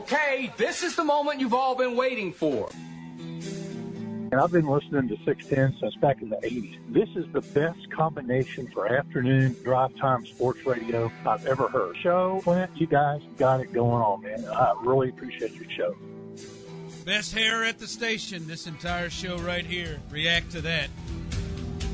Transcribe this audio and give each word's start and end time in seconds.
Okay, 0.00 0.50
this 0.56 0.82
is 0.82 0.96
the 0.96 1.04
moment 1.04 1.40
you've 1.40 1.52
all 1.52 1.74
been 1.74 1.94
waiting 1.94 2.32
for. 2.32 2.70
And 4.32 4.34
I've 4.34 4.50
been 4.50 4.66
listening 4.66 5.08
to 5.08 5.16
610 5.26 5.78
since 5.78 5.94
back 5.96 6.22
in 6.22 6.30
the 6.30 6.36
80s. 6.36 6.78
This 6.88 7.08
is 7.16 7.30
the 7.34 7.42
best 7.42 7.90
combination 7.90 8.66
for 8.68 8.86
afternoon 8.86 9.54
drive 9.62 9.94
time 9.96 10.24
sports 10.24 10.64
radio 10.64 11.12
I've 11.26 11.44
ever 11.46 11.68
heard. 11.68 11.98
Show, 11.98 12.40
Clint, 12.42 12.70
you 12.76 12.86
guys 12.86 13.20
got 13.36 13.60
it 13.60 13.74
going 13.74 14.02
on, 14.02 14.22
man. 14.22 14.46
I 14.46 14.72
really 14.82 15.10
appreciate 15.10 15.52
your 15.52 15.70
show. 15.70 15.96
Best 17.04 17.34
hair 17.34 17.62
at 17.64 17.78
the 17.78 17.86
station, 17.86 18.46
this 18.46 18.66
entire 18.66 19.10
show 19.10 19.36
right 19.36 19.66
here. 19.66 20.00
React 20.08 20.50
to 20.52 20.60
that. 20.62 20.88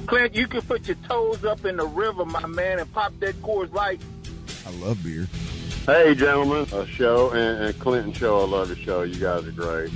Clint, 0.06 0.32
you 0.32 0.46
can 0.46 0.62
put 0.62 0.86
your 0.86 0.98
toes 1.08 1.44
up 1.44 1.64
in 1.64 1.76
the 1.76 1.86
river, 1.86 2.24
my 2.24 2.46
man, 2.46 2.78
and 2.78 2.92
pop 2.92 3.18
that 3.18 3.34
Coors 3.42 3.72
Light. 3.72 4.00
I 4.64 4.70
love 4.76 5.02
beer. 5.02 5.26
Hey, 5.86 6.16
gentlemen, 6.16 6.66
a 6.72 6.84
show 6.84 7.30
and, 7.30 7.64
and 7.64 7.78
Clinton 7.78 8.12
show. 8.12 8.40
I 8.40 8.44
love 8.44 8.66
your 8.66 8.76
show. 8.76 9.02
You 9.02 9.20
guys 9.20 9.46
are 9.46 9.52
great. 9.52 9.88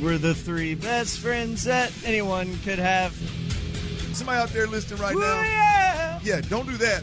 We're 0.00 0.16
the 0.16 0.32
three 0.32 0.76
best 0.76 1.18
friends 1.18 1.64
that 1.64 1.92
anyone 2.04 2.56
could 2.58 2.78
have. 2.78 3.12
Somebody 4.12 4.38
out 4.38 4.50
there 4.50 4.68
listening 4.68 5.00
right 5.00 5.12
Ooh, 5.12 5.18
now. 5.18 5.42
yeah. 5.42 6.20
Yeah, 6.22 6.40
don't 6.40 6.66
do 6.66 6.76
that. 6.76 7.02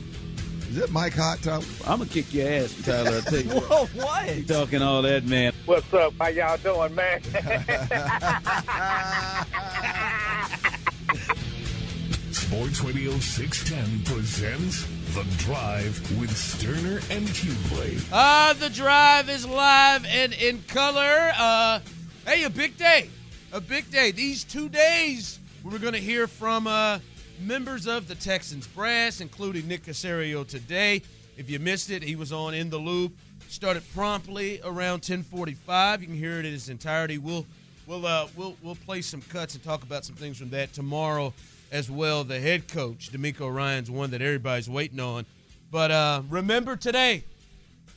Is 0.69 0.77
that 0.77 0.91
Mike 0.91 1.11
Hot 1.15 1.41
Top? 1.41 1.61
I'm 1.85 1.97
gonna 1.97 2.09
kick 2.09 2.33
your 2.33 2.47
ass, 2.47 2.73
Tyler. 2.85 3.15
I'll 3.15 3.21
tell 3.21 3.41
you 3.41 3.49
what. 3.49 3.63
Whoa, 3.69 3.85
what? 4.01 4.37
You 4.37 4.45
talking 4.45 4.81
all 4.81 5.01
that, 5.01 5.25
man? 5.25 5.51
What's 5.65 5.93
up? 5.93 6.13
How 6.17 6.27
y'all 6.27 6.55
doing, 6.55 6.95
man? 6.95 7.21
Sports 12.31 12.81
Radio 12.81 13.11
610 13.19 14.03
presents 14.05 14.87
The 15.13 15.25
Drive 15.39 16.19
with 16.21 16.31
Stoerner 16.31 16.99
and 17.11 17.27
Hughley. 17.27 18.01
Ah, 18.13 18.55
the 18.57 18.69
drive 18.69 19.29
is 19.29 19.45
live 19.45 20.05
and 20.05 20.31
in 20.31 20.63
color. 20.69 21.33
Uh, 21.37 21.81
hey, 22.25 22.43
a 22.43 22.49
big 22.49 22.77
day. 22.77 23.09
A 23.51 23.59
big 23.59 23.91
day. 23.91 24.11
These 24.11 24.45
two 24.45 24.69
days, 24.69 25.39
we're 25.65 25.79
going 25.79 25.95
to 25.95 25.99
hear 25.99 26.27
from 26.27 26.65
uh, 26.65 26.99
members 27.41 27.87
of 27.87 28.07
the 28.07 28.15
Texans 28.15 28.67
brass, 28.67 29.19
including 29.19 29.67
Nick 29.67 29.83
Caserio 29.83 30.47
today. 30.47 31.01
If 31.35 31.49
you 31.49 31.59
missed 31.59 31.91
it, 31.91 32.03
he 32.03 32.15
was 32.15 32.31
on 32.31 32.53
In 32.53 32.69
the 32.69 32.77
Loop. 32.77 33.11
Started 33.49 33.83
promptly 33.93 34.61
around 34.63 35.03
1045. 35.03 36.01
You 36.01 36.07
can 36.07 36.15
hear 36.15 36.39
it 36.39 36.45
in 36.45 36.53
its 36.53 36.69
entirety. 36.69 37.17
We'll 37.17 37.45
we'll 37.87 38.05
uh, 38.05 38.27
we'll 38.35 38.55
we'll 38.61 38.75
play 38.75 39.01
some 39.01 39.21
cuts 39.21 39.55
and 39.55 39.63
talk 39.63 39.83
about 39.83 40.05
some 40.05 40.15
things 40.15 40.37
from 40.37 40.49
that 40.51 40.73
tomorrow 40.73 41.33
as 41.71 41.89
well. 41.89 42.23
The 42.23 42.39
head 42.39 42.67
coach, 42.67 43.11
DeMeco 43.11 43.53
Ryans 43.53 43.89
one 43.89 44.11
that 44.11 44.21
everybody's 44.21 44.69
waiting 44.69 44.99
on. 44.99 45.25
But 45.71 45.91
uh, 45.91 46.21
remember 46.29 46.75
today, 46.75 47.23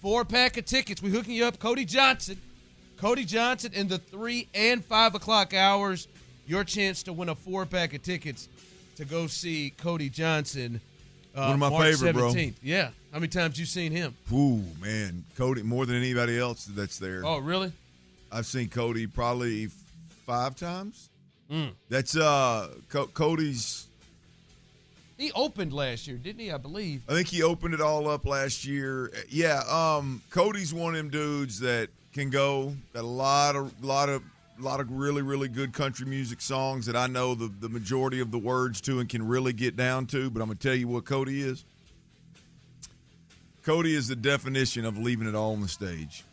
four 0.00 0.24
pack 0.24 0.56
of 0.56 0.64
tickets. 0.64 1.02
We 1.02 1.10
hooking 1.10 1.34
you 1.34 1.44
up, 1.44 1.58
Cody 1.58 1.84
Johnson. 1.84 2.38
Cody 2.96 3.24
Johnson 3.24 3.72
in 3.74 3.88
the 3.88 3.98
three 3.98 4.48
and 4.54 4.84
five 4.84 5.14
o'clock 5.14 5.52
hours. 5.54 6.08
Your 6.46 6.62
chance 6.62 7.02
to 7.04 7.12
win 7.12 7.28
a 7.30 7.34
four 7.34 7.66
pack 7.66 7.94
of 7.94 8.02
tickets 8.02 8.48
to 8.96 9.04
go 9.04 9.26
see 9.26 9.72
Cody 9.78 10.08
Johnson. 10.08 10.80
Uh, 11.34 11.46
One 11.46 11.52
of 11.54 11.58
my 11.58 11.68
March 11.70 11.94
favorite, 11.96 12.12
bro. 12.12 12.32
17th. 12.32 12.54
Yeah. 12.62 12.90
How 13.12 13.18
many 13.18 13.28
times 13.28 13.58
you 13.58 13.66
seen 13.66 13.90
him? 13.92 14.14
Ooh, 14.32 14.62
man. 14.80 15.24
Cody, 15.36 15.62
more 15.62 15.86
than 15.86 15.96
anybody 15.96 16.38
else 16.38 16.64
that's 16.66 16.98
there. 16.98 17.22
Oh, 17.24 17.38
really? 17.38 17.72
I've 18.34 18.46
seen 18.46 18.68
Cody 18.68 19.06
probably 19.06 19.68
five 20.26 20.56
times. 20.56 21.08
Mm. 21.50 21.70
That's 21.88 22.16
uh 22.16 22.68
Co- 22.88 23.06
Cody's. 23.06 23.86
He 25.16 25.30
opened 25.32 25.72
last 25.72 26.08
year, 26.08 26.16
didn't 26.16 26.40
he? 26.40 26.50
I 26.50 26.56
believe. 26.56 27.02
I 27.08 27.12
think 27.12 27.28
he 27.28 27.44
opened 27.44 27.74
it 27.74 27.80
all 27.80 28.08
up 28.08 28.26
last 28.26 28.64
year. 28.64 29.12
Yeah, 29.28 29.62
um, 29.68 30.20
Cody's 30.30 30.74
one 30.74 30.94
of 30.94 30.98
them 30.98 31.10
dudes 31.10 31.60
that 31.60 31.90
can 32.12 32.30
go. 32.30 32.74
Got 32.92 33.04
a 33.04 33.06
lot 33.06 33.54
of 33.54 33.84
lot 33.84 34.08
of 34.08 34.22
lot 34.58 34.80
of 34.80 34.90
really 34.90 35.22
really 35.22 35.48
good 35.48 35.72
country 35.72 36.06
music 36.06 36.40
songs 36.40 36.86
that 36.86 36.96
I 36.96 37.06
know 37.06 37.36
the 37.36 37.52
the 37.60 37.68
majority 37.68 38.18
of 38.18 38.32
the 38.32 38.38
words 38.38 38.80
to 38.82 38.98
and 38.98 39.08
can 39.08 39.24
really 39.24 39.52
get 39.52 39.76
down 39.76 40.06
to. 40.06 40.28
But 40.28 40.42
I'm 40.42 40.48
gonna 40.48 40.58
tell 40.58 40.74
you 40.74 40.88
what 40.88 41.04
Cody 41.04 41.40
is. 41.40 41.64
Cody 43.62 43.94
is 43.94 44.08
the 44.08 44.16
definition 44.16 44.84
of 44.84 44.98
leaving 44.98 45.28
it 45.28 45.36
all 45.36 45.52
on 45.52 45.60
the 45.60 45.68
stage. 45.68 46.24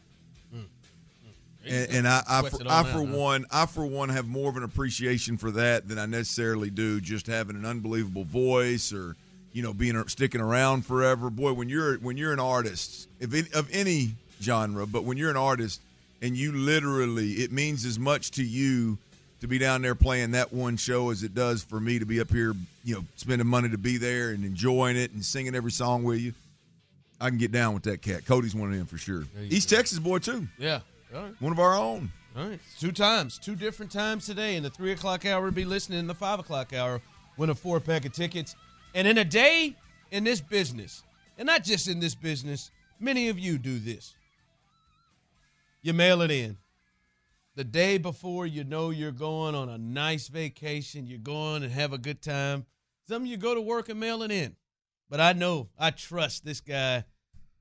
And, 1.65 1.91
and 1.91 2.07
I, 2.07 2.23
I, 2.27 2.49
for, 2.49 2.57
I 2.67 2.83
for 2.83 3.05
huh? 3.05 3.17
one, 3.17 3.45
I 3.51 3.65
for 3.65 3.85
one 3.85 4.09
have 4.09 4.27
more 4.27 4.49
of 4.49 4.57
an 4.57 4.63
appreciation 4.63 5.37
for 5.37 5.51
that 5.51 5.87
than 5.87 5.99
I 5.99 6.05
necessarily 6.05 6.69
do 6.69 6.99
just 6.99 7.27
having 7.27 7.55
an 7.55 7.65
unbelievable 7.65 8.23
voice 8.23 8.91
or 8.91 9.15
you 9.53 9.61
know 9.61 9.73
being 9.73 10.01
sticking 10.07 10.41
around 10.41 10.85
forever. 10.85 11.29
Boy, 11.29 11.53
when 11.53 11.69
you're 11.69 11.97
when 11.97 12.17
you're 12.17 12.33
an 12.33 12.39
artist, 12.39 13.07
if 13.19 13.33
it, 13.33 13.53
of 13.53 13.69
any 13.71 14.15
genre, 14.41 14.87
but 14.87 15.03
when 15.03 15.17
you're 15.17 15.29
an 15.29 15.37
artist 15.37 15.81
and 16.21 16.35
you 16.35 16.51
literally, 16.51 17.33
it 17.33 17.51
means 17.51 17.85
as 17.85 17.99
much 17.99 18.31
to 18.31 18.43
you 18.43 18.97
to 19.41 19.47
be 19.47 19.57
down 19.57 19.81
there 19.81 19.95
playing 19.95 20.31
that 20.31 20.53
one 20.53 20.77
show 20.77 21.09
as 21.09 21.23
it 21.23 21.33
does 21.33 21.63
for 21.63 21.79
me 21.79 21.97
to 21.97 22.05
be 22.05 22.21
up 22.21 22.29
here, 22.31 22.53
you 22.83 22.95
know, 22.95 23.03
spending 23.15 23.47
money 23.47 23.69
to 23.69 23.77
be 23.77 23.97
there 23.97 24.29
and 24.29 24.45
enjoying 24.45 24.95
it 24.95 25.11
and 25.11 25.25
singing 25.25 25.55
every 25.55 25.71
song 25.71 26.03
with 26.03 26.19
you. 26.19 26.33
I 27.19 27.29
can 27.29 27.37
get 27.37 27.51
down 27.51 27.73
with 27.73 27.83
that 27.83 28.01
cat. 28.01 28.25
Cody's 28.25 28.55
one 28.55 28.71
of 28.71 28.77
them 28.77 28.87
for 28.87 28.97
sure. 28.97 29.25
East 29.49 29.69
Texas 29.69 29.99
boy 29.99 30.19
too. 30.19 30.47
Yeah. 30.57 30.79
All 31.13 31.23
right. 31.23 31.33
One 31.41 31.51
of 31.51 31.59
our 31.59 31.75
own. 31.75 32.11
All 32.37 32.47
right. 32.47 32.59
Two 32.79 32.91
times, 32.91 33.37
two 33.37 33.55
different 33.55 33.91
times 33.91 34.25
today. 34.25 34.55
In 34.55 34.63
the 34.63 34.69
three 34.69 34.93
o'clock 34.93 35.25
hour, 35.25 35.51
be 35.51 35.65
listening. 35.65 35.99
In 35.99 36.07
the 36.07 36.15
five 36.15 36.39
o'clock 36.39 36.73
hour, 36.73 37.01
win 37.37 37.49
a 37.49 37.55
four 37.55 37.79
pack 37.79 38.05
of 38.05 38.13
tickets. 38.13 38.55
And 38.93 39.07
in 39.07 39.17
a 39.17 39.25
day 39.25 39.75
in 40.11 40.23
this 40.23 40.39
business, 40.39 41.03
and 41.37 41.45
not 41.45 41.63
just 41.63 41.87
in 41.87 41.99
this 41.99 42.15
business, 42.15 42.71
many 42.99 43.29
of 43.29 43.37
you 43.37 43.57
do 43.57 43.79
this. 43.79 44.15
You 45.81 45.93
mail 45.93 46.21
it 46.21 46.31
in. 46.31 46.57
The 47.55 47.63
day 47.65 47.97
before 47.97 48.45
you 48.45 48.63
know 48.63 48.91
you're 48.91 49.11
going 49.11 49.55
on 49.55 49.67
a 49.67 49.77
nice 49.77 50.29
vacation, 50.29 51.05
you're 51.05 51.19
going 51.19 51.63
and 51.63 51.71
have 51.71 51.91
a 51.91 51.97
good 51.97 52.21
time. 52.21 52.65
Some 53.09 53.23
of 53.23 53.27
you 53.27 53.35
go 53.35 53.53
to 53.53 53.61
work 53.61 53.89
and 53.89 53.99
mail 53.99 54.23
it 54.23 54.31
in. 54.31 54.55
But 55.09 55.19
I 55.19 55.33
know, 55.33 55.67
I 55.77 55.91
trust 55.91 56.45
this 56.45 56.61
guy, 56.61 57.03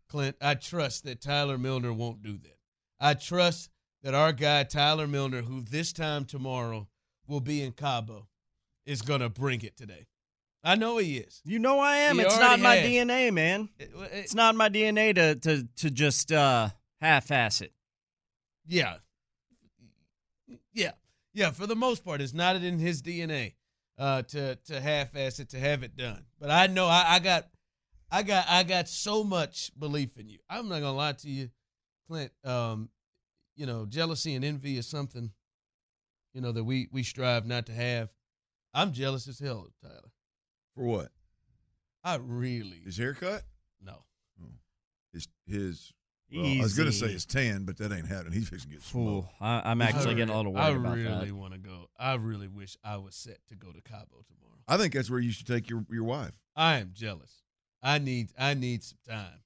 Clint. 0.09 0.37
I 0.41 0.55
trust 0.55 1.05
that 1.05 1.21
Tyler 1.21 1.59
Milner 1.59 1.93
won't 1.93 2.23
do 2.23 2.39
that. 2.39 2.60
I 3.01 3.15
trust 3.15 3.71
that 4.03 4.15
our 4.15 4.33
guy, 4.33 4.65
Tyler 4.65 5.07
Milner, 5.07 5.43
who 5.43 5.63
this 5.63 5.93
time 5.93 6.25
tomorrow 6.25 6.89
will 7.27 7.41
be 7.41 7.63
in 7.63 7.73
Cabo, 7.73 8.29
is 8.87 9.03
going 9.03 9.21
to 9.21 9.29
bring 9.29 9.63
it 9.63 9.77
today. 9.77 10.07
I 10.63 10.75
know 10.75 10.99
he 10.99 11.17
is. 11.19 11.41
You 11.45 11.59
know 11.59 11.79
I 11.81 11.97
am. 11.97 12.17
He 12.17 12.23
it's 12.23 12.39
not 12.39 12.61
my 12.61 12.77
has. 12.77 12.87
DNA, 12.87 13.33
man. 13.33 13.69
It- 13.79 13.91
it- 13.95 14.11
It's 14.13 14.35
not 14.35 14.55
my 14.55 14.69
DNA 14.69 15.15
to 15.15 15.35
to 15.37 15.67
to 15.77 15.91
just 15.91 16.31
uh 16.33 16.69
half-ass 17.01 17.63
it. 17.63 17.73
yeah. 18.67 18.97
Yeah. 20.73 20.93
Yeah, 21.33 21.51
for 21.53 21.67
the 21.67 21.77
most 21.77 22.05
part, 22.05 22.21
it's 22.21 22.35
not 22.35 22.57
in 22.57 22.79
his 22.79 23.03
DNA 23.03 23.55
uh, 23.99 24.23
to 24.23 24.57
to 24.57 24.81
half-ass 24.81 25.39
it, 25.39 25.51
to 25.51 25.59
have 25.59 25.83
it 25.83 25.97
done. 25.97 26.25
But 26.41 26.51
I 26.51 26.67
know 26.67 26.87
I, 26.87 27.05
I 27.15 27.19
got, 27.21 27.49
I 28.11 28.23
got, 28.25 28.47
I 28.49 28.63
got 28.65 28.89
so 28.89 29.23
much 29.23 29.71
belief 29.79 30.19
in 30.19 30.29
you. 30.29 30.39
I'm 30.49 30.69
not 30.69 30.81
gonna 30.81 30.93
lie 30.93 31.13
to 31.13 31.31
you, 31.31 31.51
Clint. 32.11 32.33
Um, 32.45 32.89
you 33.57 33.67
know, 33.67 33.87
jealousy 33.87 34.35
and 34.35 34.45
envy 34.45 34.77
is 34.79 34.87
something, 34.89 35.31
you 36.35 36.41
know, 36.41 36.51
that 36.53 36.65
we 36.65 36.89
we 36.91 37.03
strive 37.05 37.47
not 37.47 37.67
to 37.67 37.73
have. 37.73 38.09
I'm 38.75 38.93
jealous 38.93 39.29
as 39.29 39.39
hell 39.39 39.67
of 39.69 39.89
Tyler. 39.89 40.11
For 40.75 40.85
what? 40.85 41.09
I 42.03 42.17
really 42.17 42.81
His 42.85 42.97
haircut? 42.97 43.43
no. 43.85 44.05
His 45.13 45.29
his. 45.47 45.93
Well, 46.33 46.47
I 46.47 46.63
was 46.63 46.75
gonna 46.79 46.93
say 46.93 47.07
Easy. 47.07 47.13
his 47.15 47.27
tan, 47.27 47.65
but 47.65 47.77
that 47.79 47.91
ain't 47.93 48.07
happening. 48.07 48.33
He's 48.35 48.49
fixing 48.49 48.71
to 48.71 48.77
get 48.77 48.85
smoked. 48.85 49.27
Fool. 49.27 49.31
I, 49.41 49.63
I'm 49.65 49.83
actually 49.83 50.13
I 50.13 50.15
getting 50.15 50.33
a 50.33 50.37
little 50.37 50.53
worried 50.53 50.63
I 50.63 50.69
about 50.71 50.97
really 50.97 51.27
that. 51.27 51.33
want 51.35 51.53
to 51.55 51.59
go. 51.59 51.91
I 51.99 52.15
really 52.15 52.47
wish 52.47 52.77
I 52.85 52.97
was 52.99 53.17
set 53.17 53.39
to 53.49 53.57
go 53.57 53.73
to 53.73 53.81
Cabo 53.83 54.07
tomorrow. 54.29 54.59
I 54.69 54.77
think 54.77 54.95
that's 54.95 55.11
where 55.11 55.19
you 55.19 55.33
should 55.33 55.49
take 55.49 55.69
your 55.69 55.85
your 55.91 56.05
wife. 56.05 56.31
I 56.55 56.77
am 56.79 56.91
jealous. 56.95 57.43
I 57.83 57.99
need 57.99 58.31
I 58.39 58.55
need 58.55 58.85
some 58.85 58.99
time. 59.09 59.41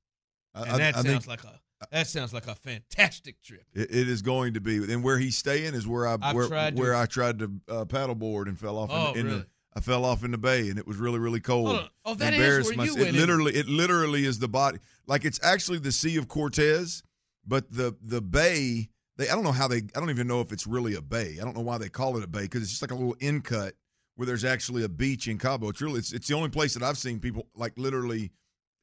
I, 0.55 0.63
And 0.65 0.71
I- 0.73 0.77
that 0.79 0.97
I 0.97 1.03
sounds 1.03 1.25
think 1.25 1.27
like 1.27 1.45
a 1.45 1.59
that 1.91 2.07
sounds 2.07 2.33
like 2.33 2.47
a 2.47 2.55
fantastic 2.55 3.43
trip. 3.43 3.65
it, 3.75 3.91
it 3.95 4.09
is 4.09 4.23
going 4.23 4.55
to 4.55 4.61
be. 4.61 4.77
And 4.93 5.03
where 5.03 5.19
he's 5.19 5.37
staying 5.37 5.75
is 5.75 5.87
where 5.87 6.07
I 6.07 6.17
I've 6.21 6.35
where, 6.35 6.49
tried 6.49 6.77
to- 6.77 6.83
where 6.83 6.95
I 6.95 7.07
tried 7.07 7.39
to 7.41 7.51
uh, 7.69 7.85
paddleboard 7.85 8.47
and 8.49 8.59
fell 8.59 8.79
off. 8.79 8.91
Oh, 8.93 9.13
in, 9.13 9.21
in 9.21 9.27
really? 9.27 9.39
the, 9.41 9.47
I 9.77 9.81
fell 9.81 10.05
off 10.05 10.23
in 10.25 10.31
the 10.31 10.39
bay, 10.39 10.69
and 10.71 10.79
it 10.79 10.87
was 10.87 10.99
really 10.99 11.19
really 11.19 11.41
cold. 11.41 11.89
Oh, 12.05 12.15
that 12.15 12.33
is 12.35 12.39
where 12.39 12.73
you 12.73 12.77
myself. 12.77 12.99
went 12.99 13.09
It 13.11 13.15
literally 13.15 13.55
it 13.55 13.67
literally 13.67 14.25
is 14.25 14.39
the 14.39 14.49
body. 14.49 14.79
Like 15.07 15.25
it's 15.25 15.41
actually 15.43 15.79
the 15.79 15.93
Sea 15.93 16.17
of 16.17 16.29
Cortez, 16.29 17.03
but 17.47 17.71
the 17.71 17.97
the 18.03 18.21
bay. 18.21 18.89
They 19.17 19.29
I 19.29 19.35
don't 19.35 19.45
know 19.45 19.53
how 19.53 19.69
they. 19.69 19.79
I 19.79 20.01
don't 20.01 20.11
even 20.11 20.27
know 20.27 20.41
if 20.41 20.53
it's 20.53 20.67
really 20.67 20.95
a 20.95 21.03
bay. 21.03 21.39
I 21.41 21.45
don't 21.45 21.57
know 21.57 21.63
why 21.63 21.79
they 21.79 21.89
call 21.89 22.17
it 22.17 22.25
a 22.25 22.29
bay 22.29 22.43
because 22.43 22.63
it's 22.63 22.71
just 22.71 22.83
like 22.83 22.91
a 22.91 22.95
little 22.95 23.17
in 23.21 23.41
cut 23.41 23.75
where 24.17 24.27
there's 24.27 24.45
actually 24.45 24.85
a 24.85 24.89
beach 24.89 25.27
in 25.27 25.39
Cabo. 25.39 25.69
It's 25.71 25.81
really 25.81 25.99
it's, 25.99 26.13
it's 26.13 26.29
the 26.29 26.35
only 26.35 26.49
place 26.51 26.75
that 26.75 26.83
I've 26.85 26.99
seen 26.99 27.19
people 27.19 27.49
like 27.57 27.73
literally 27.77 28.31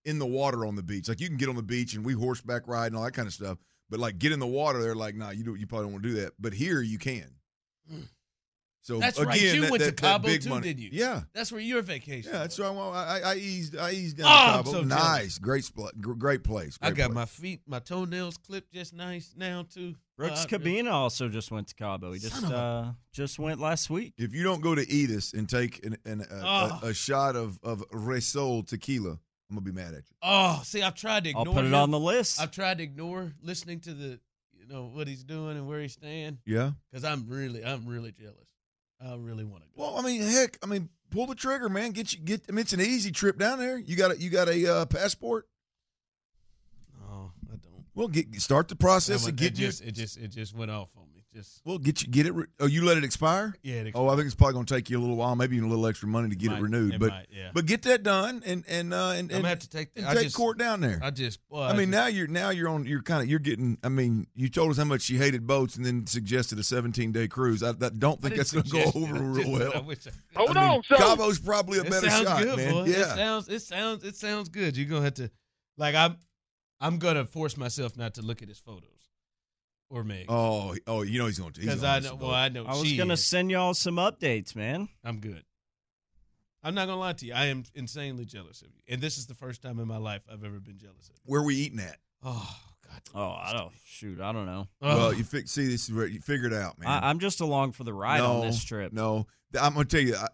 in 0.06 0.20
the 0.20 0.26
water 0.26 0.66
on 0.66 0.76
the 0.76 0.84
beach. 0.84 1.08
Like 1.10 1.20
you 1.20 1.28
can 1.28 1.38
get 1.38 1.50
on 1.50 1.56
the 1.56 1.64
beach 1.64 1.94
and 1.94 2.04
we 2.06 2.14
horseback 2.14 2.68
ride 2.68 2.88
and 2.88 2.96
all 2.96 3.04
that 3.04 3.14
kind 3.14 3.28
of 3.28 3.34
stuff. 3.34 3.58
But 3.90 4.00
like 4.00 4.20
get 4.20 4.32
in 4.32 4.40
the 4.40 4.48
water, 4.48 4.82
they're 4.82 4.96
like, 4.96 5.16
nah, 5.16 5.32
you 5.32 5.44
do 5.44 5.56
you 5.56 5.68
probably 5.68 5.86
don't 5.86 5.94
want 5.94 6.04
to 6.04 6.10
do 6.10 6.16
that. 6.22 6.34
But 6.40 6.54
here 6.54 6.82
you 6.82 6.98
can. 6.98 7.30
So 8.84 8.98
That's 8.98 9.20
again, 9.20 9.28
right. 9.28 9.42
You 9.42 9.62
that, 9.62 9.72
went 9.72 9.82
to 9.84 9.86
that- 9.92 9.98
that 9.98 10.02
Cabo 10.02 10.36
too, 10.38 10.50
money. 10.50 10.74
didn't 10.74 10.82
you? 10.82 10.90
Yeah. 10.92 11.22
That's 11.34 11.52
where 11.52 11.62
your 11.62 11.84
vacation. 11.84 12.32
Yeah, 12.34 12.40
that's 12.40 12.58
was. 12.58 12.68
right. 12.68 12.76
Well, 12.76 12.92
I, 12.92 13.20
I- 13.20 13.32
I 13.34 13.36
eased, 13.36 13.78
I 13.78 13.92
eased 13.92 14.18
down 14.18 14.26
Oh, 14.28 14.58
to 14.58 14.64
Cabo. 14.64 14.72
so 14.72 14.82
nice, 14.84 15.38
great, 15.38 15.64
spot, 15.66 15.92
great 16.02 16.44
place. 16.44 16.80
I 16.82 16.90
got 16.90 17.08
place. 17.12 17.16
my 17.16 17.26
feet, 17.26 17.62
my 17.68 17.78
toenails 17.78 18.38
clipped 18.38 18.74
just 18.74 18.92
nice 18.96 19.34
now 19.38 19.66
too. 19.72 19.94
Brooks 20.18 20.46
Uh, 20.46 20.48
Kubena 20.48 20.92
also 20.92 21.30
just 21.30 21.52
went 21.52 21.68
to 21.68 21.76
Cabo. 21.76 22.12
He 22.12 22.20
just 22.20 22.36
Son 22.42 22.52
a- 22.52 22.56
uh, 22.58 22.92
just 23.14 23.38
went 23.38 23.60
last 23.60 23.92
week. 23.92 24.14
If 24.18 24.34
you 24.34 24.42
don't 24.44 24.62
go 24.62 24.74
to 24.74 24.90
Edith's 24.90 25.34
and 25.34 25.48
take 25.48 25.86
an, 25.86 25.98
an, 26.06 26.22
a, 26.22 26.42
Oh. 26.44 26.80
a, 26.82 26.88
a 26.88 26.94
shot 26.96 27.36
of 27.36 27.60
of 27.62 27.88
Resol 27.92 28.66
tequila, 28.66 29.20
I'm 29.52 29.58
gonna 29.58 29.66
be 29.66 29.72
mad 29.74 29.90
at 29.94 30.10
you. 30.10 30.16
Oh, 30.24 30.62
see, 30.64 30.82
I've 30.82 30.96
tried 30.96 31.26
to 31.26 31.30
ignore. 31.32 31.42
I'll 31.46 31.52
ignore 31.52 31.56
put 31.64 31.66
it 31.66 31.68
him. 31.68 31.76
on 31.76 31.92
the 31.92 32.00
list. 32.00 32.40
I've 32.42 32.52
tried 32.52 32.78
to 32.78 32.84
ignore 32.86 33.32
listening 33.44 33.82
to 33.82 33.94
the, 33.94 34.20
you 34.58 34.66
know, 34.70 34.86
what 34.94 35.08
he's 35.10 35.26
doing 35.26 35.58
and 35.58 35.68
where 35.68 35.82
he's 35.82 35.92
staying 35.94 36.38
Yeah. 36.46 36.72
because 36.90 37.04
I'm 37.04 37.28
really, 37.28 37.64
I'm 37.66 37.86
really 37.86 38.14
jealous. 38.14 38.38
I 39.06 39.14
really 39.18 39.44
want 39.44 39.64
to 39.64 39.70
go. 39.76 39.82
Well, 39.84 39.98
I 39.98 40.04
mean, 40.04 40.22
heck, 40.22 40.58
I 40.64 40.68
mean, 40.68 40.88
pull 41.10 41.26
the 41.28 41.36
trigger, 41.36 41.68
man. 41.68 41.92
Get 41.92 42.14
you 42.14 42.20
get. 42.20 42.44
I 42.48 42.54
mean, 42.54 42.60
it's 42.62 42.72
an 42.72 42.80
easy 42.82 43.12
trip 43.12 43.38
down 43.38 43.60
there. 43.60 43.78
You 43.78 43.96
got 43.98 44.12
a 44.12 44.18
you 44.18 44.30
got 44.30 44.48
a 44.48 44.74
uh, 44.74 44.86
passport. 44.86 45.48
no, 47.00 47.32
I 47.52 47.56
don't. 47.58 47.84
Well, 47.94 48.08
get 48.08 48.34
start 48.42 48.68
the 48.70 48.76
process 48.76 49.24
That 49.24 49.30
and 49.32 49.40
one- 49.40 49.44
get 49.48 49.54
it 49.54 49.60
you. 49.60 49.68
just, 49.68 49.82
it 49.84 49.92
just, 49.94 50.18
it 50.18 50.28
just 50.30 50.56
went 50.56 50.72
off 50.72 50.90
on 50.96 51.04
me. 51.11 51.11
Just 51.34 51.62
Well, 51.64 51.78
get 51.78 52.02
you 52.02 52.10
get 52.10 52.26
it. 52.26 52.34
Re- 52.34 52.46
oh, 52.60 52.66
you 52.66 52.84
let 52.84 52.98
it 52.98 53.06
expire. 53.06 53.56
yeah. 53.64 53.76
It 53.76 53.94
Oh, 53.96 54.10
I 54.10 54.16
think 54.16 54.26
it's 54.26 54.36
probably 54.36 54.54
going 54.56 54.66
to 54.66 54.74
take 54.74 54.90
you 54.90 54.98
a 54.98 55.00
little 55.00 55.16
while, 55.16 55.34
maybe 55.38 55.56
even 55.56 55.68
a 55.68 55.72
little 55.72 55.88
extra 55.88 56.10
money 56.10 56.28
to 56.28 56.36
get 56.36 56.52
might- 56.52 56.60
it 56.60 56.62
renewed. 56.62 56.94
it 56.96 57.00
but 57.00 57.10
might, 57.10 57.28
yeah. 57.32 57.52
but 57.54 57.66
get 57.66 57.84
that 57.84 58.04
done 58.04 58.44
and 58.46 58.66
and 58.68 58.94
uh, 58.94 58.98
and, 58.98 59.14
I'm 59.14 59.20
and 59.20 59.30
gonna 59.30 59.48
have 59.48 59.60
to 59.60 59.70
take. 59.70 59.92
and 59.96 60.06
I 60.06 60.14
take 60.14 60.24
just, 60.24 60.36
court 60.36 60.58
down 60.58 60.82
there. 60.82 61.00
I 61.02 61.10
just. 61.10 61.40
Boy, 61.48 61.62
I 61.64 61.70
mean, 61.72 61.90
just- 61.90 61.92
now 61.92 62.08
you're 62.08 62.28
now 62.28 62.50
you're 62.50 62.68
on. 62.68 62.86
You're 62.86 63.02
kind 63.02 63.24
of 63.24 63.30
you're 63.30 63.40
getting. 63.40 63.78
I 63.82 63.88
mean, 63.88 64.28
you 64.36 64.50
told 64.50 64.72
us 64.72 64.78
how 64.78 64.84
much 64.84 65.10
you 65.10 65.20
hated 65.20 65.48
boats, 65.48 65.78
and 65.78 65.86
then 65.86 66.06
suggested 66.06 66.60
a 66.60 66.64
17 66.64 67.14
day 67.14 67.30
cruise. 67.30 67.64
I, 67.64 67.70
I 67.70 67.72
don't 67.72 68.22
think 68.22 68.36
didn't 68.36 68.38
that's 68.38 68.52
going 68.52 68.66
to 68.66 68.72
go 68.72 69.00
over 69.00 69.16
it. 69.16 69.20
Real 69.22 69.58
just- 69.58 69.74
well. 69.74 69.84
wish 69.86 70.08
I- 70.08 70.12
Hold 70.38 70.58
I 70.58 70.62
mean, 70.62 70.70
on, 70.80 70.84
so 70.84 70.98
Cabo's 70.98 71.40
probably 71.40 71.80
a 71.80 71.84
better 71.86 72.10
sounds 72.10 72.28
shot, 72.28 72.42
good, 72.44 72.58
man. 72.58 72.74
boy. 72.74 72.84
It 72.90 72.98
Yeah. 72.98 73.16
sounds 73.16 73.48
it 73.48 73.62
sounds 73.62 74.04
it 74.04 74.18
sounds 74.18 74.50
good. 74.50 74.76
You're 74.76 74.90
gonna 74.90 75.04
have 75.06 75.14
to 75.14 75.32
like 75.78 75.96
I'm 75.96 76.18
I'm 76.82 76.98
gonna 76.98 77.24
force 77.24 77.56
myself 77.56 77.96
not 77.96 78.16
to 78.16 78.22
look 78.22 78.42
at 78.42 78.50
his 78.50 78.60
photos 78.60 78.90
or 79.92 80.04
Meg. 80.04 80.26
Oh, 80.30 80.76
oh, 80.88 81.02
you 81.04 81.20
know 81.20 81.26
he's 81.28 81.38
going 81.40 81.52
to. 81.54 81.60
Because 81.60 81.84
I 81.84 82.00
know 82.00 82.16
well 82.16 82.32
I 82.32 82.50
know 82.50 82.66
I 82.66 82.72
was 82.80 82.94
gonna 82.94 83.18
send 83.18 83.52
y'all 83.52 83.74
some 83.74 83.96
updates, 83.98 84.56
man. 84.56 84.90
I'm 85.04 85.20
good. 85.20 85.44
I'm 86.64 86.74
not 86.76 86.88
gonna 86.88 87.00
lie 87.00 87.14
to 87.14 87.26
you. 87.26 87.34
I 87.34 87.46
am 87.48 87.64
insanely 87.76 88.26
jealous 88.26 88.62
of 88.62 88.68
you. 88.70 88.82
And 88.88 89.02
this 89.02 89.18
is 89.18 89.26
the 89.28 89.34
first 89.34 89.62
time 89.62 89.80
in 89.80 89.88
my 89.88 89.98
life 89.98 90.22
I've 90.32 90.44
ever 90.44 90.60
been 90.60 90.78
jealous 90.78 91.10
of 91.10 91.16
you. 91.16 91.22
Where 91.26 91.42
we 91.44 91.56
eating 91.56 91.80
at? 91.80 91.98
Oh 92.24 92.56
God. 92.88 93.02
Oh, 93.16 93.32
I 93.32 93.54
don't 93.54 93.74
shoot. 93.86 94.22
I 94.22 94.32
don't 94.32 94.46
know. 94.46 94.68
Oh. 94.82 94.88
Well, 94.88 95.08
Oh. 95.08 95.12
you 95.12 95.24
fi- 95.24 95.46
see 95.46 95.68
this 95.68 95.90
is 95.90 95.94
where 95.94 96.08
you 96.08 96.20
figure 96.22 96.48
it 96.48 96.54
out, 96.54 96.80
man. 96.80 96.90
I, 96.90 97.10
I'm 97.10 97.20
just 97.20 97.42
along 97.42 97.74
for 97.74 97.84
the 97.84 97.94
ride 97.94 98.20
no, 98.20 98.42
on 98.42 98.48
this 98.48 98.64
trip. 98.64 98.94
No, 98.94 99.28
I'm 99.60 99.74
going 99.74 99.88
to 99.88 99.98
tell 99.98 100.06
you, 100.06 100.16
I, 100.16 100.28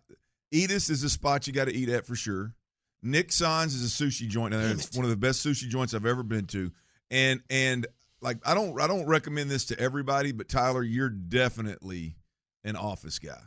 Edith's 0.51 0.89
is 0.89 1.03
a 1.03 1.09
spot 1.09 1.47
you 1.47 1.53
got 1.53 1.65
to 1.65 1.73
eat 1.75 1.89
at 1.89 2.05
for 2.05 2.15
sure. 2.15 2.53
Nick 3.03 3.31
Signs 3.31 3.75
is 3.75 3.83
a 3.83 4.03
sushi 4.03 4.27
joint. 4.27 4.53
Now, 4.53 4.59
it's 4.59 4.95
one 4.95 5.03
of 5.05 5.11
the 5.11 5.17
best 5.17 5.45
sushi 5.45 5.69
joints 5.69 5.93
I've 5.93 6.05
ever 6.05 6.23
been 6.23 6.45
to, 6.47 6.71
and 7.11 7.41
and 7.49 7.85
like 8.21 8.37
I 8.45 8.53
don't 8.53 8.79
I 8.79 8.87
don't 8.87 9.05
recommend 9.05 9.49
this 9.49 9.65
to 9.65 9.79
everybody, 9.79 10.31
but 10.31 10.47
Tyler, 10.49 10.83
you're 10.83 11.09
definitely 11.09 12.15
an 12.63 12.75
office 12.75 13.19
guy. 13.19 13.39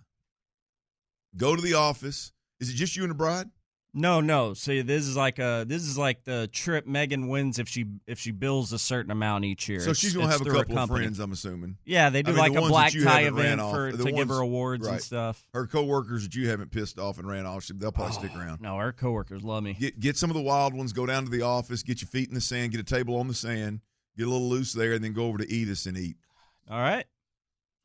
Go 1.37 1.55
to 1.57 1.63
the 1.63 1.75
office. 1.75 2.33
Is 2.59 2.71
it 2.71 2.75
just 2.75 2.97
you 2.97 3.03
and 3.03 3.11
the 3.11 3.15
bride? 3.15 3.49
No, 3.93 4.21
no. 4.21 4.55
See, 4.55 4.83
this 4.83 5.05
is 5.09 5.17
like 5.17 5.41
a 5.41 5.65
this 5.67 5.83
is 5.83 5.99
like 5.99 6.23
the 6.23 6.49
trip 6.53 6.87
Megan 6.87 7.27
wins 7.27 7.59
if 7.59 7.69
she 7.69 7.87
if 8.07 8.21
she 8.21 8.31
bills 8.31 8.73
a 8.73 8.79
certain 8.79 9.11
amount 9.11 9.45
each 9.45 9.69
year. 9.69 9.81
So 9.81 9.91
It's- 9.91 9.97
she's 9.99 10.15
gonna 10.15 10.29
have 10.31 10.41
a 10.43 10.45
couple 10.45 10.79
of 10.79 10.89
friends, 10.89 11.19
I'm 11.19 11.33
assuming. 11.33 11.77
Yeah, 11.85 12.09
they 12.11 12.23
do 12.23 12.31
I 12.31 12.35
mean, 12.35 12.39
like 12.41 12.53
the 12.53 12.63
a 12.63 12.69
black 12.69 12.93
tie 12.93 13.23
event 13.23 13.61
off, 13.61 13.75
for 13.75 13.91
to 13.91 13.97
give 14.13 14.29
her 14.29 14.35
ones- 14.37 14.41
awards 14.41 14.87
and 14.87 15.01
stuff. 15.01 15.45
Her 15.53 15.67
coworkers 15.67 16.23
that 16.23 16.37
you 16.37 16.49
haven't 16.49 16.71
pissed 16.71 17.01
off 17.01 17.19
and 17.19 17.27
ran 17.29 17.47
off, 17.47 17.67
they'll 17.67 17.91
probably 17.91 18.15
stick 18.15 18.31
Oh, 18.37 18.39
around. 18.39 18.61
No, 18.61 18.75
our 18.77 18.93
coworkers 18.93 19.43
love 19.43 19.65
me. 19.65 19.75
Get 19.75 19.99
get 19.99 20.17
some 20.17 20.31
of 20.31 20.35
the 20.35 20.43
wild 20.43 20.73
ones. 20.73 20.93
Go 20.93 21.05
down 21.07 21.25
to 21.25 21.31
the 21.31 21.43
office. 21.43 21.83
Get 21.83 22.01
your 22.01 22.09
feet 22.09 22.29
in 22.29 22.37
the 22.37 22.41
sand. 22.41 22.71
Get 22.71 22.81
a 22.81 22.85
table 22.85 23.17
on 23.17 23.27
the 23.27 23.35
sand. 23.35 23.81
Get 24.21 24.29
a 24.29 24.31
little 24.31 24.51
loose 24.51 24.75
there, 24.75 24.93
and 24.93 25.03
then 25.03 25.15
go 25.15 25.25
over 25.25 25.39
to 25.39 25.51
Edith's 25.51 25.87
and 25.87 25.97
eat. 25.97 26.17
All 26.71 26.79
right, 26.79 27.07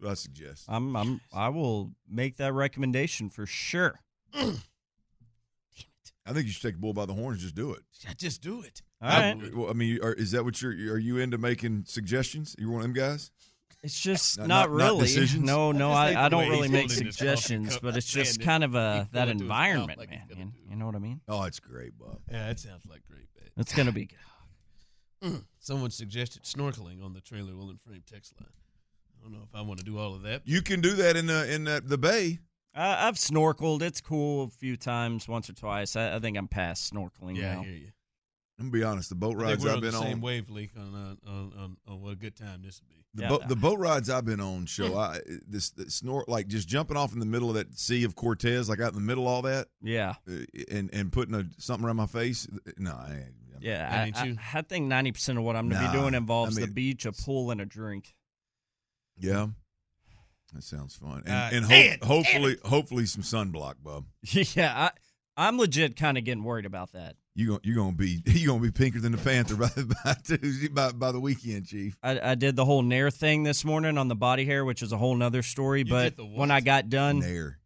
what 0.02 0.12
I 0.12 0.14
suggest. 0.16 0.66
I'm 0.68 0.94
I'm 0.98 1.22
I 1.34 1.48
will 1.48 1.92
make 2.10 2.36
that 2.38 2.52
recommendation 2.54 3.30
for 3.30 3.46
sure. 3.46 4.02
Damn 4.34 4.50
it! 4.50 4.58
I 6.26 6.34
think 6.34 6.46
you 6.48 6.52
should 6.52 6.62
take 6.62 6.74
the 6.76 6.82
bull 6.82 6.92
by 6.94 7.06
the 7.06 7.14
horns. 7.14 7.42
Just 7.42 7.56
do 7.56 7.72
it. 7.72 7.80
I 8.10 8.14
just 8.14 8.42
do 8.42 8.62
it. 8.64 8.82
All 9.02 9.10
I 9.10 9.32
right, 9.34 9.56
Well, 9.56 9.70
I 9.70 9.74
mean, 9.74 10.00
are, 10.04 10.12
is 10.14 10.32
that 10.32 10.44
what 10.44 10.62
you're? 10.62 10.72
Are 10.94 10.98
you 10.98 11.20
into 11.20 11.38
making 11.38 11.86
suggestions? 11.88 12.54
You 12.60 12.70
one 12.70 12.82
of 12.82 12.84
them 12.84 12.94
guys? 12.94 13.32
it's 13.82 13.98
just 14.00 14.38
Not- 14.40 14.48
not, 14.48 14.70
not- 14.72 14.78
not 14.78 14.84
really. 14.88 15.02
decisions? 15.06 15.44
no, 15.46 15.72
no, 15.72 15.92
I 15.92 16.04
I, 16.04 16.08
think 16.08 16.18
I 16.18 16.24
the 16.24 16.30
don't 16.30 16.50
really 16.50 16.68
make 16.68 16.90
holding 16.90 16.90
his 16.90 16.98
coffee 16.98 17.12
suggestions, 17.12 17.80
but 17.82 17.96
it's 17.96 18.12
just 18.12 18.42
kind 18.42 18.64
of 18.66 18.76
a 18.76 19.08
that 19.14 19.26
going 19.26 19.38
to 19.38 19.44
his 19.44 19.48
mouth 19.48 19.68
environment, 19.68 20.00
like 20.00 20.10
man. 20.10 20.22
You, 20.30 20.36
do 20.36 20.42
it. 20.42 20.48
you 20.70 20.76
know 20.76 20.86
what 20.88 20.96
I 20.96 21.00
mean? 21.00 21.22
Oh, 21.30 21.44
it's 21.44 21.60
great, 21.62 21.98
Bob. 21.98 22.18
Yeah, 22.32 22.48
that 22.48 22.60
sounds 22.60 22.84
like 22.90 23.04
great, 23.10 23.28
man. 23.40 23.50
It's 23.58 23.74
gonna 23.74 23.92
be 23.94 24.06
good. 24.08 24.18
Someone 25.60 25.92
suggested 25.92 26.44
snorkeling 26.44 27.04
on 27.04 27.14
the 27.14 27.22
trailer 27.22 27.56
will 27.56 27.70
and 27.70 27.82
frame 27.82 28.04
text 28.06 28.34
line. 28.40 28.50
I 29.20 29.24
don't 29.24 29.34
know 29.34 29.44
if 29.44 29.56
I 29.56 29.62
want 29.62 29.80
to 29.80 29.86
do 29.86 29.98
all 29.98 30.14
of 30.14 30.24
that. 30.24 30.42
You 30.46 30.62
can 30.62 30.82
do 30.82 30.94
that 30.94 31.16
in 31.16 31.26
the 31.26 31.52
in 31.52 31.64
that 31.66 31.90
the 31.90 31.98
bay. 31.98 32.40
Uh, 32.76 32.96
I've 33.00 33.16
snorkeled. 33.16 33.82
It's 33.82 34.02
cool 34.02 34.44
a 34.44 34.50
few 34.50 34.76
times, 34.76 35.28
once 35.28 35.50
or 35.50 35.54
twice. 35.54 35.96
I, 35.96 36.16
I 36.16 36.20
think 36.20 36.38
I'm 36.38 36.48
past 36.48 36.94
snorkeling 36.94 37.38
yeah, 37.38 37.56
now. 37.56 37.62
I 37.62 37.64
hear 37.64 37.74
you. 37.74 37.92
I'm 38.60 38.66
gonna 38.66 38.72
be 38.72 38.84
honest. 38.84 39.10
The 39.10 39.16
boat 39.16 39.36
I 39.36 39.38
think 39.38 39.42
rides 39.42 39.64
we're 39.64 39.72
I've 39.72 39.82
been 39.82 39.88
on 39.88 39.94
the 39.94 39.98
been 40.00 40.08
same 40.08 40.18
on, 40.18 40.22
wavelength 40.22 40.78
on, 40.78 40.96
uh, 40.96 41.30
on, 41.30 41.54
on 41.58 41.78
on 41.88 42.02
what 42.02 42.14
a 42.14 42.16
good 42.16 42.36
time 42.36 42.62
this 42.64 42.82
would 42.82 42.90
be. 42.90 43.05
The, 43.16 43.24
Yeah. 43.24 43.30
boat 43.30 43.48
the 43.48 43.56
boat 43.56 43.80
rides 43.80 44.10
I've 44.10 44.26
been 44.26 44.40
on 44.42 44.66
show 44.68 44.96
I 44.98 45.22
this 45.48 45.72
the 45.72 45.90
snort 45.90 46.30
like 46.30 46.48
just 46.48 46.68
jumping 46.68 46.98
off 46.98 47.14
in 47.14 47.20
the 47.20 47.26
middle 47.26 47.50
of 47.50 47.56
that 47.56 47.78
Sea 47.80 48.04
of 48.04 48.16
Cortez, 48.16 48.70
like 48.70 48.80
out 48.80 48.90
in 48.90 48.96
the 48.96 49.02
middle 49.06 49.24
of 49.28 49.34
all 49.34 49.42
that, 49.44 49.68
Yeah, 49.82 50.16
uh, 50.30 50.34
and 50.70 50.90
and 50.94 51.12
putting 51.12 51.34
a 51.34 51.46
something 51.58 51.86
around 51.86 51.96
my 51.96 52.06
face. 52.08 52.48
No, 52.78 52.92
I 52.92 53.14
ain't. 53.26 53.34
yeah. 53.62 53.90
I 53.92 54.20
I, 54.20 54.26
mean, 54.26 54.40
I. 54.54 54.60
I 54.60 54.62
think 54.62 54.86
ninety 54.88 55.12
percent 55.12 55.38
of 55.38 55.44
what 55.46 55.56
I'm 55.56 55.70
gonna 55.70 55.82
Nah, 55.86 55.92
be 55.94 55.98
doing 55.98 56.14
involves 56.14 56.58
I 56.58 56.62
the 56.62 56.68
beach, 56.68 57.06
a 57.06 57.12
pool, 57.14 57.52
and 57.52 57.62
a 57.62 57.66
drink. 57.66 58.14
Yeah. 59.18 59.48
That 60.54 60.64
sounds 60.64 60.96
fun. 60.96 61.24
And, 61.26 61.34
Uh, 61.34 61.50
and 61.54 61.68
man, 61.68 61.98
hope, 62.02 62.26
hopefully, 62.26 62.58
hopefully 62.64 63.06
some 63.08 63.24
sunblock, 63.24 63.76
bub. 63.84 64.06
yeah, 64.24 64.74
I, 64.76 64.92
I'm 65.36 65.58
legit 65.58 65.96
kind 65.98 66.18
of 66.18 66.24
getting 66.24 66.44
worried 66.44 66.66
about 66.66 66.94
that. 66.94 67.16
You 67.38 67.48
going 67.48 67.60
you're 67.64 67.76
gonna 67.76 67.92
be 67.92 68.22
you 68.26 68.48
gonna 68.48 68.62
be 68.62 68.72
pinker 68.72 69.00
than 69.00 69.12
the 69.12 69.18
panther 69.18 69.56
by 69.56 69.70
by 70.06 70.14
Tuesday 70.24 70.70
by, 70.70 70.92
by 70.94 71.12
the 71.12 71.20
weekend, 71.20 71.68
Chief. 71.68 71.98
I, 72.02 72.32
I 72.32 72.36
did 72.36 72.56
the 72.56 72.64
whole 72.64 72.82
Nair 72.82 73.12
thing 73.12 73.44
this 73.44 73.66
morning 73.66 73.98
on 73.98 74.08
the 74.08 74.16
body 74.16 74.46
hair, 74.46 74.64
which 74.64 74.82
is 74.82 74.92
a 74.94 74.98
whole 74.98 75.16
nother 75.16 75.42
story. 75.44 75.80
You 75.80 75.86
but 75.86 76.14
when? 76.18 76.50
I 76.50 76.62
got 76.62 76.90
done, 76.90 77.20
Nair. 77.20 77.60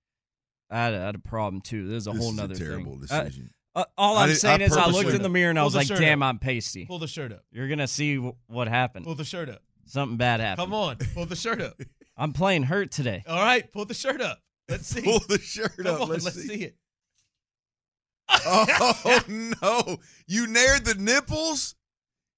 I 0.72 0.78
had, 0.78 0.94
I 0.96 1.06
had 1.06 1.16
a 1.16 1.20
problem 1.20 1.62
too. 1.62 1.88
This 1.88 1.98
is 2.04 2.08
a 2.08 2.12
This 2.12 2.20
whole 2.20 2.32
is 2.32 2.38
a 2.38 2.42
nother 2.42 2.56
terrible 2.56 2.94
thing. 2.94 3.02
Decision. 3.02 3.50
uh, 3.76 3.86
all 3.98 4.18
I 4.18 4.24
I'm 4.24 4.30
did- 4.30 4.38
saying 4.38 4.62
I 4.62 4.66
is, 4.66 4.76
I 4.78 4.88
looked 4.88 5.12
in 5.12 5.22
the 5.22 5.30
mirror 5.30 5.52
and 5.52 5.60
I 5.60 5.64
was 5.64 5.76
like, 5.76 5.88
"Damn, 5.88 6.24
up. 6.24 6.30
I'm 6.30 6.40
pasty." 6.40 6.86
Pull 6.86 7.00
the 7.00 7.08
shirt 7.08 7.32
up. 7.32 7.44
You're 7.52 7.68
gonna 7.68 7.88
see 7.88 8.16
w- 8.16 8.36
what 8.48 8.68
happened. 8.68 9.06
Pull 9.06 9.16
the 9.16 9.24
shirt 9.24 9.50
up. 9.50 9.62
Something 9.86 10.18
bad 10.18 10.40
happened. 10.40 10.66
Come 10.66 10.74
on, 10.74 10.98
pull 11.14 11.26
the 11.28 11.36
shirt 11.36 11.62
up. 11.62 11.80
I'm 12.18 12.34
playing 12.34 12.64
hurt 12.64 12.92
today. 12.92 13.24
All 13.28 13.40
right, 13.40 13.72
pull 13.72 13.86
the 13.86 13.94
shirt 13.94 14.20
up. 14.22 14.40
Let's 14.68 14.88
see. 14.88 15.02
Pull 15.02 15.20
the 15.30 15.40
shirt 15.40 15.78
Come 15.78 15.88
up. 15.88 16.02
on, 16.02 16.10
let's, 16.10 16.26
let's, 16.26 16.38
see. 16.42 16.48
see. 16.48 16.64
it. 16.66 16.76
Oh 18.46 19.22
no! 19.28 19.98
You 20.28 20.48
nared 20.48 20.84
the 20.86 20.96
nipples. 20.96 21.76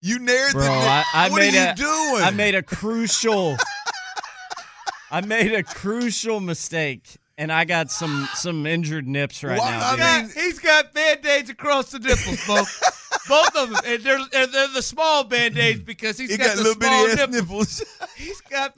You 0.02 0.20
nared 0.20 0.54
Bro, 0.54 0.64
the. 0.64 0.70
Nipples. 0.70 0.86
I, 0.88 1.04
I 1.14 1.30
what 1.30 1.40
made 1.40 1.54
are 1.54 1.66
you 1.66 1.72
a, 1.72 1.76
doing? 1.76 2.24
I 2.24 2.32
made 2.32 2.56
a 2.56 2.64
crucial. 2.64 3.56
I 5.12 5.22
made 5.22 5.52
a 5.54 5.62
crucial 5.64 6.40
mistake, 6.40 7.18
and 7.38 7.52
I 7.52 7.66
got 7.66 7.92
some 7.92 8.28
some 8.34 8.66
injured 8.66 9.08
nips 9.08 9.44
right 9.44 9.60
Why- 9.60 9.72
now. 9.72 9.92
I 10.06 10.22
mean- 10.22 10.32
he's 10.34 10.60
got 10.60 10.94
band-aids 10.94 11.50
across 11.50 11.92
the 11.92 12.00
nipples, 12.00 12.40
both. 12.48 12.82
both 13.28 13.56
of 13.56 13.70
them. 13.70 13.80
And 13.86 14.02
they're, 14.04 14.18
and 14.18 14.54
they're 14.54 14.68
the 14.70 14.82
small 14.82 15.24
band-aids 15.26 15.82
because 15.82 16.18
he's 16.18 16.32
He 16.32 16.38
got, 16.38 16.48
got 16.48 16.58
the 16.58 16.64
little 16.64 16.82
small 16.82 17.08
bitty 17.08 17.22
ass 17.22 17.30
nipples. 17.30 17.80
nipples. 17.82 18.10
He's 18.16 18.42
got... 18.42 18.74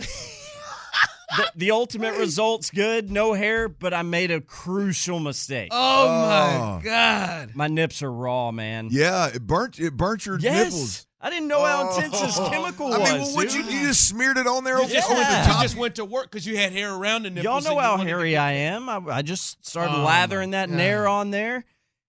the, 1.38 1.52
the 1.56 1.72
ultimate 1.72 2.18
result's 2.18 2.70
good, 2.70 3.10
no 3.12 3.34
hair, 3.34 3.68
but 3.70 3.94
I 3.94 4.02
made 4.02 4.32
a 4.32 4.42
crucial 4.42 5.20
mistake. 5.20 5.70
Oh, 5.72 6.08
Oh. 6.08 6.76
my 6.78 6.82
God. 6.84 7.52
My 7.56 7.68
nips 7.68 8.02
are 8.04 8.12
raw, 8.12 8.52
man. 8.52 8.90
yeah, 8.92 9.28
it 9.28 9.46
burnt. 9.46 9.80
It 9.80 9.96
burnt 9.98 10.26
your 10.26 10.40
yes, 10.40 10.66
nipples. 10.74 11.08
I 11.22 11.30
didn't 11.30 11.48
know 11.48 11.64
how 11.64 11.90
oh. 11.90 11.96
intense 11.96 12.20
this 12.20 12.38
Oh. 12.38 12.50
chemical 12.50 12.94
I 12.94 12.98
was. 12.98 13.10
mean, 13.12 13.22
well, 13.22 13.36
what 13.36 13.54
you 13.56 13.64
dude. 13.64 13.72
you 13.74 13.80
just 13.88 14.08
smeared 14.10 14.38
it 14.38 14.46
on 14.48 14.64
there 14.66 14.82
You 14.82 14.88
just, 14.90 15.10
over 15.10 15.18
went, 15.20 15.30
the 15.30 15.38
you 15.38 15.44
top. 15.46 15.62
just 15.62 15.78
went 15.78 15.96
to 15.96 16.06
work 16.06 16.30
because 16.30 16.46
you 16.46 16.58
had 16.58 16.74
hair 16.74 16.94
around 16.94 17.24
the 17.24 17.30
nipples. 17.30 17.44
Y'all 17.46 17.56
and 17.58 17.66
know 17.66 17.72
you 17.74 17.80
how 17.80 17.92
wanted 17.92 18.04
to 18.04 18.10
hairy 18.10 18.32
get- 18.32 18.42
I 18.42 18.52
am. 18.52 18.90
I, 18.90 19.00
I 19.10 19.22
just 19.22 19.66
started 19.66 19.94
Oh, 19.96 20.04
lathering 20.04 20.52
that 20.52 20.68
God. 20.70 20.78
nair 20.78 21.08
on 21.08 21.32
there, 21.32 21.64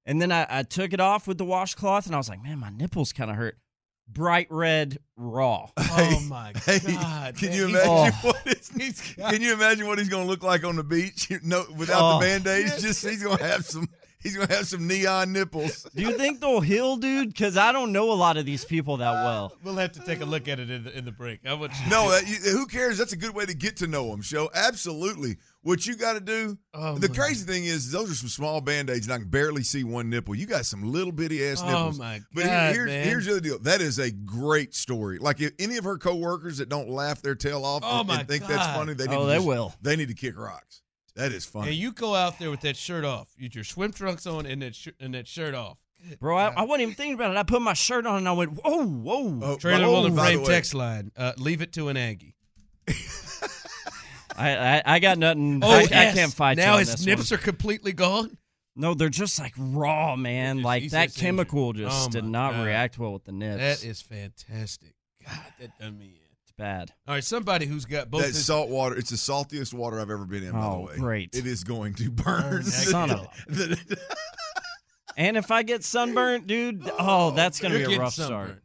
and 0.04 0.20
then 0.20 0.32
I, 0.32 0.46
I 0.50 0.62
took 0.64 0.92
it 0.92 1.00
off 1.00 1.28
with 1.28 1.38
the 1.38 1.44
washcloth, 1.44 2.06
and 2.06 2.14
I 2.14 2.18
was 2.18 2.28
like, 2.28 2.42
man, 2.42 2.58
my 2.58 2.70
nipples 2.70 3.12
kind 3.12 3.30
of 3.30 3.36
hurt. 3.36 3.56
Bright 4.08 4.46
red, 4.50 4.98
raw. 5.16 5.68
Oh, 5.96 6.20
my 6.28 6.52
Hey, 6.66 6.78
God. 6.80 7.36
can 7.36 7.48
man. 7.50 7.58
you 7.58 7.64
imagine 7.68 7.88
Oh. 7.88 8.10
what 8.28 8.42
it's, 8.46 8.68
He's 8.74 9.14
got- 9.16 9.32
Can 9.32 9.42
you 9.42 9.52
imagine 9.54 9.86
what 9.86 9.98
he's 9.98 10.08
going 10.08 10.24
to 10.24 10.28
look 10.30 10.42
like 10.42 10.64
on 10.64 10.76
the 10.76 10.84
beach? 10.84 11.30
No, 11.42 11.64
without 11.76 12.00
Oh. 12.00 12.18
the 12.18 12.26
band 12.26 12.46
aids, 12.46 12.82
just 12.82 13.04
he's 13.04 13.22
going 13.22 13.38
to 13.38 13.44
have 13.44 13.64
some. 13.64 13.88
He's 14.22 14.34
gonna 14.38 14.54
have 14.54 14.66
some 14.66 14.86
neon 14.86 15.34
nipples. 15.34 15.86
Do 15.94 16.00
you 16.00 16.16
think 16.16 16.40
they'll 16.40 16.62
heal, 16.62 16.96
dude? 16.96 17.28
Because 17.28 17.58
I 17.58 17.72
don't 17.72 17.92
know 17.92 18.10
a 18.10 18.14
lot 18.14 18.38
of 18.38 18.46
these 18.46 18.64
people 18.64 18.96
that 18.96 19.06
uh, 19.10 19.22
well. 19.22 19.52
We'll 19.62 19.74
have 19.74 19.92
to 19.92 20.00
take 20.00 20.22
a 20.22 20.24
look 20.24 20.48
at 20.48 20.58
it 20.58 20.70
in 20.70 20.84
the, 20.84 20.96
in 20.96 21.04
the 21.04 21.12
break. 21.12 21.40
How 21.44 21.56
much? 21.56 21.72
No, 21.90 22.10
that, 22.10 22.26
you, 22.26 22.36
who 22.36 22.64
cares? 22.66 22.96
That's 22.96 23.12
a 23.12 23.18
good 23.18 23.34
way 23.34 23.44
to 23.44 23.52
get 23.54 23.76
to 23.78 23.86
know 23.86 24.08
them. 24.08 24.22
Show 24.22 24.48
absolutely 24.54 25.36
what 25.64 25.84
you 25.86 25.96
got 25.96 26.12
to 26.12 26.20
do. 26.20 26.56
Oh, 26.72 26.96
the 26.98 27.08
my 27.08 27.14
crazy 27.14 27.44
thing 27.44 27.64
is, 27.64 27.90
those 27.90 28.10
are 28.10 28.14
some 28.14 28.28
small 28.28 28.60
band 28.60 28.88
aids, 28.90 29.06
and 29.06 29.12
I 29.12 29.18
can 29.18 29.28
barely 29.28 29.64
see 29.64 29.82
one 29.82 30.08
nipple. 30.08 30.34
You 30.36 30.46
got 30.46 30.64
some 30.66 30.84
little 30.92 31.10
bitty 31.12 31.44
ass 31.44 31.60
nipples. 31.62 31.74
Oh, 31.74 31.78
nipples. 31.78 31.98
my 31.98 32.20
But 32.32 32.44
here- 32.44 32.52
God, 32.52 32.74
here's, 32.74 32.86
man. 32.88 33.04
here's 33.08 33.24
the 33.26 33.32
other 33.32 33.40
deal. 33.40 33.58
That 33.58 33.80
is 33.80 33.98
a 33.98 34.10
great 34.12 34.74
story. 34.74 35.18
Like 35.18 35.40
if 35.40 35.52
any 35.58 35.76
of 35.76 35.84
her 35.84 35.98
coworkers 35.98 36.58
that 36.58 36.68
don't 36.68 36.88
laugh 36.88 37.20
their 37.20 37.34
tail 37.34 37.64
off 37.64 37.82
Oh, 37.84 37.98
and, 38.00 38.08
my 38.08 38.20
and 38.20 38.28
think 38.28 38.46
that's 38.46 38.66
funny, 38.76 38.94
they 38.94 39.06
need 39.06 39.16
Oh, 39.16 39.22
to 39.22 39.26
they 39.26 39.34
just- 39.36 39.46
will. 39.46 39.74
They 39.82 39.96
need 39.96 40.08
to 40.08 40.14
kick 40.14 40.38
rocks. 40.38 40.82
That 41.16 41.32
is 41.32 41.44
funny. 41.44 41.68
And 41.68 41.76
you 41.76 41.92
go 41.92 42.14
out 42.14 42.38
there 42.38 42.50
with 42.50 42.60
that 42.62 42.76
shirt 42.76 43.04
off, 43.04 43.28
with 43.40 43.54
your 43.54 43.64
swim 43.64 43.92
trunks 43.92 44.26
on, 44.26 44.46
and 44.46 44.62
that 44.62 44.74
sh- 44.74 44.88
and 45.00 45.14
that 45.14 45.28
shirt 45.28 45.54
off. 45.54 45.78
Bro, 46.20 46.36
I, 46.36 46.48
I 46.48 46.62
wasn't 46.64 46.82
even 46.82 46.94
thinking 46.96 47.14
about 47.14 47.30
it. 47.30 47.36
I 47.38 47.44
put 47.44 47.62
my 47.62 47.72
shirt 47.72 48.04
on 48.04 48.16
and 48.18 48.28
I 48.28 48.32
went, 48.32 48.50
whoa, 48.62 48.84
whoa. 48.84 49.40
Oh, 49.42 49.56
Trailer 49.56 49.84
by- 49.84 49.88
Will 49.88 50.06
and 50.06 50.18
Frame 50.18 50.44
text 50.44 50.74
line. 50.74 51.12
Uh, 51.16 51.32
leave 51.38 51.62
it 51.62 51.72
to 51.74 51.88
an 51.88 51.96
Aggie. 51.96 52.34
I, 54.36 54.56
I, 54.78 54.82
I 54.84 54.98
got 54.98 55.18
nothing. 55.18 55.60
Oh, 55.62 55.70
I, 55.70 55.78
I 55.78 55.80
yes. 55.82 56.14
can't 56.14 56.32
fight 56.32 56.56
now 56.56 56.64
you 56.64 56.72
on 56.74 56.78
his 56.80 56.90
this 56.92 57.06
nips 57.06 57.30
one. 57.30 57.38
are 57.38 57.42
completely 57.42 57.92
gone. 57.92 58.36
No, 58.76 58.94
they're 58.94 59.08
just 59.08 59.38
like 59.38 59.52
raw, 59.56 60.16
man. 60.16 60.56
He's- 60.56 60.64
Like 60.64 60.90
that 60.90 61.06
just 61.06 61.18
chemical 61.18 61.68
injured. 61.70 61.86
just 61.90 62.08
Oh, 62.08 62.10
did 62.10 62.24
not 62.24 62.52
God. 62.54 62.66
react 62.66 62.98
well 62.98 63.12
with 63.12 63.24
the 63.24 63.32
nips. 63.32 63.82
That 63.82 63.88
is 63.88 64.00
fantastic. 64.02 64.94
God, 65.24 65.38
that 65.60 65.78
done 65.78 65.96
me 65.96 66.06
in. 66.06 66.12
it's 66.42 66.52
bad. 66.58 66.92
All 67.06 67.14
right, 67.14 67.22
somebody 67.22 67.66
who's 67.66 67.84
got 67.84 68.10
both. 68.10 68.22
that 68.22 68.28
his- 68.28 68.44
salt 68.44 68.68
water, 68.70 68.96
it's 68.96 69.10
the 69.10 69.16
saltiest 69.16 69.72
water 69.74 70.00
I've 70.00 70.10
ever 70.10 70.24
been 70.24 70.42
in, 70.42 70.52
by 70.52 70.60
the 70.60 70.66
Oh, 70.66 70.80
way. 70.88 70.96
great. 70.96 71.34
It 71.36 71.46
is 71.46 71.62
going 71.62 71.94
to 71.94 72.10
burn. 72.10 72.62
Oh, 72.66 72.68
son 72.68 73.10
of 73.12 73.28
And 75.16 75.36
if 75.36 75.50
I 75.52 75.62
get 75.62 75.84
sunburnt, 75.84 76.48
dude, 76.48 76.90
oh, 76.98 77.30
that's 77.30 77.60
gonna 77.60 77.76
be 77.86 77.94
a 77.94 77.98
rough 78.00 78.14
sunburned. 78.14 78.46
start. 78.50 78.63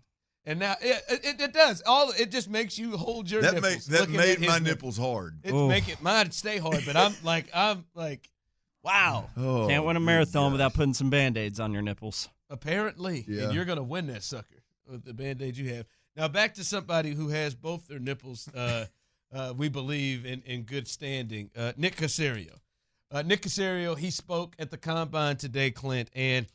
And 0.50 0.60
now 0.60 0.76
it, 0.82 1.04
it, 1.24 1.40
it 1.42 1.54
does. 1.54 1.84
All 1.86 2.12
it 2.18 2.32
just 2.32 2.50
makes 2.50 2.76
you 2.76 2.98
hold 2.98 3.30
your 3.30 3.44
that 3.44 3.54
nipples. 3.54 3.88
made, 3.88 4.00
that 4.00 4.10
made 4.10 4.40
my 4.40 4.58
nipples. 4.58 4.98
nipples 4.98 4.98
hard. 4.98 5.38
It 5.44 5.54
Oof. 5.54 5.70
make 5.70 5.88
it 5.88 6.02
mine 6.02 6.32
stay 6.32 6.58
hard, 6.58 6.82
but 6.88 6.98
I'm 6.98 7.14
like 7.24 7.46
I'm 7.54 7.86
like, 7.94 8.28
wow. 8.84 9.30
Oh, 9.38 9.68
Can't 9.68 9.86
win 9.86 9.96
a 9.96 10.00
marathon 10.00 10.46
gosh. 10.50 10.54
without 10.54 10.74
putting 10.74 10.96
some 10.96 11.12
band-aids 11.12 11.60
on 11.60 11.72
your 11.72 11.84
nipples. 11.84 12.30
Apparently, 12.50 13.26
Yeah. 13.28 13.44
and 13.44 13.54
you're 13.54 13.64
gonna 13.64 13.84
win 13.84 14.08
that 14.08 14.24
sucker 14.24 14.64
with 14.90 15.06
the 15.06 15.14
band 15.14 15.40
aid 15.44 15.56
you 15.56 15.70
have. 15.76 15.86
Now 16.16 16.28
back 16.28 16.56
to 16.56 16.64
somebody 16.64 17.12
who 17.12 17.28
has 17.28 17.54
both 17.54 17.88
their 17.88 18.00
nipples. 18.00 18.48
Uh, 18.48 18.88
uh, 19.32 19.54
we 19.56 19.70
believe 19.70 20.26
in 20.26 20.42
in 20.48 20.64
good 20.64 20.88
standing. 20.88 21.52
Uh, 21.56 21.74
Nick 21.78 21.96
Caserio. 21.96 22.56
Uh, 23.12 23.22
Nick 23.22 23.44
Caserio. 23.44 23.96
He 23.96 24.10
spoke 24.10 24.56
at 24.58 24.72
the 24.72 24.78
combine 24.78 25.38
today, 25.38 25.70
Clint, 25.70 26.10
and 26.16 26.48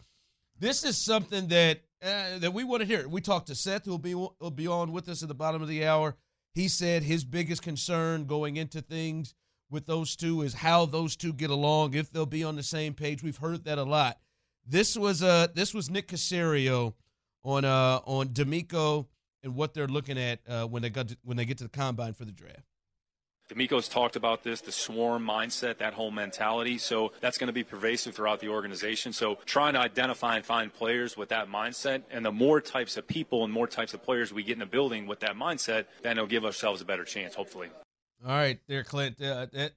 this 0.59 0.83
is 0.83 0.97
something 0.97 1.47
that 1.49 1.83
uh, 2.05 2.39
that 2.39 2.53
we 2.53 2.65
want 2.65 2.83
to 2.83 2.87
hear. 2.87 3.09
We 3.09 3.21
talked 3.21 3.47
to 3.49 3.55
Seth, 3.55 3.85
who 3.85 3.93
will 3.93 3.99
be 3.99 4.15
will 4.15 4.51
be 4.55 4.67
on 4.67 4.93
with 4.93 5.09
us 5.09 5.23
at 5.23 5.29
the 5.29 5.35
bottom 5.35 5.63
of 5.63 5.69
the 5.69 5.87
hour. 5.87 6.17
He 6.53 6.69
said 6.69 7.03
his 7.03 7.25
biggest 7.25 7.63
concern 7.63 8.27
going 8.27 8.57
into 8.57 8.81
things 8.81 9.35
with 9.71 9.87
those 9.87 10.15
two 10.15 10.43
is 10.43 10.55
how 10.55 10.87
those 10.87 11.17
two 11.17 11.33
get 11.33 11.51
along, 11.51 11.95
if 11.95 12.11
they'll 12.13 12.27
be 12.27 12.45
on 12.45 12.57
the 12.57 12.63
same 12.63 12.95
page. 12.95 13.23
We've 13.23 13.37
heard 13.37 13.65
that 13.65 13.79
a 13.79 13.83
lot. 13.85 14.19
This 14.67 14.97
was 14.97 15.23
uh 15.23 15.49
this 15.55 15.75
was 15.75 15.91
Nick 15.91 16.09
Caserio 16.09 16.95
on 17.43 17.65
uh 17.65 18.01
on 18.05 18.29
DeMeco 18.29 19.07
and 19.43 19.55
what 19.55 19.75
they're 19.75 19.87
looking 19.87 20.19
at 20.19 20.41
uh, 20.49 20.67
when 20.67 20.83
they 20.83 20.91
got 20.91 21.09
to, 21.09 21.17
when 21.23 21.37
they 21.37 21.45
get 21.45 21.59
to 21.59 21.65
the 21.65 21.71
combine 21.71 22.15
for 22.15 22.25
the 22.25 22.33
draft. 22.33 22.63
DeMeco's 23.51 23.89
talked 23.89 24.17
about 24.17 24.43
this, 24.43 24.63
the 24.63 24.73
swarm 24.73 25.25
mindset, 25.27 25.79
that 25.79 25.93
whole 25.93 26.11
mentality. 26.11 26.79
So 26.79 27.13
that's 27.21 27.37
going 27.37 27.49
to 27.49 27.53
be 27.53 27.63
pervasive 27.65 28.15
throughout 28.15 28.41
the 28.41 28.49
organization. 28.49 29.13
So 29.13 29.37
trying 29.45 29.75
to 29.75 29.81
identify 29.81 30.37
and 30.37 30.45
find 30.45 30.73
players 30.73 31.17
with 31.17 31.29
that 31.29 31.49
mindset, 31.49 32.03
and 32.11 32.25
the 32.25 32.33
more 32.33 32.61
types 32.61 32.97
of 32.97 33.07
people 33.07 33.45
and 33.45 33.53
more 33.53 33.67
types 33.67 33.93
of 33.93 34.03
players 34.03 34.33
we 34.33 34.43
get 34.43 34.55
in 34.55 34.61
the 34.61 34.67
building 34.67 35.07
with 35.07 35.21
that 35.21 35.37
mindset, 35.37 35.85
then 36.03 36.13
it'll 36.13 36.27
give 36.27 36.45
ourselves 36.45 36.81
a 36.81 36.85
better 36.87 37.05
chance, 37.05 37.35
hopefully. 37.35 37.69
All 38.25 38.31
right, 38.33 38.59
there, 38.67 38.83
Clint. 38.83 39.21
Uh, 39.21 39.47
that 39.53 39.73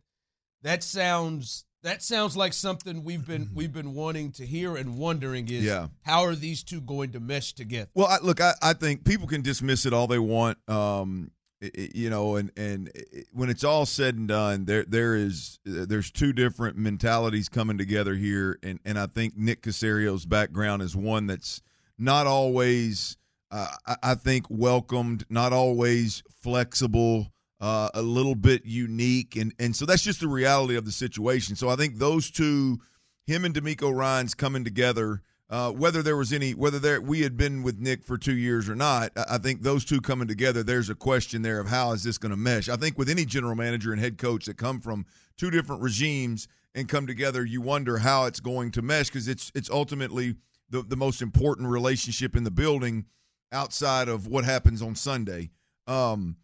that 0.64 0.82
sounds 0.84 1.66
that 1.84 2.02
sounds 2.02 2.36
like 2.38 2.54
something 2.54 3.04
we've 3.04 3.28
been 3.28 3.50
we've 3.54 3.74
been 3.74 3.94
wanting 3.94 4.32
to 4.34 4.46
hear 4.46 4.78
and 4.78 4.98
wondering 4.98 5.48
is 5.50 5.64
Yeah. 5.66 5.88
how 6.04 6.24
are 6.24 6.36
these 6.36 6.64
two 6.64 6.80
going 6.82 7.12
to 7.12 7.20
mesh 7.20 7.54
together? 7.54 7.90
Well, 7.94 8.08
I, 8.08 8.20
look, 8.24 8.40
I, 8.40 8.54
I 8.62 8.74
think 8.74 9.04
people 9.04 9.28
can 9.28 9.42
dismiss 9.42 9.86
it 9.86 9.92
all 9.94 10.08
they 10.08 10.20
want, 10.20 10.58
um, 10.70 11.32
you 11.62 12.10
know, 12.10 12.36
and 12.36 12.52
and 12.56 12.92
i- 12.96 13.24
when 13.34 13.50
it's 13.50 13.64
all 13.64 13.86
said 13.86 14.16
and 14.16 14.28
done, 14.28 14.66
there 14.66 14.86
there 14.88 15.16
is 15.16 15.60
there's 15.66 16.12
two 16.12 16.34
different 16.34 16.78
mentalities 16.78 17.50
coming 17.50 17.78
together 17.78 18.16
here, 18.16 18.60
and 18.64 18.80
and 18.86 19.00
I 19.00 19.08
think 19.08 19.36
Nick 19.38 19.62
Caserio's 19.64 20.26
background 20.26 20.82
is 20.82 20.96
one 20.96 21.28
that's 21.28 21.62
not 21.98 22.28
always, 22.28 23.18
uh, 23.50 23.68
I, 23.88 23.96
I 24.04 24.16
think, 24.16 24.46
welcomed, 24.50 25.26
not 25.30 25.54
always 25.54 26.22
flexible. 26.42 27.32
Uh, 27.60 27.90
a 27.96 28.04
little 28.04 28.36
bit 28.36 28.64
unique, 28.66 29.36
and 29.36 29.52
and 29.58 29.76
so 29.76 29.84
that's 29.88 30.04
just 30.04 30.20
the 30.20 30.28
reality 30.28 30.76
of 30.76 30.86
the 30.86 30.92
situation. 30.92 31.56
So 31.56 31.70
I 31.70 31.76
think 31.76 31.98
those 31.98 32.30
two, 32.30 32.80
him 33.26 33.46
and 33.46 33.56
DeMeco 33.56 33.92
Ryans 33.92 34.36
coming 34.36 34.64
together, 34.64 35.24
uh, 35.50 35.72
whether 35.72 36.04
there 36.04 36.18
was 36.18 36.34
any, 36.34 36.54
whether 36.54 36.78
there 36.78 37.00
we 37.00 37.22
had 37.22 37.38
been 37.38 37.64
with 37.64 37.80
Nick 37.80 38.04
for 38.04 38.18
two 38.18 38.36
years 38.36 38.68
or 38.68 38.76
not, 38.76 39.12
I, 39.16 39.38
think 39.38 39.62
those 39.62 39.86
two 39.86 40.02
coming 40.02 40.28
together, 40.28 40.62
there's 40.62 40.90
a 40.90 40.96
question 40.96 41.42
there 41.42 41.62
of 41.62 41.68
how 41.68 41.94
is 41.94 42.04
this 42.04 42.18
going 42.18 42.32
to 42.32 42.38
mesh. 42.38 42.68
I 42.68 42.76
think 42.76 42.98
with 42.98 43.10
any 43.10 43.24
general 43.24 43.56
manager 43.56 43.94
and 43.94 44.02
head 44.02 44.18
coach 44.18 44.46
that 44.48 44.58
come 44.58 44.82
from 44.82 45.06
two 45.38 45.50
different 45.50 45.82
regimes 45.82 46.50
and 46.76 46.90
come 46.90 47.08
together, 47.08 47.46
you 47.46 47.62
wonder 47.62 47.98
how 47.98 48.26
it's 48.26 48.42
going 48.42 48.72
to 48.72 48.82
mesh 48.82 49.08
because 49.08 49.30
it's 49.30 49.52
it's 49.56 49.70
ultimately 49.70 50.36
the 50.70 50.82
the 50.82 50.98
most 50.98 51.22
important 51.22 51.70
relationship 51.70 52.36
in 52.36 52.44
the 52.44 52.52
building 52.52 53.06
outside 53.54 54.10
of 54.10 54.28
what 54.28 54.44
happens 54.44 54.82
on 54.82 54.96
Sunday. 54.96 55.50
Um, 55.88 56.36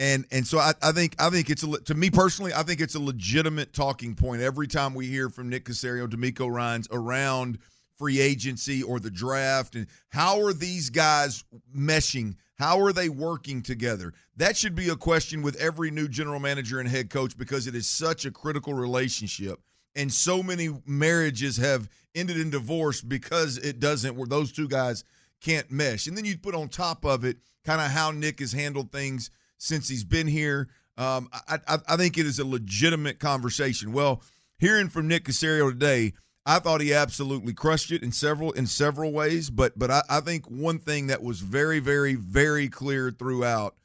and 0.00 0.26
and 0.32 0.44
so 0.44 0.58
I, 0.58 0.72
I 0.82 0.90
think 0.90 1.14
I 1.20 1.30
think 1.30 1.48
it's 1.48 1.62
a 1.62 1.80
to 1.82 1.94
me 1.94 2.10
personally 2.10 2.52
I 2.52 2.64
think 2.64 2.80
it's 2.80 2.96
a 2.96 3.00
legitimate 3.00 3.72
talking 3.72 4.16
point 4.16 4.42
every 4.42 4.66
time 4.66 4.94
we 4.94 5.06
hear 5.06 5.28
from 5.28 5.48
Nick 5.48 5.64
Caserio, 5.64 6.08
DeMeco 6.08 6.50
Ryans 6.50 6.88
around 6.90 7.58
free 7.98 8.20
agency 8.20 8.82
or 8.82 9.00
the 9.00 9.10
draft 9.10 9.74
and 9.74 9.86
how 10.08 10.40
are 10.40 10.52
these 10.52 10.88
guys 10.90 11.44
meshing? 11.76 12.36
How 12.58 12.80
are 12.80 12.92
they 12.92 13.08
working 13.08 13.62
together? 13.62 14.12
That 14.36 14.56
should 14.56 14.74
be 14.74 14.88
a 14.88 14.96
question 14.96 15.42
with 15.42 15.56
every 15.56 15.90
new 15.90 16.08
general 16.08 16.40
manager 16.40 16.80
and 16.80 16.88
head 16.88 17.10
coach 17.10 17.36
because 17.36 17.66
it 17.66 17.74
is 17.74 17.88
such 17.88 18.24
a 18.24 18.30
critical 18.30 18.74
relationship. 18.74 19.60
And 19.94 20.12
so 20.12 20.42
many 20.42 20.70
marriages 20.86 21.56
have 21.56 21.88
ended 22.14 22.38
in 22.38 22.50
divorce 22.50 23.00
because 23.00 23.58
it 23.58 23.80
doesn't 23.80 24.16
where 24.16 24.26
those 24.26 24.52
two 24.52 24.68
guys 24.68 25.04
can't 25.40 25.70
mesh. 25.70 26.06
And 26.06 26.16
then 26.16 26.24
you 26.24 26.36
put 26.38 26.54
on 26.54 26.68
top 26.68 27.04
of 27.04 27.24
it 27.24 27.38
kind 27.64 27.80
of 27.80 27.90
how 27.90 28.10
Nick 28.10 28.40
has 28.40 28.52
handled 28.52 28.92
things 28.92 29.30
since 29.58 29.88
he's 29.88 30.04
been 30.04 30.26
here. 30.26 30.68
Um, 30.96 31.28
I, 31.32 31.58
I, 31.66 31.78
I 31.88 31.96
think 31.96 32.18
it 32.18 32.26
is 32.26 32.38
a 32.38 32.44
legitimate 32.44 33.18
conversation. 33.20 33.92
Well, 33.92 34.22
hearing 34.58 34.88
from 34.88 35.06
Nick 35.06 35.24
Caserio 35.24 35.70
today, 35.70 36.14
I 36.48 36.60
thought 36.60 36.80
he 36.80 36.94
absolutely 36.94 37.52
crushed 37.52 37.92
it 37.92 38.02
in 38.02 38.10
several 38.10 38.52
in 38.52 38.66
several 38.66 39.12
ways. 39.12 39.50
But 39.50 39.78
but 39.78 39.90
I, 39.90 40.02
I 40.08 40.20
think 40.20 40.46
one 40.46 40.78
thing 40.78 41.08
that 41.08 41.22
was 41.22 41.40
very 41.40 41.78
very 41.78 42.14
very 42.14 42.70
clear 42.70 43.10
throughout 43.10 43.76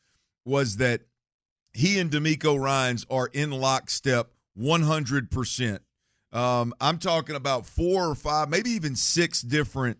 was 0.45 0.77
that 0.77 1.01
he 1.73 1.99
and 1.99 2.09
DeMeco 2.09 2.57
Ryans 2.57 3.05
are 3.09 3.29
in 3.33 3.51
lockstep 3.51 4.31
100 4.55 5.29
percent. 5.29 5.81
Um, 6.31 6.73
I'm 6.79 6.99
talking 6.99 7.35
about 7.35 7.65
four 7.65 8.07
or 8.07 8.15
five, 8.15 8.49
maybe 8.49 8.69
even 8.71 8.95
six 8.95 9.41
different 9.41 9.97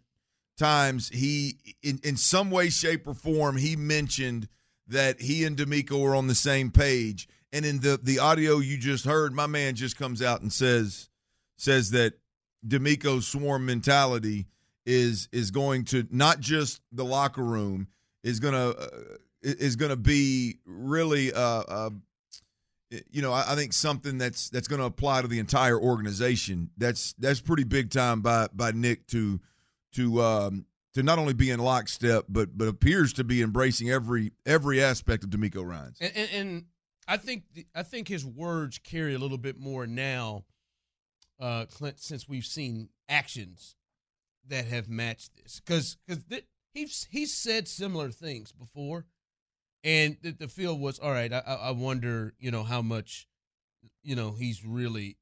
times 0.57 1.09
he 1.09 1.57
in, 1.81 1.99
in 2.01 2.15
some 2.15 2.49
way 2.49 2.69
shape 2.69 3.05
or 3.07 3.13
form 3.13 3.57
he 3.57 3.75
mentioned 3.75 4.47
that 4.87 5.19
he 5.19 5.43
and 5.43 5.57
DeMeco 5.57 6.01
were 6.01 6.15
on 6.15 6.27
the 6.27 6.35
same 6.35 6.71
page 6.71 7.27
and 7.51 7.65
in 7.65 7.79
the 7.79 7.99
the 8.01 8.19
audio 8.19 8.59
you 8.59 8.77
just 8.77 9.03
heard 9.03 9.33
my 9.33 9.47
man 9.47 9.75
just 9.75 9.97
comes 9.97 10.21
out 10.21 10.41
and 10.41 10.53
says 10.53 11.09
says 11.57 11.89
that 11.91 12.13
DeMeco's 12.67 13.27
swarm 13.27 13.65
mentality 13.65 14.47
is 14.85 15.29
is 15.31 15.51
going 15.51 15.85
to 15.85 16.05
not 16.11 16.39
just 16.39 16.81
the 16.91 17.05
locker 17.05 17.43
room 17.43 17.87
is 18.23 18.39
going 18.39 18.53
to 18.53 18.77
uh, 18.77 18.87
is 19.41 19.75
going 19.75 19.89
to 19.89 19.97
be 19.97 20.57
really 20.65 21.33
uh, 21.33 21.39
uh 21.39 21.89
you 23.11 23.21
know, 23.21 23.33
I, 23.33 23.53
I 23.53 23.55
think 23.55 23.73
something 23.73 24.17
that's 24.17 24.49
that's 24.49 24.67
going 24.67 24.79
to 24.79 24.85
apply 24.85 25.21
to 25.21 25.27
the 25.27 25.39
entire 25.39 25.79
organization. 25.79 26.69
That's 26.77 27.13
that's 27.13 27.41
pretty 27.41 27.63
big 27.63 27.89
time 27.89 28.21
by 28.21 28.47
by 28.53 28.71
Nick 28.71 29.07
to 29.07 29.39
to 29.93 30.21
um, 30.21 30.65
to 30.93 31.03
not 31.03 31.19
only 31.19 31.33
be 31.33 31.49
in 31.49 31.59
lockstep, 31.59 32.25
but 32.29 32.57
but 32.57 32.67
appears 32.67 33.13
to 33.13 33.23
be 33.23 33.41
embracing 33.41 33.89
every 33.89 34.31
every 34.45 34.81
aspect 34.81 35.23
of 35.23 35.29
DeMeco 35.29 35.65
Ryans. 35.65 35.97
And, 35.99 36.11
and, 36.15 36.29
and 36.31 36.65
I 37.07 37.17
think 37.17 37.43
the, 37.53 37.65
I 37.75 37.83
think 37.83 38.07
his 38.07 38.25
words 38.25 38.77
carry 38.79 39.13
a 39.13 39.19
little 39.19 39.37
bit 39.37 39.59
more 39.59 39.87
now, 39.87 40.45
uh, 41.43 41.65
Clint, 41.65 41.99
since 41.99 42.27
we've 42.27 42.45
seen 42.45 42.87
actions 43.09 43.75
that 44.47 44.65
have 44.65 44.87
matched 44.87 45.35
this. 45.35 45.59
Because 45.59 45.97
because 46.07 46.23
he's 46.73 47.07
he's 47.11 47.33
said 47.33 47.67
similar 47.67 48.09
things 48.09 48.53
before, 48.53 49.05
and 49.83 50.15
the, 50.21 50.31
the 50.31 50.47
feel 50.47 50.77
was 50.77 50.99
all 50.99 51.11
right. 51.11 51.33
I, 51.33 51.43
I 51.45 51.53
I 51.53 51.71
wonder, 51.71 52.33
you 52.39 52.49
know, 52.49 52.63
how 52.63 52.81
much, 52.81 53.27
you 54.03 54.15
know, 54.15 54.31
he's 54.31 54.63
really 54.65 55.17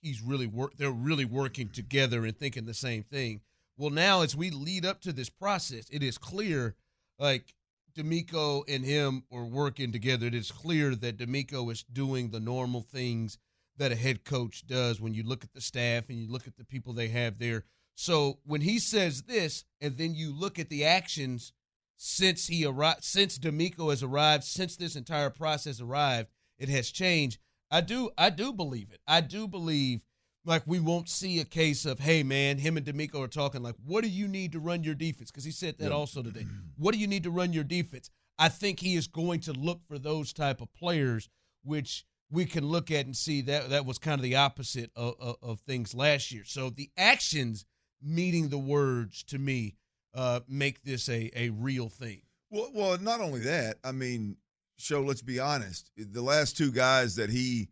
he's 0.00 0.22
really 0.22 0.46
work. 0.46 0.76
They're 0.76 0.90
really 0.92 1.24
working 1.24 1.68
together 1.68 2.24
and 2.24 2.36
thinking 2.36 2.64
the 2.64 2.74
same 2.74 3.02
thing. 3.02 3.40
Well, 3.76 3.90
now 3.90 4.22
as 4.22 4.36
we 4.36 4.50
lead 4.50 4.86
up 4.86 5.00
to 5.02 5.12
this 5.12 5.28
process, 5.28 5.86
it 5.90 6.02
is 6.02 6.16
clear, 6.16 6.76
like 7.18 7.54
DeMeco 7.98 8.62
and 8.68 8.84
him 8.84 9.24
are 9.32 9.44
working 9.44 9.90
together. 9.90 10.26
It 10.26 10.34
is 10.34 10.52
clear 10.52 10.94
that 10.94 11.18
DeMeco 11.18 11.72
is 11.72 11.82
doing 11.82 12.30
the 12.30 12.40
normal 12.40 12.82
things 12.82 13.38
that 13.78 13.92
a 13.92 13.96
head 13.96 14.24
coach 14.24 14.66
does 14.66 15.00
when 15.00 15.14
you 15.14 15.22
look 15.22 15.44
at 15.44 15.52
the 15.52 15.60
staff 15.60 16.08
and 16.08 16.18
you 16.18 16.28
look 16.30 16.46
at 16.46 16.56
the 16.56 16.64
people 16.64 16.92
they 16.92 17.08
have 17.08 17.38
there. 17.38 17.64
So 17.94 18.38
when 18.44 18.60
he 18.60 18.78
says 18.78 19.22
this, 19.22 19.64
and 19.80 19.96
then 19.96 20.14
you 20.14 20.32
look 20.32 20.58
at 20.58 20.68
the 20.68 20.84
actions 20.84 21.52
since 21.96 22.46
he 22.46 22.64
arrived, 22.64 23.04
since 23.04 23.38
DeMeco 23.38 23.90
has 23.90 24.02
arrived, 24.02 24.44
since 24.44 24.76
this 24.76 24.96
entire 24.96 25.30
process 25.30 25.80
arrived, 25.80 26.28
it 26.58 26.68
has 26.68 26.90
changed. 26.90 27.38
I 27.70 27.80
do, 27.80 28.10
I 28.16 28.30
do 28.30 28.52
believe 28.52 28.90
it. 28.92 29.00
I 29.06 29.22
do 29.22 29.48
believe 29.48 30.02
like 30.44 30.62
we 30.66 30.78
won't 30.78 31.08
see 31.08 31.40
a 31.40 31.44
case 31.44 31.84
of, 31.84 31.98
hey 31.98 32.22
man, 32.22 32.58
him 32.58 32.76
and 32.76 32.86
DeMeco 32.86 33.24
are 33.24 33.28
talking 33.28 33.62
like, 33.62 33.74
what 33.84 34.04
do 34.04 34.08
you 34.10 34.28
need 34.28 34.52
to 34.52 34.60
run 34.60 34.84
your 34.84 34.94
defense? 34.94 35.30
Because 35.30 35.44
he 35.44 35.50
said 35.50 35.76
that 35.78 35.92
also 35.92 36.22
today. 36.22 36.46
What 36.78 36.92
do 36.92 37.00
you 37.00 37.06
need 37.06 37.22
to 37.22 37.30
run 37.30 37.54
your 37.54 37.64
defense? 37.64 38.10
I 38.38 38.50
think 38.50 38.80
he 38.80 38.96
is 38.96 39.06
going 39.06 39.40
to 39.40 39.52
look 39.52 39.80
for 39.88 39.98
those 39.98 40.34
type 40.34 40.60
of 40.60 40.72
players, 40.74 41.30
which 41.64 42.04
we 42.30 42.44
can 42.44 42.66
look 42.66 42.90
at 42.90 43.06
and 43.06 43.16
see 43.16 43.40
that 43.42 43.70
that 43.70 43.86
was 43.86 43.98
kind 43.98 44.18
of 44.18 44.22
the 44.22 44.36
opposite 44.36 44.90
of, 44.96 45.14
of, 45.20 45.36
of 45.42 45.60
things 45.60 45.94
last 45.94 46.32
year. 46.32 46.42
So 46.44 46.70
the 46.70 46.90
actions 46.96 47.64
meeting 48.02 48.48
the 48.48 48.58
words 48.58 49.22
to 49.24 49.38
me 49.38 49.76
uh, 50.14 50.40
make 50.48 50.82
this 50.82 51.08
a, 51.08 51.30
a 51.36 51.50
real 51.50 51.88
thing. 51.88 52.22
Well, 52.50 52.70
well, 52.74 52.98
not 52.98 53.20
only 53.20 53.40
that. 53.40 53.76
I 53.84 53.92
mean, 53.92 54.36
show. 54.78 55.02
Let's 55.02 55.22
be 55.22 55.38
honest. 55.38 55.90
The 55.96 56.22
last 56.22 56.56
two 56.56 56.72
guys 56.72 57.16
that 57.16 57.30
he 57.30 57.68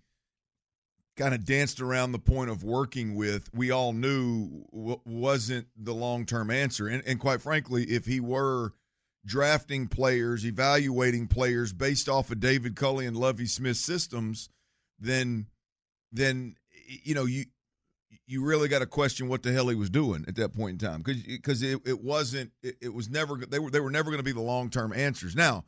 kind 1.17 1.35
of 1.35 1.45
danced 1.45 1.81
around 1.81 2.13
the 2.13 2.19
point 2.19 2.51
of 2.51 2.65
working 2.65 3.15
with, 3.15 3.49
we 3.55 3.71
all 3.71 3.93
knew 3.93 4.65
w- 4.73 5.01
wasn't 5.05 5.67
the 5.77 5.95
long 5.95 6.27
term 6.27 6.51
answer. 6.51 6.89
And, 6.89 7.03
and 7.07 7.21
quite 7.21 7.41
frankly, 7.41 7.85
if 7.85 8.05
he 8.05 8.21
were 8.21 8.73
drafting 9.25 9.89
players, 9.89 10.45
evaluating 10.45 11.27
players 11.27 11.73
based 11.73 12.09
off 12.09 12.31
of 12.31 12.41
David 12.41 12.77
Culley 12.77 13.07
and 13.07 13.17
Lovie 13.17 13.47
Smith 13.47 13.77
systems, 13.77 14.49
then 14.99 15.47
then 16.13 16.57
you 16.87 17.15
know 17.15 17.25
you 17.25 17.45
you 18.27 18.45
really 18.45 18.69
got 18.69 18.79
to 18.79 18.87
question 18.87 19.29
what 19.29 19.43
the 19.43 19.53
hell 19.53 19.69
he 19.69 19.75
was 19.75 19.91
doing 19.91 20.25
at 20.29 20.37
that 20.37 20.55
point 20.55 20.83
in 20.83 20.89
time 20.89 21.03
because 21.03 21.23
because 21.23 21.63
it, 21.63 21.81
it 21.85 22.03
wasn't 22.03 22.51
it, 22.63 22.77
it 22.81 22.95
was 22.95 23.11
never 23.11 23.37
they 23.37 23.59
were 23.59 23.71
they 23.71 23.81
were 23.81 23.91
never 23.91 24.11
going 24.11 24.19
to 24.19 24.25
be 24.25 24.33
the 24.33 24.41
long 24.41 24.71
term 24.71 24.93
answers. 24.93 25.37
Now, 25.37 25.65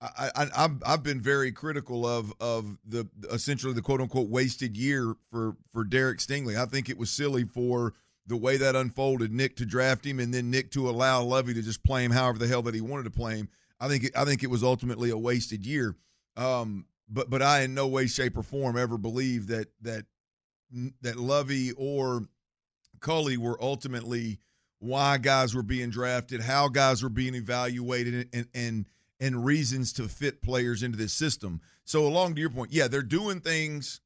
I, 0.00 0.30
I 0.34 0.46
I've 0.56 0.82
I've 0.84 1.02
been 1.02 1.20
very 1.20 1.52
critical 1.52 2.06
of 2.06 2.32
of 2.40 2.78
the 2.84 3.08
essentially 3.30 3.72
the 3.72 3.82
quote 3.82 4.00
unquote 4.00 4.28
wasted 4.28 4.76
year 4.76 5.14
for 5.30 5.56
for 5.72 5.84
Derek 5.84 6.18
Stingley. 6.18 6.56
I 6.56 6.66
think 6.66 6.88
it 6.88 6.98
was 6.98 7.10
silly 7.10 7.44
for 7.44 7.94
the 8.26 8.36
way 8.36 8.56
that 8.56 8.76
unfolded, 8.76 9.32
Nick 9.32 9.56
to 9.56 9.66
draft 9.66 10.06
him 10.06 10.20
and 10.20 10.32
then 10.32 10.50
Nick 10.50 10.70
to 10.72 10.88
allow 10.88 11.22
Lovie 11.22 11.54
to 11.54 11.62
just 11.62 11.82
play 11.82 12.04
him 12.04 12.12
however 12.12 12.38
the 12.38 12.46
hell 12.46 12.62
that 12.62 12.74
he 12.74 12.80
wanted 12.80 13.04
to 13.04 13.10
play 13.10 13.36
him. 13.36 13.48
I 13.80 13.88
think 13.88 14.04
it, 14.04 14.16
I 14.16 14.24
think 14.24 14.42
it 14.42 14.50
was 14.50 14.62
ultimately 14.62 15.10
a 15.10 15.18
wasted 15.18 15.66
year. 15.66 15.96
Um, 16.36 16.86
but 17.08 17.28
but 17.28 17.42
I 17.42 17.62
in 17.62 17.74
no 17.74 17.88
way, 17.88 18.06
shape, 18.06 18.36
or 18.36 18.42
form 18.42 18.78
ever 18.78 18.96
believed 18.96 19.48
that 19.48 19.68
that 19.82 20.06
that 21.02 21.16
Lovie 21.16 21.72
or 21.72 22.26
Culley 23.00 23.36
were 23.36 23.62
ultimately 23.62 24.38
why 24.78 25.18
guys 25.18 25.54
were 25.54 25.62
being 25.62 25.90
drafted, 25.90 26.40
how 26.40 26.68
guys 26.68 27.02
were 27.02 27.08
being 27.08 27.34
evaluated, 27.34 28.28
and 28.32 28.48
and 28.54 28.86
and 29.20 29.44
reasons 29.44 29.92
to 29.94 30.08
fit 30.08 30.42
players 30.42 30.82
into 30.82 30.96
this 30.96 31.12
system. 31.12 31.60
So 31.84 32.06
along 32.06 32.34
to 32.34 32.40
your 32.40 32.50
point, 32.50 32.72
yeah, 32.72 32.88
they're 32.88 33.02
doing 33.02 33.40
things 33.40 34.00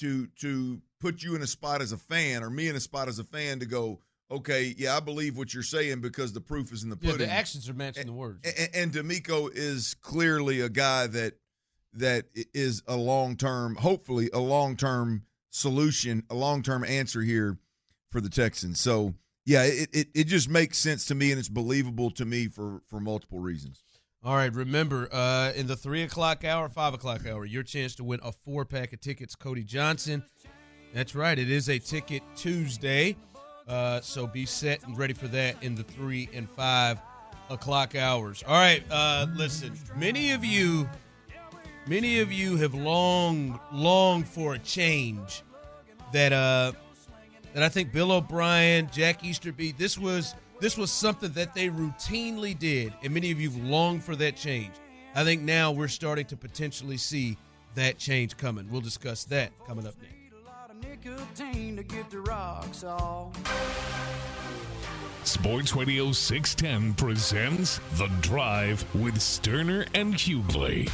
to 0.00 0.26
to 0.40 0.80
put 1.00 1.22
you 1.22 1.34
in 1.34 1.42
a 1.42 1.46
spot 1.46 1.82
as 1.82 1.92
a 1.92 1.96
fan 1.96 2.42
or 2.42 2.50
me 2.50 2.68
in 2.68 2.76
a 2.76 2.80
spot 2.80 3.08
as 3.08 3.18
a 3.18 3.24
fan 3.24 3.60
to 3.60 3.66
go, 3.66 4.00
okay, 4.30 4.74
yeah, 4.76 4.96
I 4.96 5.00
believe 5.00 5.36
what 5.36 5.54
you're 5.54 5.62
saying 5.62 6.00
because 6.00 6.32
the 6.32 6.40
proof 6.40 6.72
is 6.72 6.82
in 6.82 6.90
the 6.90 6.96
pudding. 6.96 7.20
Yeah, 7.20 7.26
the 7.26 7.32
actions 7.32 7.68
are 7.68 7.74
matching 7.74 8.06
the 8.06 8.12
words. 8.12 8.46
And, 8.58 8.70
and 8.74 8.92
DeMeco 8.92 9.50
is 9.52 9.94
clearly 9.94 10.60
a 10.60 10.68
guy 10.68 11.06
that 11.08 11.34
that 11.94 12.26
is 12.54 12.82
a 12.86 12.96
long 12.96 13.36
term, 13.36 13.76
hopefully 13.76 14.30
a 14.32 14.38
long 14.38 14.76
term 14.76 15.24
solution, 15.50 16.24
a 16.30 16.34
long 16.34 16.62
term 16.62 16.84
answer 16.84 17.22
here 17.22 17.58
for 18.10 18.20
the 18.20 18.28
Texans. 18.28 18.80
So 18.80 19.14
yeah, 19.44 19.64
it, 19.64 19.88
it 19.92 20.08
it 20.14 20.24
just 20.24 20.48
makes 20.48 20.78
sense 20.78 21.06
to 21.06 21.14
me 21.14 21.30
and 21.30 21.38
it's 21.38 21.48
believable 21.48 22.10
to 22.12 22.24
me 22.24 22.48
for 22.48 22.82
for 22.88 23.00
multiple 23.00 23.40
reasons. 23.40 23.82
All 24.24 24.34
right, 24.34 24.52
remember, 24.52 25.08
uh, 25.12 25.52
in 25.54 25.68
the 25.68 25.76
three 25.76 26.02
o'clock 26.02 26.44
hour, 26.44 26.68
five 26.68 26.92
o'clock 26.92 27.24
hour, 27.24 27.44
your 27.44 27.62
chance 27.62 27.94
to 27.94 28.04
win 28.04 28.18
a 28.22 28.32
four 28.32 28.64
pack 28.64 28.92
of 28.92 29.00
tickets, 29.00 29.36
Cody 29.36 29.62
Johnson. 29.62 30.24
That's 30.94 31.14
right, 31.14 31.38
it 31.38 31.50
is 31.50 31.68
a 31.68 31.78
ticket 31.78 32.22
Tuesday. 32.36 33.16
Uh, 33.66 34.00
so 34.00 34.26
be 34.26 34.46
set 34.46 34.82
and 34.84 34.96
ready 34.96 35.12
for 35.12 35.28
that 35.28 35.62
in 35.62 35.74
the 35.74 35.82
three 35.82 36.28
and 36.32 36.48
five 36.50 36.98
o'clock 37.50 37.94
hours. 37.94 38.42
All 38.46 38.54
right, 38.54 38.82
uh, 38.90 39.26
listen, 39.34 39.72
many 39.96 40.32
of 40.32 40.44
you, 40.44 40.88
many 41.86 42.20
of 42.20 42.32
you 42.32 42.56
have 42.56 42.74
longed, 42.74 43.58
longed 43.72 44.26
for 44.26 44.54
a 44.54 44.58
change 44.58 45.42
that 46.12 46.32
uh, 46.32 46.72
that 47.52 47.62
I 47.62 47.68
think 47.68 47.92
Bill 47.92 48.12
O'Brien, 48.12 48.88
Jack 48.90 49.22
Easterby, 49.22 49.72
this 49.72 49.98
was 49.98 50.34
this 50.60 50.76
was 50.76 50.90
something 50.90 51.32
that 51.32 51.54
they 51.54 51.68
routinely 51.68 52.58
did, 52.58 52.94
and 53.02 53.12
many 53.12 53.30
of 53.30 53.40
you 53.40 53.50
have 53.50 53.62
longed 53.62 54.02
for 54.02 54.16
that 54.16 54.36
change. 54.36 54.72
I 55.14 55.24
think 55.24 55.42
now 55.42 55.72
we're 55.72 55.88
starting 55.88 56.26
to 56.26 56.36
potentially 56.36 56.96
see 56.96 57.36
that 57.74 57.98
change 57.98 58.36
coming. 58.36 58.68
We'll 58.70 58.80
discuss 58.80 59.24
that 59.24 59.52
coming 59.66 59.86
up 59.86 59.94
next. 60.00 60.17
Nicotine 60.82 61.76
to 61.76 61.82
get 61.82 62.10
the 62.10 62.20
rocks 62.20 62.84
off. 62.84 63.34
Sports 65.24 65.74
Radio 65.74 66.12
610 66.12 66.94
presents 66.94 67.80
The 67.94 68.06
Drive 68.20 68.84
with 68.94 69.16
Stoerner 69.16 69.86
and 69.94 70.14
Hughley. 70.14 70.90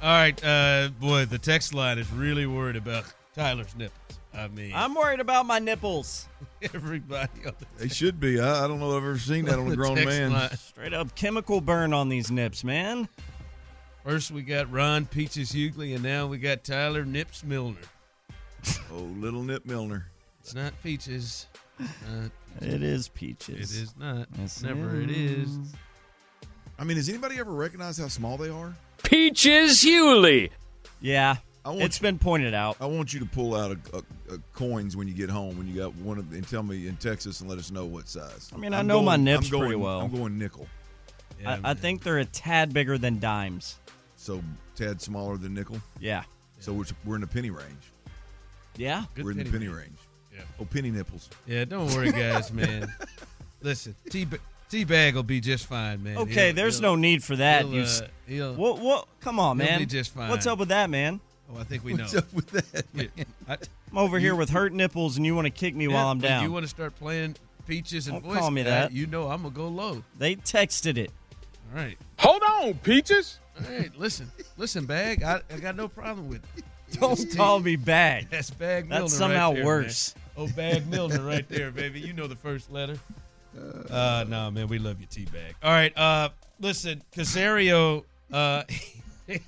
All 0.00 0.08
right, 0.08 0.44
uh, 0.44 0.88
boy, 1.00 1.24
the 1.26 1.38
text 1.38 1.74
line 1.74 1.98
is 1.98 2.10
really 2.12 2.46
worried 2.46 2.76
about 2.76 3.04
Tyler's 3.34 3.74
nipples. 3.76 3.98
I 4.32 4.46
mean, 4.48 4.72
I'm 4.74 4.94
worried 4.94 5.20
about 5.20 5.46
my 5.46 5.58
nipples. 5.58 6.28
everybody. 6.74 7.30
On 7.46 7.54
the 7.58 7.66
They 7.78 7.88
should 7.88 8.20
be. 8.20 8.38
I, 8.40 8.64
I 8.64 8.68
don't 8.68 8.78
know 8.78 8.92
if 8.92 9.02
I've 9.02 9.08
ever 9.08 9.18
seen 9.18 9.46
that 9.46 9.58
on 9.58 9.70
a 9.70 9.76
grown 9.76 9.96
man. 10.04 10.32
line. 10.32 10.50
Straight 10.56 10.92
up 10.94 11.14
chemical 11.16 11.60
burn 11.60 11.92
on 11.92 12.08
these 12.08 12.30
nips, 12.30 12.62
man. 12.62 13.08
First, 14.08 14.30
we 14.30 14.40
got 14.40 14.72
Ron 14.72 15.04
Peaches 15.04 15.52
Hughley, 15.52 15.92
and 15.94 16.02
now 16.02 16.26
we 16.26 16.38
got 16.38 16.64
Tyler 16.64 17.04
Nips 17.04 17.44
Milner. 17.44 17.76
Oh, 18.90 19.00
little 19.20 19.42
Nip 19.42 19.66
Milner. 19.66 20.06
It's 20.40 20.54
not 20.54 20.72
Peaches. 20.82 21.46
Not 21.78 22.30
It 22.62 22.82
is 22.82 23.08
peaches. 23.08 23.76
It 23.76 23.82
is 23.82 23.94
not. 23.98 24.26
Yes, 24.38 24.62
Never 24.62 24.98
it 25.02 25.10
is. 25.10 25.50
I 26.78 26.84
mean, 26.84 26.96
has 26.96 27.10
anybody 27.10 27.38
ever 27.38 27.52
recognized 27.52 28.00
how 28.00 28.08
small 28.08 28.38
they 28.38 28.48
are? 28.48 28.74
Peaches 29.02 29.82
Hughley. 29.84 30.50
Yeah, 31.02 31.36
I 31.62 31.68
want 31.68 31.82
it's 31.82 31.98
been 31.98 32.18
pointed 32.18 32.54
out. 32.54 32.78
I 32.80 32.86
want 32.86 33.12
you 33.12 33.20
to 33.20 33.26
pull 33.26 33.54
out 33.54 33.72
a, 33.72 33.78
a, 33.98 34.34
a 34.34 34.38
coins 34.54 34.96
when 34.96 35.06
you 35.06 35.12
get 35.12 35.28
home 35.28 35.58
when 35.58 35.68
you 35.68 35.74
got 35.78 35.94
one 35.96 36.16
of 36.18 36.32
and 36.32 36.48
tell 36.48 36.62
me 36.62 36.88
in 36.88 36.96
Texas 36.96 37.42
and 37.42 37.50
let 37.50 37.58
us 37.58 37.70
know 37.70 37.84
what 37.84 38.08
size. 38.08 38.50
I 38.54 38.56
mean, 38.56 38.72
I 38.72 38.78
I'm 38.78 38.86
know 38.86 39.02
my 39.02 39.16
going- 39.16 39.24
nips 39.24 39.46
I'm 39.48 39.50
going, 39.50 39.62
pretty 39.64 39.76
well. 39.76 40.00
I'm 40.00 40.10
going 40.10 40.38
nickel. 40.38 40.66
Yeah, 41.42 41.58
I, 41.62 41.70
I 41.70 41.74
think 41.74 42.02
they're 42.02 42.18
a 42.18 42.24
tad 42.24 42.72
bigger 42.72 42.96
than 42.96 43.20
dimes. 43.20 43.78
So 44.28 44.42
tad 44.76 45.00
smaller 45.00 45.38
than 45.38 45.54
nickel. 45.54 45.80
Yeah. 45.98 46.22
So 46.58 46.74
we're, 46.74 46.84
we're 47.06 47.14
in 47.14 47.22
the 47.22 47.26
penny 47.26 47.48
range. 47.48 47.92
Yeah. 48.76 49.04
Good 49.14 49.24
we're 49.24 49.30
in 49.30 49.38
the 49.38 49.44
penny 49.44 49.52
penny 49.60 49.68
range. 49.68 49.78
range. 49.78 49.98
Yeah. 50.36 50.40
Oh, 50.60 50.66
penny 50.66 50.90
nipples. 50.90 51.30
Yeah, 51.46 51.64
don't 51.64 51.86
worry, 51.94 52.12
guys, 52.12 52.52
man. 52.52 52.92
Listen, 53.62 53.94
T 54.10 54.26
T 54.68 54.84
bag 54.84 55.14
will 55.14 55.22
be 55.22 55.40
just 55.40 55.64
fine, 55.64 56.02
man. 56.02 56.18
Okay, 56.18 56.48
He'll- 56.48 56.54
there's 56.56 56.78
he'll- 56.78 56.90
no 56.90 56.96
need 56.96 57.24
for 57.24 57.36
that. 57.36 57.64
he'll, 57.64 57.74
You 57.74 57.80
uh, 57.84 58.06
he'll- 58.26 58.54
what? 58.54 58.78
What? 58.80 59.08
Come 59.22 59.40
on, 59.40 59.58
he'll 59.58 59.66
man. 59.66 59.78
be 59.78 59.86
just 59.86 60.12
fine. 60.12 60.28
What's 60.28 60.46
up 60.46 60.58
with 60.58 60.68
that, 60.68 60.90
man? 60.90 61.20
Oh, 61.50 61.58
I 61.58 61.64
think 61.64 61.82
we 61.82 61.94
know. 61.94 62.02
What's 62.02 62.14
up 62.14 62.30
with 62.34 62.50
that? 62.50 62.84
Yeah, 62.92 63.24
I- 63.48 63.56
I'm 63.90 63.96
over 63.96 64.18
here 64.18 64.34
with 64.34 64.50
hurt 64.50 64.74
nipples, 64.74 65.16
and 65.16 65.24
you 65.24 65.34
want 65.34 65.46
to 65.46 65.50
kick 65.50 65.74
me 65.74 65.86
yeah, 65.86 65.94
while 65.94 66.08
I'm 66.08 66.18
if 66.18 66.24
down. 66.24 66.42
You 66.42 66.52
want 66.52 66.64
to 66.64 66.68
start 66.68 66.94
playing 66.96 67.34
peaches 67.66 68.08
and 68.08 68.20
Don't 68.22 68.30
voice? 68.30 68.40
call 68.40 68.50
me 68.50 68.62
guy, 68.62 68.68
that. 68.68 68.92
You 68.92 69.06
know 69.06 69.30
I'm 69.30 69.40
gonna 69.42 69.54
go 69.54 69.68
low. 69.68 70.04
they 70.18 70.36
texted 70.36 70.98
it. 70.98 71.10
All 71.72 71.80
right, 71.82 71.96
Hold 72.18 72.42
on, 72.42 72.74
Peaches. 72.74 73.38
All 73.66 73.72
right. 73.78 73.90
Listen, 73.98 74.30
listen, 74.56 74.86
bag. 74.86 75.22
I, 75.22 75.40
I 75.52 75.58
got 75.58 75.76
no 75.76 75.88
problem 75.88 76.28
with 76.28 76.42
it. 76.56 76.64
Don't 77.00 77.18
It's 77.20 77.34
call 77.34 77.58
T- 77.58 77.64
me 77.64 77.76
bag. 77.76 78.28
That's 78.30 78.50
bag 78.50 78.88
Milner. 78.88 79.02
That's 79.02 79.12
right 79.14 79.18
somehow 79.18 79.52
there, 79.52 79.64
worse. 79.66 80.14
man. 80.16 80.24
Oh, 80.36 80.48
bag 80.56 80.86
Milner 80.86 81.22
right 81.22 81.46
there, 81.48 81.70
baby. 81.70 82.00
You 82.00 82.12
know 82.12 82.26
the 82.26 82.36
first 82.36 82.70
letter. 82.70 82.98
Uh, 83.90 84.24
no, 84.28 84.50
man, 84.50 84.68
we 84.68 84.78
love 84.78 85.00
you, 85.00 85.06
T 85.06 85.24
bag. 85.26 85.54
All 85.62 85.72
right, 85.72 85.96
uh, 85.98 86.28
listen, 86.60 87.02
Caserio. 87.12 88.04
Uh, 88.32 88.62
it, 89.28 89.42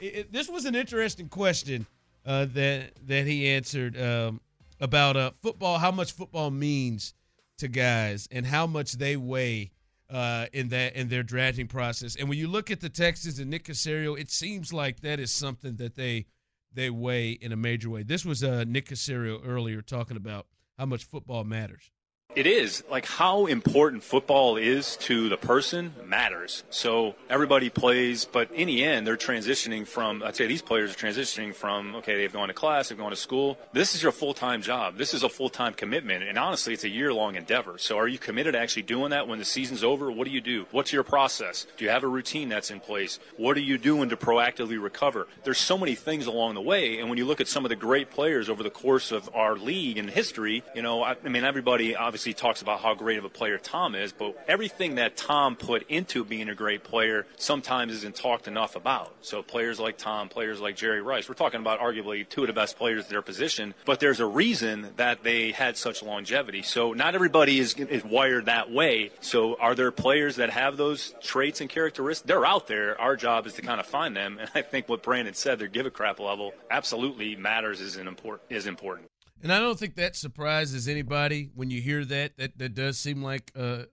it- 0.00 0.32
this 0.32 0.48
was 0.48 0.64
an 0.64 0.74
interesting 0.74 1.28
question 1.28 1.86
uh, 2.26 2.46
that 2.54 2.90
that 3.06 3.26
he 3.26 3.48
answered 3.48 4.00
um, 4.00 4.40
about 4.80 5.16
uh, 5.16 5.30
football. 5.42 5.78
How 5.78 5.90
much 5.90 6.12
football 6.12 6.50
means 6.50 7.14
to 7.58 7.68
guys 7.68 8.28
and 8.32 8.44
how 8.44 8.66
much 8.66 8.92
they 8.92 9.16
weigh 9.16 9.70
uh, 10.14 10.46
in 10.52 10.68
that 10.68 10.94
in 10.94 11.08
their 11.08 11.24
drafting 11.24 11.66
process. 11.66 12.14
And 12.14 12.28
when 12.28 12.38
you 12.38 12.46
look 12.46 12.70
at 12.70 12.80
the 12.80 12.88
Texans 12.88 13.40
and 13.40 13.50
Nick 13.50 13.64
Caserio, 13.64 14.18
it 14.18 14.30
seems 14.30 14.72
like 14.72 15.00
that 15.00 15.18
is 15.18 15.32
something 15.32 15.74
that 15.76 15.96
they 15.96 16.26
they 16.72 16.88
weigh 16.88 17.32
in 17.32 17.50
a 17.50 17.56
major 17.56 17.90
way. 17.90 18.04
This 18.04 18.24
was 18.24 18.44
uh, 18.44 18.64
Nick 18.64 18.86
Caserio 18.86 19.40
earlier 19.44 19.82
talking 19.82 20.16
about 20.16 20.46
how 20.78 20.86
much 20.86 21.04
football 21.04 21.42
matters. 21.42 21.90
It 22.36 22.48
is. 22.48 22.82
Like 22.90 23.06
how 23.06 23.46
important 23.46 24.02
football 24.02 24.56
is 24.56 24.96
to 25.02 25.28
the 25.28 25.36
person 25.36 25.94
matters. 26.04 26.64
So 26.68 27.14
everybody 27.30 27.70
plays, 27.70 28.24
but 28.24 28.50
in 28.50 28.66
the 28.66 28.84
end, 28.84 29.06
they're 29.06 29.16
transitioning 29.16 29.86
from, 29.86 30.20
I'd 30.20 30.34
say 30.34 30.48
these 30.48 30.62
players 30.62 30.90
are 30.90 30.96
transitioning 30.96 31.54
from, 31.54 31.94
okay, 31.96 32.16
they've 32.16 32.32
gone 32.32 32.48
to 32.48 32.54
class, 32.54 32.88
they've 32.88 32.98
gone 32.98 33.10
to 33.10 33.16
school. 33.16 33.56
This 33.72 33.94
is 33.94 34.02
your 34.02 34.10
full 34.10 34.34
time 34.34 34.62
job. 34.62 34.96
This 34.96 35.14
is 35.14 35.22
a 35.22 35.28
full 35.28 35.48
time 35.48 35.74
commitment. 35.74 36.24
And 36.24 36.36
honestly, 36.36 36.72
it's 36.74 36.82
a 36.82 36.88
year 36.88 37.12
long 37.12 37.36
endeavor. 37.36 37.78
So 37.78 37.98
are 37.98 38.08
you 38.08 38.18
committed 38.18 38.54
to 38.54 38.58
actually 38.58 38.82
doing 38.82 39.10
that 39.10 39.28
when 39.28 39.38
the 39.38 39.44
season's 39.44 39.84
over? 39.84 40.10
What 40.10 40.24
do 40.26 40.32
you 40.32 40.40
do? 40.40 40.66
What's 40.72 40.92
your 40.92 41.04
process? 41.04 41.68
Do 41.76 41.84
you 41.84 41.90
have 41.90 42.02
a 42.02 42.08
routine 42.08 42.48
that's 42.48 42.72
in 42.72 42.80
place? 42.80 43.20
What 43.36 43.56
are 43.56 43.60
you 43.60 43.78
doing 43.78 44.08
to 44.08 44.16
proactively 44.16 44.82
recover? 44.82 45.28
There's 45.44 45.58
so 45.58 45.78
many 45.78 45.94
things 45.94 46.26
along 46.26 46.54
the 46.54 46.62
way. 46.62 46.98
And 46.98 47.08
when 47.08 47.16
you 47.16 47.26
look 47.26 47.40
at 47.40 47.46
some 47.46 47.64
of 47.64 47.68
the 47.68 47.76
great 47.76 48.10
players 48.10 48.48
over 48.48 48.64
the 48.64 48.70
course 48.70 49.12
of 49.12 49.30
our 49.34 49.54
league 49.54 49.98
and 49.98 50.10
history, 50.10 50.64
you 50.74 50.82
know, 50.82 51.04
I, 51.04 51.14
I 51.24 51.28
mean, 51.28 51.44
everybody 51.44 51.94
obviously 51.94 52.23
talks 52.32 52.62
about 52.62 52.80
how 52.80 52.94
great 52.94 53.18
of 53.18 53.24
a 53.24 53.28
player 53.28 53.58
Tom 53.58 53.94
is, 53.94 54.12
but 54.12 54.36
everything 54.48 54.94
that 54.96 55.16
Tom 55.16 55.56
put 55.56 55.88
into 55.90 56.24
being 56.24 56.48
a 56.48 56.54
great 56.54 56.84
player 56.84 57.26
sometimes 57.36 57.92
isn't 57.92 58.16
talked 58.16 58.48
enough 58.48 58.76
about. 58.76 59.14
So 59.22 59.42
players 59.42 59.78
like 59.78 59.98
Tom, 59.98 60.28
players 60.28 60.60
like 60.60 60.76
Jerry 60.76 61.02
Rice, 61.02 61.28
we're 61.28 61.34
talking 61.34 61.60
about 61.60 61.80
arguably 61.80 62.28
two 62.28 62.42
of 62.42 62.46
the 62.46 62.52
best 62.52 62.76
players 62.76 63.04
at 63.04 63.10
their 63.10 63.22
position, 63.22 63.74
but 63.84 64.00
there's 64.00 64.20
a 64.20 64.26
reason 64.26 64.88
that 64.96 65.22
they 65.22 65.52
had 65.52 65.76
such 65.76 66.02
longevity. 66.02 66.62
So 66.62 66.92
not 66.92 67.14
everybody 67.14 67.58
is, 67.58 67.74
is 67.74 68.04
wired 68.04 68.46
that 68.46 68.70
way. 68.70 69.10
So 69.20 69.56
are 69.56 69.74
there 69.74 69.90
players 69.90 70.36
that 70.36 70.50
have 70.50 70.76
those 70.76 71.14
traits 71.22 71.60
and 71.60 71.68
characteristics? 71.68 72.26
They're 72.26 72.46
out 72.46 72.66
there. 72.66 73.00
Our 73.00 73.16
job 73.16 73.46
is 73.46 73.54
to 73.54 73.62
kind 73.62 73.80
of 73.80 73.86
find 73.86 74.16
them. 74.16 74.38
And 74.38 74.50
I 74.54 74.62
think 74.62 74.88
what 74.88 75.02
Brandon 75.02 75.34
said, 75.34 75.58
their 75.58 75.68
give 75.68 75.86
a 75.86 75.90
crap 75.90 76.20
level 76.20 76.52
absolutely 76.70 77.36
matters 77.36 77.80
is, 77.80 77.96
an 77.96 78.06
import, 78.06 78.42
is 78.48 78.66
important. 78.66 79.08
And 79.44 79.52
I 79.52 79.60
don't 79.60 79.78
think 79.78 79.96
that 79.96 80.16
surprises 80.16 80.88
anybody 80.88 81.50
when 81.54 81.70
you 81.70 81.82
hear 81.82 82.04
that. 82.06 82.38
That 82.38 82.58
that 82.58 82.74
does 82.74 82.98
seem 82.98 83.22
like 83.22 83.52
a 83.54 83.86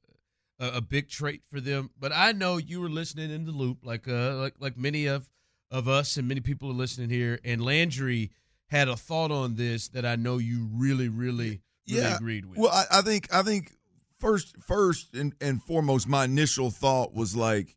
a, 0.59 0.67
a 0.77 0.81
big 0.81 1.09
trait 1.09 1.43
for 1.45 1.59
them. 1.59 1.89
But 1.99 2.13
I 2.13 2.31
know 2.31 2.55
you 2.57 2.79
were 2.79 2.89
listening 2.89 3.31
in 3.31 3.45
the 3.45 3.51
loop, 3.51 3.79
like 3.83 4.07
uh 4.07 4.37
like 4.37 4.55
like 4.59 4.77
many 4.77 5.07
of 5.07 5.29
of 5.69 5.89
us 5.89 6.15
and 6.15 6.25
many 6.25 6.39
people 6.39 6.69
are 6.69 6.73
listening 6.73 7.09
here. 7.09 7.37
And 7.43 7.63
Landry 7.63 8.31
had 8.67 8.87
a 8.87 8.95
thought 8.95 9.31
on 9.31 9.55
this 9.55 9.89
that 9.89 10.05
I 10.05 10.15
know 10.15 10.37
you 10.37 10.69
really, 10.71 11.09
really, 11.09 11.35
really 11.45 11.61
yeah. 11.85 12.15
agreed 12.15 12.45
with. 12.45 12.57
Well, 12.57 12.71
I, 12.71 12.99
I 12.99 13.01
think 13.01 13.27
I 13.33 13.41
think 13.41 13.73
first 14.19 14.55
first 14.65 15.13
and, 15.13 15.33
and 15.41 15.61
foremost, 15.61 16.07
my 16.07 16.23
initial 16.23 16.71
thought 16.71 17.13
was 17.13 17.35
like, 17.35 17.75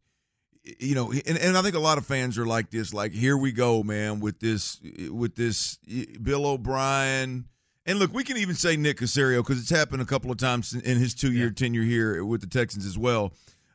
you 0.63 0.95
know, 0.95 1.11
and, 1.11 1.37
and 1.39 1.59
I 1.59 1.63
think 1.63 1.75
a 1.75 1.81
lot 1.81 1.99
of 1.99 2.07
fans 2.07 2.39
are 2.39 2.47
like 2.47 2.71
this, 2.71 2.95
like, 2.95 3.13
here 3.13 3.37
we 3.37 3.51
go, 3.51 3.83
man, 3.83 4.21
with 4.21 4.39
this 4.39 4.81
with 5.11 5.35
this 5.35 5.79
Bill 6.23 6.47
O'Brien. 6.47 7.47
And 7.87 7.99
look, 7.99 8.15
we 8.15 8.25
can 8.25 8.37
even 8.39 8.55
say 8.55 8.77
Nick 8.77 8.99
Caserio 8.99 9.39
because 9.39 9.61
it's 9.61 9.71
happened 9.71 10.01
a 10.01 10.07
couple 10.07 10.31
of 10.31 10.39
times 10.39 10.73
in 10.73 10.99
his 10.99 11.15
two 11.15 11.33
year 11.33 11.49
yeah. 11.49 11.55
tenure 11.55 11.83
here 11.83 12.25
with 12.25 12.41
the 12.41 12.47
Texans 12.47 12.87
as 12.87 12.97
well. 12.97 13.33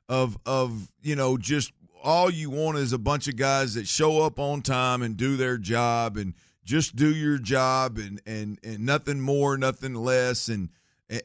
Of 0.08 0.38
of 0.46 0.92
you 1.04 1.16
know 1.16 1.38
just 1.38 1.72
all 2.04 2.32
you 2.32 2.50
want 2.50 2.80
is 2.80 2.94
a 2.94 2.98
bunch 2.98 3.28
of 3.28 3.36
guys 3.36 3.76
that 3.76 3.88
show 3.88 4.22
up 4.22 4.40
on 4.40 4.62
time 4.62 5.04
and 5.04 5.16
do 5.16 5.38
their 5.38 5.58
job 5.58 6.18
and 6.18 6.34
just 6.64 6.96
do 6.96 7.14
your 7.14 7.38
job 7.38 8.00
and 8.00 8.20
and 8.26 8.60
and 8.64 8.80
nothing 8.80 9.22
more, 9.22 9.58
nothing 9.58 9.94
less, 9.94 10.48
and 10.48 10.70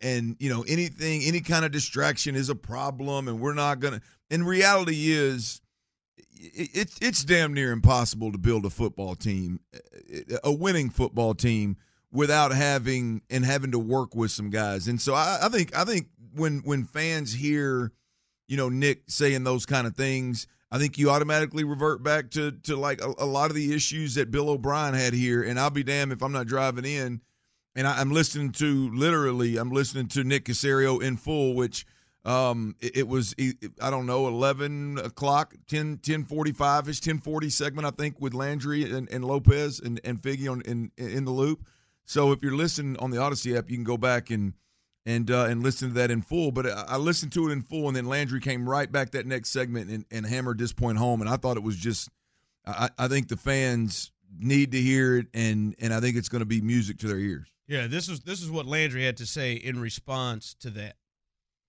and 0.02 0.36
you 0.38 0.50
know 0.50 0.62
anything, 0.68 1.22
any 1.22 1.40
kind 1.40 1.64
of 1.64 1.72
distraction 1.72 2.34
is 2.34 2.50
a 2.50 2.54
problem, 2.54 3.28
and 3.28 3.40
we're 3.40 3.54
not 3.54 3.80
gonna. 3.80 4.02
And 4.30 4.46
reality 4.46 5.10
is, 5.10 5.62
it's 6.32 6.98
it's 7.00 7.24
damn 7.24 7.54
near 7.54 7.72
impossible 7.72 8.32
to 8.32 8.38
build 8.38 8.66
a 8.66 8.70
football 8.70 9.14
team, 9.14 9.60
a 10.42 10.52
winning 10.52 10.90
football 10.90 11.32
team 11.32 11.78
without 12.14 12.52
having 12.52 13.20
and 13.28 13.44
having 13.44 13.72
to 13.72 13.78
work 13.78 14.14
with 14.14 14.30
some 14.30 14.48
guys. 14.48 14.88
And 14.88 15.00
so 15.00 15.12
I, 15.12 15.40
I, 15.42 15.48
think 15.50 15.76
I 15.76 15.84
think 15.84 16.06
when 16.34 16.60
when 16.60 16.84
fans 16.84 17.34
hear, 17.34 17.92
you 18.48 18.56
know, 18.56 18.70
Nick 18.70 19.02
saying 19.08 19.44
those 19.44 19.66
kind 19.66 19.86
of 19.86 19.94
things, 19.94 20.46
I 20.70 20.78
think 20.78 20.96
you 20.96 21.10
automatically 21.10 21.64
revert 21.64 22.02
back 22.02 22.30
to 22.30 22.52
to 22.52 22.76
like 22.76 23.02
a, 23.02 23.12
a 23.18 23.26
lot 23.26 23.50
of 23.50 23.56
the 23.56 23.74
issues 23.74 24.14
that 24.14 24.30
Bill 24.30 24.48
O'Brien 24.48 24.94
had 24.94 25.12
here. 25.12 25.42
And 25.42 25.60
I'll 25.60 25.70
be 25.70 25.82
damned 25.82 26.12
if 26.12 26.22
I'm 26.22 26.32
not 26.32 26.46
driving 26.46 26.86
in 26.86 27.20
and 27.76 27.86
I, 27.86 28.00
am 28.00 28.10
listening 28.10 28.52
to 28.52 28.90
literally 28.94 29.56
I'm 29.56 29.70
listening 29.70 30.08
to 30.08 30.24
Nick 30.24 30.44
Caserio 30.44 31.02
in 31.02 31.16
full, 31.16 31.54
which 31.54 31.86
um 32.24 32.74
it, 32.80 32.98
it 32.98 33.08
was 33.08 33.34
I 33.82 33.90
don't 33.90 34.06
know 34.06 34.28
11 34.28 34.98
o'clock 34.98 35.54
10 35.68 35.98
10 35.98 36.24
45 36.24 36.88
ish 36.88 37.00
10 37.00 37.18
40 37.18 37.50
segment 37.50 37.86
I 37.86 37.90
think 37.90 38.18
with 38.18 38.32
Landry 38.32 38.90
and, 38.90 39.10
and 39.10 39.24
Lopez 39.24 39.78
and 39.78 40.00
and 40.04 40.22
Figgy 40.22 40.50
on 40.50 40.62
in 40.62 40.90
in 40.96 41.26
the 41.26 41.30
loop 41.30 41.66
so 42.04 42.32
if 42.32 42.42
you're 42.42 42.56
listening 42.56 42.96
on 42.98 43.10
the 43.10 43.16
Audacy 43.16 43.56
app, 43.56 43.70
you 43.70 43.76
can 43.76 43.84
go 43.84 43.96
back 43.96 44.30
and 44.30 44.54
and 45.06 45.30
uh, 45.30 45.44
and 45.44 45.62
listen 45.62 45.88
to 45.88 45.94
that 45.94 46.10
in 46.10 46.22
full. 46.22 46.50
But 46.50 46.66
I 46.66 46.96
listened 46.96 47.32
to 47.32 47.48
it 47.48 47.52
in 47.52 47.62
full, 47.62 47.88
and 47.88 47.96
then 47.96 48.06
Landry 48.06 48.40
came 48.40 48.68
right 48.68 48.90
back 48.90 49.10
that 49.12 49.26
next 49.26 49.50
segment 49.50 49.90
and, 49.90 50.04
and 50.10 50.26
hammered 50.26 50.58
this 50.58 50.72
point 50.72 50.98
home. 50.98 51.20
And 51.20 51.28
I 51.28 51.36
thought 51.36 51.56
it 51.56 51.62
was 51.62 51.76
just, 51.76 52.08
I, 52.66 52.90
I 52.98 53.08
think 53.08 53.28
the 53.28 53.36
fans 53.36 54.12
need 54.38 54.72
to 54.72 54.80
hear 54.80 55.18
it, 55.18 55.26
and 55.34 55.74
and 55.78 55.92
I 55.92 56.00
think 56.00 56.16
it's 56.16 56.28
going 56.28 56.40
to 56.40 56.46
be 56.46 56.60
music 56.60 56.98
to 56.98 57.06
their 57.06 57.18
ears. 57.18 57.48
Yeah, 57.66 57.86
this 57.86 58.08
is 58.08 58.20
this 58.20 58.42
is 58.42 58.50
what 58.50 58.66
Landry 58.66 59.04
had 59.04 59.16
to 59.18 59.26
say 59.26 59.54
in 59.54 59.80
response 59.80 60.54
to 60.60 60.70
that. 60.70 60.96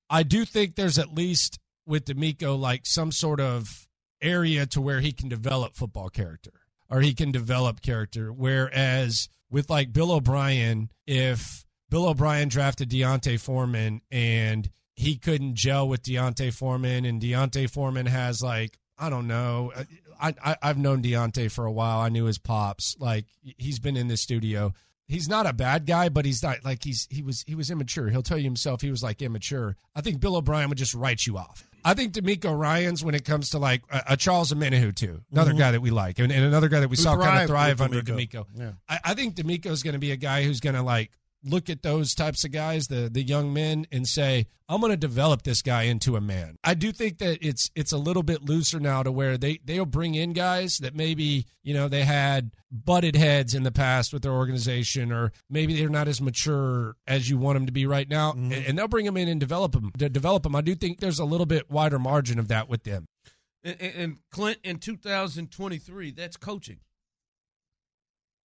I 0.09 0.23
do 0.23 0.45
think 0.45 0.75
there's 0.75 0.99
at 0.99 1.13
least 1.13 1.59
with 1.85 2.05
DeMeco 2.05 2.59
like 2.59 2.85
some 2.85 3.11
sort 3.11 3.39
of 3.39 3.87
area 4.21 4.65
to 4.65 4.81
where 4.81 5.01
he 5.01 5.11
can 5.11 5.29
develop 5.29 5.75
football 5.75 6.09
character 6.09 6.51
or 6.89 7.01
he 7.01 7.13
can 7.13 7.31
develop 7.31 7.81
character. 7.81 8.31
Whereas 8.31 9.29
with 9.55 9.69
like 9.69 9.93
Bill 9.93 10.11
O'Brien, 10.11 10.89
if 11.07 11.65
Bill 11.89 12.09
O'Brien 12.09 12.49
drafted 12.49 12.89
D'Onta 12.89 13.39
Foreman 13.39 14.01
and 14.11 14.69
he 14.95 15.15
couldn't 15.15 15.55
gel 15.55 15.87
with 15.87 16.03
D'Onta 16.03 16.51
Foreman, 16.51 17.05
and 17.05 17.21
D'Onta 17.21 17.69
Foreman 17.69 18.05
has 18.05 18.43
like 18.43 18.77
I 18.99 19.09
don't 19.09 19.27
know. 19.27 19.71
I, 20.19 20.33
I 20.43 20.57
I've 20.61 20.77
known 20.77 21.01
D'Onta 21.01 21.49
for 21.49 21.65
a 21.65 21.71
while. 21.71 21.99
I 21.99 22.09
knew 22.09 22.25
his 22.25 22.37
pops. 22.37 22.97
Like 22.99 23.27
he's 23.41 23.79
been 23.79 23.95
in 23.95 24.09
the 24.09 24.17
studio. 24.17 24.73
He's 25.07 25.29
not 25.29 25.47
a 25.47 25.53
bad 25.53 25.85
guy, 25.85 26.09
but 26.09 26.25
he's 26.25 26.43
not 26.43 26.57
like 26.65 26.83
he's 26.83 27.07
he 27.09 27.21
was 27.21 27.45
he 27.47 27.55
was 27.55 27.71
immature. 27.71 28.09
He'll 28.09 28.23
tell 28.23 28.37
you 28.37 28.43
himself 28.43 28.81
he 28.81 28.91
was 28.91 29.03
like 29.03 29.21
immature. 29.21 29.77
I 29.95 30.01
think 30.01 30.19
Bill 30.19 30.35
O'Brien 30.35 30.67
would 30.67 30.77
just 30.77 30.93
write 30.93 31.25
you 31.25 31.37
off. 31.37 31.63
I 31.85 31.93
think 31.93 32.13
DeMeco 32.13 32.57
Ryans 32.57 33.03
when 33.03 33.13
it 33.13 33.23
comes 33.23 33.51
to 33.51 33.59
like 33.59 33.83
a, 33.91 34.03
a 34.09 34.17
Charles 34.17 34.51
Omenihu 34.51 34.93
too, 34.93 35.21
another 35.31 35.51
mm-hmm. 35.51 35.59
guy 35.59 35.71
that 35.71 35.81
we 35.81 35.91
like, 35.91 36.17
and, 36.17 36.31
and 36.31 36.43
another 36.43 36.67
guy 36.67 36.79
that 36.79 36.89
we 36.89 36.97
Who 36.97 37.03
saw 37.03 37.15
kind 37.15 37.43
of 37.43 37.47
thrive 37.47 37.79
under 37.79 38.01
DeMeco. 38.01 38.45
Yeah. 38.55 38.71
I, 38.89 38.99
I 39.05 39.13
think 39.13 39.35
DeMeco 39.35 39.67
is 39.67 39.83
going 39.83 39.93
to 39.93 39.99
be 39.99 40.11
a 40.11 40.15
guy 40.17 40.43
who's 40.43 40.59
going 40.59 40.75
to 40.75 40.81
like 40.81 41.11
look 41.45 41.69
at 41.69 41.83
those 41.83 42.13
types 42.13 42.43
of 42.43 42.51
guys, 42.51 42.87
the 42.87 43.09
the 43.09 43.23
young 43.23 43.53
men, 43.53 43.85
and 43.91 44.07
say, 44.07 44.47
I'm 44.67 44.81
going 44.81 44.91
to 44.91 44.97
develop 44.97 45.43
this 45.43 45.61
guy 45.61 45.83
into 45.83 46.15
a 46.15 46.21
man. 46.21 46.57
I 46.63 46.73
do 46.73 46.91
think 46.91 47.19
that 47.19 47.37
it's 47.41 47.69
it's 47.75 47.91
a 47.91 47.97
little 47.97 48.23
bit 48.23 48.43
looser 48.43 48.79
now 48.79 49.03
to 49.03 49.11
where 49.11 49.37
they 49.37 49.59
they'll 49.63 49.85
bring 49.85 50.15
in 50.15 50.33
guys 50.33 50.77
that 50.79 50.95
maybe 50.95 51.45
you 51.63 51.73
know 51.73 51.87
they 51.87 52.03
had 52.03 52.51
butted 52.71 53.15
heads 53.15 53.53
in 53.53 53.63
the 53.63 53.71
past 53.71 54.11
with 54.11 54.23
their 54.23 54.33
organization, 54.33 55.11
or 55.11 55.31
maybe 55.49 55.77
they're 55.77 55.89
not 55.89 56.07
as 56.07 56.19
mature 56.19 56.95
as 57.07 57.29
you 57.29 57.37
want 57.37 57.55
them 57.55 57.65
to 57.67 57.71
be 57.71 57.85
right 57.85 58.09
now, 58.09 58.31
mm-hmm. 58.31 58.51
and, 58.51 58.77
they'll 58.77 58.87
bring 58.87 59.05
them 59.05 59.17
in 59.17 59.27
and 59.29 59.39
develop 59.39 59.71
them. 59.71 59.91
To 59.97 60.09
develop 60.09 60.43
them, 60.43 60.55
I 60.55 60.61
do 60.61 60.75
think 60.75 60.99
there's 60.99 61.19
a 61.19 61.25
little 61.25 61.45
bit 61.45 61.69
wider 61.71 61.99
margin 61.99 62.39
of 62.39 62.49
that 62.49 62.67
with 62.67 62.83
them. 62.83 63.05
And, 63.63 63.81
and 63.81 64.17
Clint, 64.31 64.59
in 64.63 64.79
2023, 64.79 66.11
that's 66.11 66.37
coaching 66.37 66.79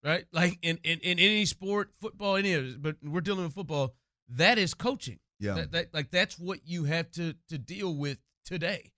right? 0.05 0.25
Like 0.33 0.59
in, 0.63 0.79
in, 0.83 0.99
in 1.01 1.19
any 1.19 1.47
sport, 1.47 1.91
football, 2.01 2.37
any 2.37 2.53
of 2.55 2.65
it, 2.65 2.83
but 2.83 2.97
we're 3.03 3.21
dealing 3.21 3.45
with 3.45 3.55
football. 3.55 3.95
That 4.29 4.59
is 4.59 4.75
coaching. 4.75 5.19
Yeah. 5.39 5.55
That, 5.55 5.73
that, 5.73 5.95
like 5.95 6.11
that's 6.11 6.39
what 6.39 6.61
you 6.65 6.85
have 6.85 7.11
to 7.13 7.35
to 7.49 7.59
deal 7.59 7.95
with 7.95 8.19
today. 8.45 8.93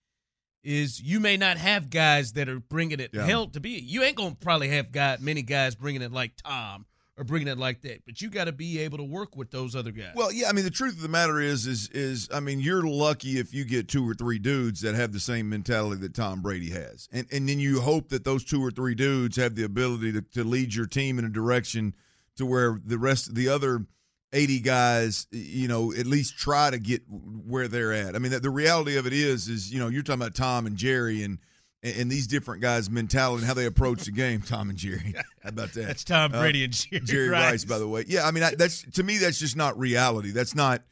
Is 0.65 1.01
you 1.01 1.19
may 1.19 1.37
not 1.37 1.57
have 1.57 1.91
guys 1.91 2.35
that 2.35 2.49
are 2.49 2.61
bringing 2.61 3.01
it. 3.01 3.11
Yeah. 3.13 3.27
Hell, 3.27 3.47
to 3.49 3.61
be 3.61 3.71
you 3.71 4.03
ain't 4.03 4.17
gonna 4.17 4.37
probably 4.39 4.69
have 4.69 4.93
got 4.93 5.21
many 5.21 5.43
guys 5.43 5.75
bringing 5.75 6.03
it 6.03 6.13
like 6.13 6.33
Tom 6.37 6.87
or 7.19 7.25
bringing 7.25 7.49
it 7.49 7.59
like 7.59 7.83
that. 7.83 8.05
But 8.07 8.21
you 8.21 8.31
got 8.31 8.45
to 8.45 8.53
be 8.53 8.79
able 8.81 8.99
to 8.99 9.05
work 9.05 9.37
with 9.37 9.51
those 9.51 9.77
other 9.77 9.91
guys. 9.91 10.13
Well, 10.15 10.33
yeah, 10.33 10.49
I 10.49 10.53
mean 10.53 10.65
the 10.65 10.71
truth 10.71 10.95
of 10.95 11.03
the 11.03 11.09
matter 11.09 11.41
is 11.41 11.67
is 11.67 11.89
is 11.91 12.29
I 12.33 12.41
mean 12.41 12.61
you're 12.61 12.83
lucky 12.83 13.39
if 13.39 13.53
you 13.53 13.65
get 13.65 13.89
two 13.89 14.09
or 14.09 14.15
three 14.15 14.39
dudes 14.39 14.81
that 14.81 14.95
have 14.95 15.13
the 15.13 15.21
same 15.21 15.49
mentality 15.49 16.01
that 16.03 16.15
Tom 16.15 16.43
Brady 16.43 16.71
has. 16.71 17.09
And 17.13 17.27
and 17.31 17.49
then 17.49 17.61
you 17.61 17.81
hope 17.81 18.09
that 18.11 18.25
those 18.25 18.45
two 18.45 18.65
or 18.65 18.71
three 18.71 18.95
dudes 18.95 19.37
have 19.37 19.55
the 19.55 19.65
ability 19.65 20.13
to, 20.13 20.23
to 20.23 20.45
lead 20.45 20.75
your 20.75 20.87
team 20.87 21.19
in 21.19 21.25
a 21.25 21.31
direction 21.31 21.95
to 22.37 22.47
where 22.47 22.81
the 22.85 22.99
rest 22.99 23.29
of 23.29 23.35
the 23.35 23.49
other 23.49 23.87
80 24.33 24.61
guys, 24.61 25.27
you 25.31 25.69
know, 25.69 25.93
at 25.93 26.07
least 26.07 26.39
try 26.39 26.71
to 26.71 26.79
get 26.79 27.03
where 27.09 27.69
they're 27.69 27.93
at. 27.93 28.17
I 28.17 28.19
mean, 28.19 28.33
the, 28.33 28.41
the 28.41 28.51
reality 28.51 28.97
of 28.97 29.07
it 29.07 29.13
is 29.13 29.49
is, 29.49 29.73
you 29.73 29.79
know, 29.79 29.89
you're 29.89 30.03
talking 30.03 30.23
about 30.23 30.35
Tom 30.35 30.67
and 30.67 30.77
Jerry 30.77 31.23
and 31.23 31.39
and, 31.83 31.97
and 31.97 32.11
these 32.11 32.27
different 32.27 32.63
guys' 32.63 32.91
mentality 32.91 33.41
and 33.41 33.47
how 33.47 33.55
they 33.55 33.67
approach 33.67 34.05
the 34.05 34.11
game. 34.11 34.41
Tom 34.41 34.71
and 34.71 34.79
Jerry, 34.79 35.15
how 35.43 35.49
about 35.49 35.73
that? 35.73 35.87
That's 35.87 36.05
Tom 36.05 36.35
uh, 36.35 36.41
Brady 36.41 36.63
uh, 36.63 36.65
and 36.65 36.73
Jerry, 36.73 37.01
Jerry 37.05 37.29
Rice. 37.29 37.51
Rice. 37.51 37.65
by 37.65 37.79
the 37.79 37.89
way. 37.89 38.05
Yeah, 38.07 38.27
I 38.27 38.31
mean, 38.31 38.45
I, 38.45 38.55
that's 38.55 38.83
to 38.93 39.03
me, 39.03 39.19
that's 39.19 39.39
just 39.39 39.57
not 39.57 39.79
reality. 39.79 40.31
That's 40.31 40.55
not 40.55 40.83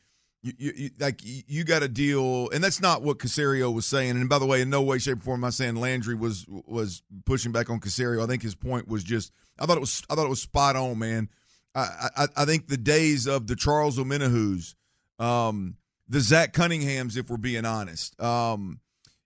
you, 0.43 0.53
you, 0.59 0.73
you 0.77 0.91
like 0.99 1.25
you, 1.25 1.43
you 1.47 1.65
got 1.65 1.81
to 1.81 1.89
deal, 1.89 2.49
and 2.51 2.65
that's 2.65 2.81
not 2.81 3.03
what 3.03 3.19
Caserio 3.19 3.73
was 3.73 3.87
saying. 3.87 4.13
And 4.13 4.29
by 4.29 4.39
the 4.39 4.47
way, 4.47 4.63
in 4.63 4.71
no 4.71 4.83
way, 4.83 4.99
shape, 4.99 5.19
or 5.19 5.23
form 5.23 5.41
am 5.41 5.47
I 5.47 5.51
saying 5.51 5.77
Landry 5.77 6.15
was 6.15 6.47
was 6.49 7.03
pushing 7.27 7.53
back 7.53 7.71
on 7.71 7.81
Caserio. 7.81 8.23
I 8.23 8.27
think 8.27 8.43
his 8.43 8.55
point 8.55 8.89
was 8.89 9.05
just 9.05 9.33
I 9.59 9.67
thought 9.67 9.77
it 9.77 9.81
was 9.81 10.03
I 10.09 10.15
thought 10.15 10.27
it 10.27 10.31
was 10.31 10.43
spot 10.43 10.77
on, 10.77 10.99
man. 10.99 11.29
I 11.75 12.09
I, 12.17 12.27
I 12.39 12.45
think 12.47 12.69
the 12.69 12.79
days 12.79 13.27
of 13.27 13.47
the 13.47 13.57
Charles 13.57 13.99
Omenihu's, 13.99 14.75
um, 15.19 15.77
the 16.09 16.21
Zach 16.21 16.55
Cunninghams, 16.55 17.17
if 17.17 17.29
we're 17.29 17.37
being 17.37 17.67
honest, 17.67 18.19
um, 18.21 18.81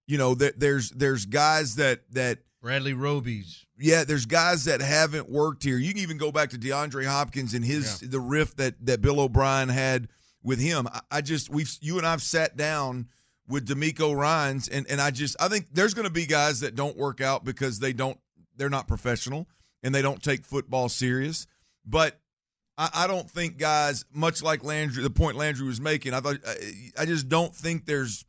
you 0.07 0.19
know, 0.19 0.35
that 0.35 0.61
there's 0.61 0.91
there's 0.91 1.27
guys 1.27 1.77
that 1.77 2.01
that 2.13 2.39
Bradley 2.61 2.95
Robies. 2.95 3.65
Yeah, 3.79 4.05
there's 4.05 4.27
guys 4.27 4.65
that 4.65 4.81
haven't 4.81 5.29
worked 5.29 5.63
here. 5.63 5.77
You 5.77 5.93
can 5.93 6.03
even 6.03 6.17
go 6.17 6.33
back 6.33 6.51
to 6.51 6.59
DeAndre 6.59 7.07
Hopkins 7.07 7.55
and 7.55 7.65
his 7.65 8.01
yeah. 8.03 8.09
the 8.11 8.21
riff 8.21 8.57
that 8.57 8.75
that 8.87 9.01
Bill 9.03 9.21
O'Brien 9.21 9.69
had 9.69 10.09
with 10.43 10.61
him. 10.61 10.89
I, 10.93 11.01
I 11.11 11.21
just 11.21 11.51
we've 11.51 11.71
you 11.81 11.99
and 11.99 12.07
I've 12.07 12.23
sat 12.23 12.57
down 12.57 13.09
with 13.49 13.69
DeMeco 13.69 14.17
Ryans, 14.17 14.69
and 14.69 14.87
and 14.89 15.01
I 15.01 15.11
just 15.11 15.37
I 15.41 15.49
think 15.49 15.69
there's 15.73 15.95
going 15.95 16.07
to 16.07 16.13
be 16.13 16.27
guys 16.27 16.61
that 16.61 16.75
don't 16.75 16.97
work 16.97 17.21
out 17.21 17.45
because 17.45 17.79
they 17.79 17.93
don't 17.93 18.19
they're 18.57 18.71
not 18.71 18.87
professional 18.87 19.49
and 19.83 19.95
they 19.95 20.03
don't 20.03 20.23
take 20.23 20.45
football 20.45 20.89
serious. 20.89 21.47
But 21.85 22.19
I, 22.79 22.91
I 22.95 23.07
don't 23.07 23.31
think 23.31 23.59
guys 23.59 24.05
much 24.13 24.43
like 24.43 24.65
Landry 24.65 25.03
the 25.03 25.11
point 25.11 25.37
Landry 25.37 25.67
was 25.67 25.81
making. 25.81 26.15
I 26.15 26.21
thought 26.21 26.37
I, 26.47 26.91
I 27.01 27.05
just 27.05 27.29
don't 27.29 27.55
think 27.55 27.87
there's 27.87 28.25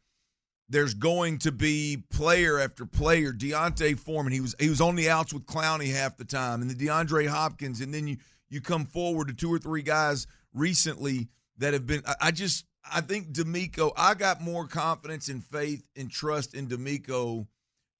there's 0.69 0.93
going 0.93 1.37
to 1.39 1.51
be 1.51 2.03
player 2.11 2.59
after 2.59 2.85
player. 2.85 3.31
D'Onta 3.31 3.97
Foreman, 3.97 4.33
he 4.33 4.41
was 4.41 4.55
he 4.59 4.69
was 4.69 4.81
on 4.81 4.95
the 4.95 5.09
outs 5.09 5.33
with 5.33 5.45
Clowney 5.45 5.93
half 5.93 6.17
the 6.17 6.25
time, 6.25 6.61
and 6.61 6.69
the 6.69 6.75
DeAndre 6.75 7.27
Hopkins, 7.27 7.81
and 7.81 7.93
then 7.93 8.07
you 8.07 8.17
you 8.49 8.61
come 8.61 8.85
forward 8.85 9.27
to 9.27 9.33
two 9.33 9.53
or 9.53 9.59
three 9.59 9.81
guys 9.81 10.27
recently 10.53 11.27
that 11.57 11.73
have 11.73 11.85
been. 11.85 12.01
I, 12.07 12.15
I 12.21 12.31
just 12.31 12.65
I 12.91 13.01
think 13.01 13.31
DeMeco. 13.31 13.91
I 13.95 14.13
got 14.13 14.41
more 14.41 14.67
confidence 14.67 15.29
and 15.29 15.43
faith 15.43 15.83
and 15.95 16.09
trust 16.09 16.55
in 16.55 16.67
DeMeco 16.67 17.47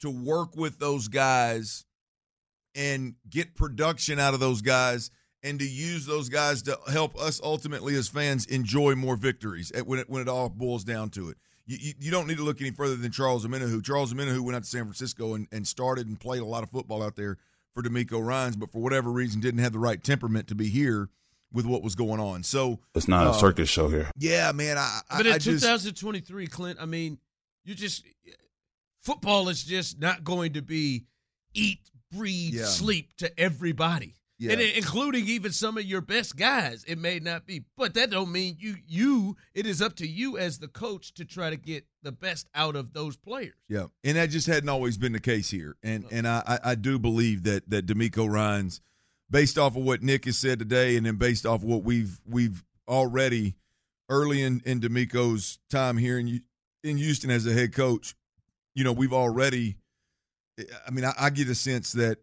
to 0.01 0.09
work 0.09 0.55
with 0.55 0.79
those 0.79 1.07
guys 1.07 1.85
and 2.75 3.15
get 3.29 3.55
production 3.55 4.19
out 4.19 4.33
of 4.33 4.39
those 4.39 4.61
guys 4.61 5.09
and 5.41 5.59
to 5.59 5.65
use 5.65 6.05
those 6.05 6.27
guys 6.27 6.63
to 6.63 6.77
help 6.91 7.15
us 7.17 7.39
ultimately 7.43 7.95
as 7.95 8.07
fans 8.07 8.45
enjoy 8.47 8.95
more 8.95 9.15
victories 9.15 9.71
when 9.85 9.99
it, 9.99 10.09
when 10.09 10.21
it 10.21 10.27
all 10.27 10.49
boils 10.49 10.83
down 10.83 11.09
to 11.09 11.29
it. 11.29 11.37
You, 11.65 11.77
you, 11.79 11.93
you 11.99 12.11
don't 12.11 12.27
need 12.27 12.37
to 12.37 12.43
look 12.43 12.61
any 12.61 12.71
further 12.71 12.95
than 12.95 13.11
Charles 13.11 13.45
Omenihu. 13.45 13.83
Charles 13.83 14.13
Omenihu 14.13 14.41
went 14.41 14.55
out 14.55 14.63
to 14.63 14.69
San 14.69 14.83
Francisco 14.83 15.33
and, 15.33 15.47
and 15.51 15.67
started 15.67 16.07
and 16.07 16.19
played 16.19 16.41
a 16.41 16.45
lot 16.45 16.63
of 16.63 16.69
football 16.69 17.01
out 17.01 17.15
there 17.15 17.37
for 17.73 17.83
DeMeco 17.83 18.25
Ryans, 18.25 18.55
but 18.55 18.71
for 18.71 18.79
whatever 18.79 19.11
reason 19.11 19.41
didn't 19.41 19.59
have 19.59 19.73
the 19.73 19.79
right 19.79 20.03
temperament 20.03 20.47
to 20.47 20.55
be 20.55 20.69
here– 20.69 21.09
with 21.55 21.65
what 21.65 21.81
was 21.81 21.95
going 21.95 22.19
on. 22.19 22.43
So 22.43 22.79
it's 22.93 23.07
not 23.07 23.25
uh, 23.25 23.31
a 23.31 23.33
circus 23.33 23.69
show 23.69 23.87
here. 23.87 24.11
Yeah, 24.17 24.51
man. 24.51 24.77
I, 24.77 24.99
but 25.09 25.25
in 25.25 25.33
I 25.33 25.37
2023, 25.37 26.45
just, 26.45 26.55
Clint, 26.55 26.77
I 26.79 26.85
mean, 26.85 27.17
you 27.63 27.73
just 27.73 28.03
football 29.01 29.49
is 29.49 29.63
just 29.63 29.99
not 29.99 30.23
going 30.23 30.53
to 30.53 30.61
be 30.61 31.05
eat, 31.53 31.79
breathe, 32.11 32.53
yeah. 32.55 32.65
sleep 32.65 33.15
to 33.17 33.39
everybody. 33.39 34.15
Yeah. 34.37 34.51
And 34.51 34.61
including 34.61 35.27
even 35.27 35.53
some 35.53 35.77
of 35.77 35.85
your 35.85 36.01
best 36.01 36.35
guys, 36.35 36.83
it 36.85 36.97
may 36.97 37.19
not 37.19 37.45
be, 37.45 37.63
but 37.77 37.93
that 37.93 38.09
don't 38.09 38.31
mean 38.31 38.57
you. 38.59 38.75
You, 38.85 39.37
it 39.53 39.65
is 39.65 39.81
up 39.81 39.95
to 39.97 40.07
you 40.07 40.37
as 40.37 40.59
the 40.59 40.67
coach 40.67 41.13
to 41.13 41.25
try 41.25 41.49
to 41.49 41.55
get 41.55 41.85
the 42.03 42.11
best 42.11 42.49
out 42.53 42.75
of 42.75 42.91
those 42.91 43.15
players. 43.15 43.55
Yeah, 43.69 43.85
and 44.03 44.17
that 44.17 44.31
just 44.31 44.47
hadn't 44.47 44.67
always 44.67 44.97
been 44.97 45.13
the 45.13 45.21
case 45.21 45.49
here, 45.49 45.77
and 45.81 46.05
and 46.11 46.27
I 46.27 46.59
I 46.63 46.75
do 46.75 46.99
believe 46.99 47.43
that 47.43 47.69
that 47.69 47.85
DeMeco 47.85 48.29
Ryans– 48.29 48.81
based 49.29 49.57
off 49.57 49.75
of 49.75 49.83
what 49.83 50.03
Nick 50.03 50.25
has 50.25 50.37
said 50.37 50.59
today, 50.59 50.97
and 50.97 51.05
then 51.05 51.15
based 51.15 51.45
off 51.45 51.61
of 51.61 51.67
what 51.67 51.83
we've 51.83 52.19
we've 52.27 52.63
already 52.87 53.55
early 54.09 54.41
in 54.41 54.61
in 54.65 54.79
DeMeco's 54.79 55.59
time 55.69 55.97
here 55.97 56.19
in 56.19 56.41
in 56.83 56.97
Houston 56.97 57.31
as 57.31 57.45
a 57.45 57.53
head 57.53 57.73
coach, 57.73 58.15
you 58.73 58.83
know, 58.83 58.91
we've 58.91 59.13
already. 59.13 59.77
I 60.87 60.91
mean, 60.91 61.03
I, 61.03 61.13
I 61.19 61.29
get 61.31 61.49
a 61.49 61.55
sense 61.55 61.91
that 61.93 62.19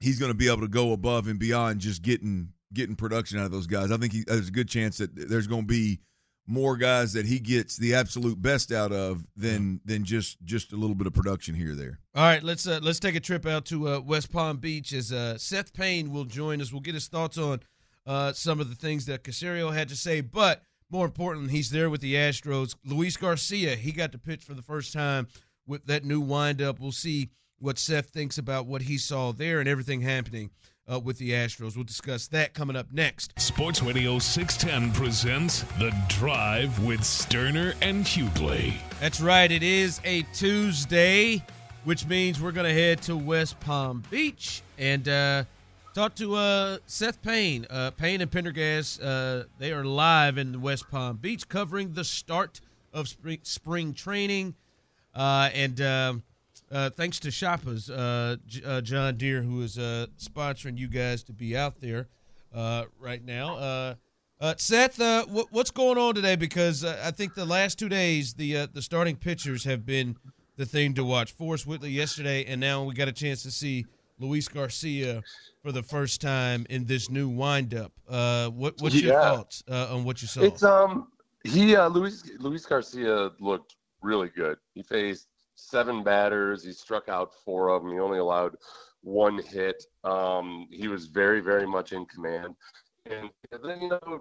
he's 0.00 0.18
going 0.18 0.30
to 0.30 0.36
be 0.36 0.48
able 0.48 0.60
to 0.60 0.68
go 0.68 0.92
above 0.92 1.26
and 1.28 1.38
beyond 1.38 1.80
just 1.80 2.02
getting 2.02 2.52
getting 2.72 2.96
production 2.96 3.38
out 3.38 3.46
of 3.46 3.50
those 3.50 3.66
guys. 3.66 3.90
I 3.90 3.96
think 3.96 4.12
he, 4.12 4.24
there's 4.26 4.48
a 4.48 4.52
good 4.52 4.68
chance 4.68 4.98
that 4.98 5.10
there's 5.14 5.46
going 5.46 5.62
to 5.62 5.66
be 5.66 6.00
more 6.46 6.76
guys 6.76 7.12
that 7.12 7.26
he 7.26 7.38
gets 7.38 7.76
the 7.76 7.94
absolute 7.94 8.40
best 8.40 8.72
out 8.72 8.90
of 8.90 9.24
than 9.36 9.80
than 9.84 10.04
just 10.04 10.42
just 10.44 10.72
a 10.72 10.76
little 10.76 10.96
bit 10.96 11.06
of 11.06 11.12
production 11.12 11.54
here 11.54 11.72
or 11.72 11.74
there. 11.74 11.98
All 12.14 12.24
right, 12.24 12.42
let's 12.42 12.66
uh, 12.66 12.80
let's 12.82 12.98
take 12.98 13.14
a 13.14 13.20
trip 13.20 13.46
out 13.46 13.66
to 13.66 13.88
uh, 13.88 14.00
West 14.00 14.32
Palm 14.32 14.56
Beach 14.56 14.92
as 14.92 15.12
uh, 15.12 15.36
Seth 15.36 15.72
Payne 15.74 16.10
will 16.10 16.24
join 16.24 16.60
us. 16.60 16.72
We'll 16.72 16.80
get 16.80 16.94
his 16.94 17.08
thoughts 17.08 17.36
on 17.36 17.60
uh, 18.06 18.32
some 18.32 18.60
of 18.60 18.70
the 18.70 18.74
things 18.74 19.06
that 19.06 19.24
Caserio 19.24 19.72
had 19.72 19.88
to 19.90 19.96
say, 19.96 20.22
but 20.22 20.62
more 20.90 21.04
importantly, 21.04 21.52
he's 21.52 21.70
there 21.70 21.90
with 21.90 22.00
the 22.00 22.14
Astros. 22.14 22.74
Luis 22.82 23.18
Garcia, 23.18 23.76
he 23.76 23.92
got 23.92 24.10
to 24.12 24.18
pitch 24.18 24.42
for 24.42 24.54
the 24.54 24.62
first 24.62 24.94
time 24.94 25.28
with 25.66 25.84
that 25.84 26.02
new 26.02 26.20
windup. 26.20 26.80
We'll 26.80 26.92
see 26.92 27.28
what 27.60 27.78
Seth 27.78 28.10
thinks 28.10 28.38
about 28.38 28.66
what 28.66 28.82
he 28.82 28.98
saw 28.98 29.32
there 29.32 29.60
and 29.60 29.68
everything 29.68 30.00
happening 30.00 30.50
uh, 30.90 30.98
with 30.98 31.18
the 31.18 31.30
Astros. 31.30 31.76
We'll 31.76 31.84
discuss 31.84 32.28
that 32.28 32.54
coming 32.54 32.76
up 32.76 32.92
next. 32.92 33.38
Sports 33.40 33.82
Radio 33.82 34.18
610 34.18 34.92
presents 34.92 35.62
The 35.78 35.94
Drive 36.08 36.84
with 36.84 37.00
Stoerner 37.00 37.74
and 37.82 38.04
Hughley. 38.04 38.74
That's 39.00 39.20
right. 39.20 39.50
It 39.50 39.62
is 39.62 40.00
a 40.04 40.22
Tuesday, 40.32 41.44
which 41.84 42.06
means 42.06 42.40
we're 42.40 42.52
going 42.52 42.66
to 42.68 42.80
head 42.80 43.02
to 43.02 43.16
West 43.16 43.58
Palm 43.60 44.02
Beach 44.10 44.62
and 44.78 45.08
uh, 45.08 45.44
talk 45.94 46.14
to 46.16 46.34
uh, 46.36 46.78
Seth 46.86 47.20
Payne. 47.22 47.66
Uh, 47.68 47.90
Payne 47.90 48.20
and 48.20 48.30
Pendergast, 48.30 49.02
uh, 49.02 49.44
they 49.58 49.72
are 49.72 49.84
live 49.84 50.38
in 50.38 50.62
West 50.62 50.90
Palm 50.90 51.16
Beach 51.16 51.48
covering 51.48 51.92
the 51.92 52.04
start 52.04 52.60
of 52.92 53.08
spring, 53.08 53.40
spring 53.42 53.94
training. 53.94 54.54
Uh, 55.14 55.50
and 55.52 55.80
um, 55.80 56.22
uh, 56.70 56.90
thanks 56.90 57.18
to 57.20 57.30
Shoppers, 57.30 57.88
uh, 57.88 58.36
J- 58.46 58.62
uh, 58.64 58.80
John 58.80 59.16
Deere, 59.16 59.42
who 59.42 59.62
is 59.62 59.78
uh, 59.78 60.06
sponsoring 60.18 60.76
you 60.76 60.88
guys 60.88 61.22
to 61.24 61.32
be 61.32 61.56
out 61.56 61.80
there 61.80 62.08
uh, 62.54 62.84
right 62.98 63.24
now. 63.24 63.56
Uh, 64.40 64.54
Seth, 64.56 64.98
w- 64.98 65.46
what's 65.50 65.70
going 65.70 65.98
on 65.98 66.14
today? 66.14 66.36
Because 66.36 66.84
I 66.84 67.10
think 67.10 67.34
the 67.34 67.44
last 67.44 67.78
two 67.78 67.88
days, 67.88 68.34
the 68.34 68.66
the 68.72 68.82
starting 68.82 69.16
pitchers 69.16 69.64
have 69.64 69.84
been 69.84 70.16
the 70.56 70.66
thing 70.66 70.94
to 70.94 71.04
watch. 71.04 71.32
Forrest 71.32 71.66
Whitley 71.66 71.90
yesterday, 71.90 72.44
and 72.44 72.60
now 72.60 72.84
we 72.84 72.94
got 72.94 73.08
a 73.08 73.12
chance 73.12 73.42
to 73.42 73.50
see 73.50 73.86
Luis 74.20 74.46
Garcia 74.46 75.22
for 75.62 75.72
the 75.72 75.82
first 75.82 76.20
time 76.20 76.66
in 76.70 76.84
this 76.84 77.10
new 77.10 77.28
windup. 77.28 77.92
what 78.06 78.74
what's 78.78 78.94
yeah. 78.94 79.12
your 79.12 79.20
thoughts 79.20 79.64
on 79.68 80.04
what 80.04 80.22
you 80.22 80.28
saw? 80.28 80.42
It's 80.42 80.62
um 80.62 81.08
he 81.42 81.76
Luis 81.76 82.30
Luis 82.38 82.64
Garcia 82.64 83.30
looked 83.40 83.74
really 84.02 84.28
good. 84.28 84.58
He 84.74 84.82
faced 84.82 85.26
seven 85.58 86.02
batters. 86.02 86.64
He 86.64 86.72
struck 86.72 87.08
out 87.08 87.34
four 87.44 87.68
of 87.68 87.82
them. 87.82 87.92
He 87.92 87.98
only 87.98 88.18
allowed 88.18 88.56
one 89.02 89.42
hit. 89.42 89.84
Um, 90.04 90.68
he 90.70 90.88
was 90.88 91.06
very, 91.06 91.40
very 91.40 91.66
much 91.66 91.92
in 91.92 92.06
command. 92.06 92.54
And 93.06 93.30
then, 93.62 93.80
you 93.80 93.88
know, 93.88 94.20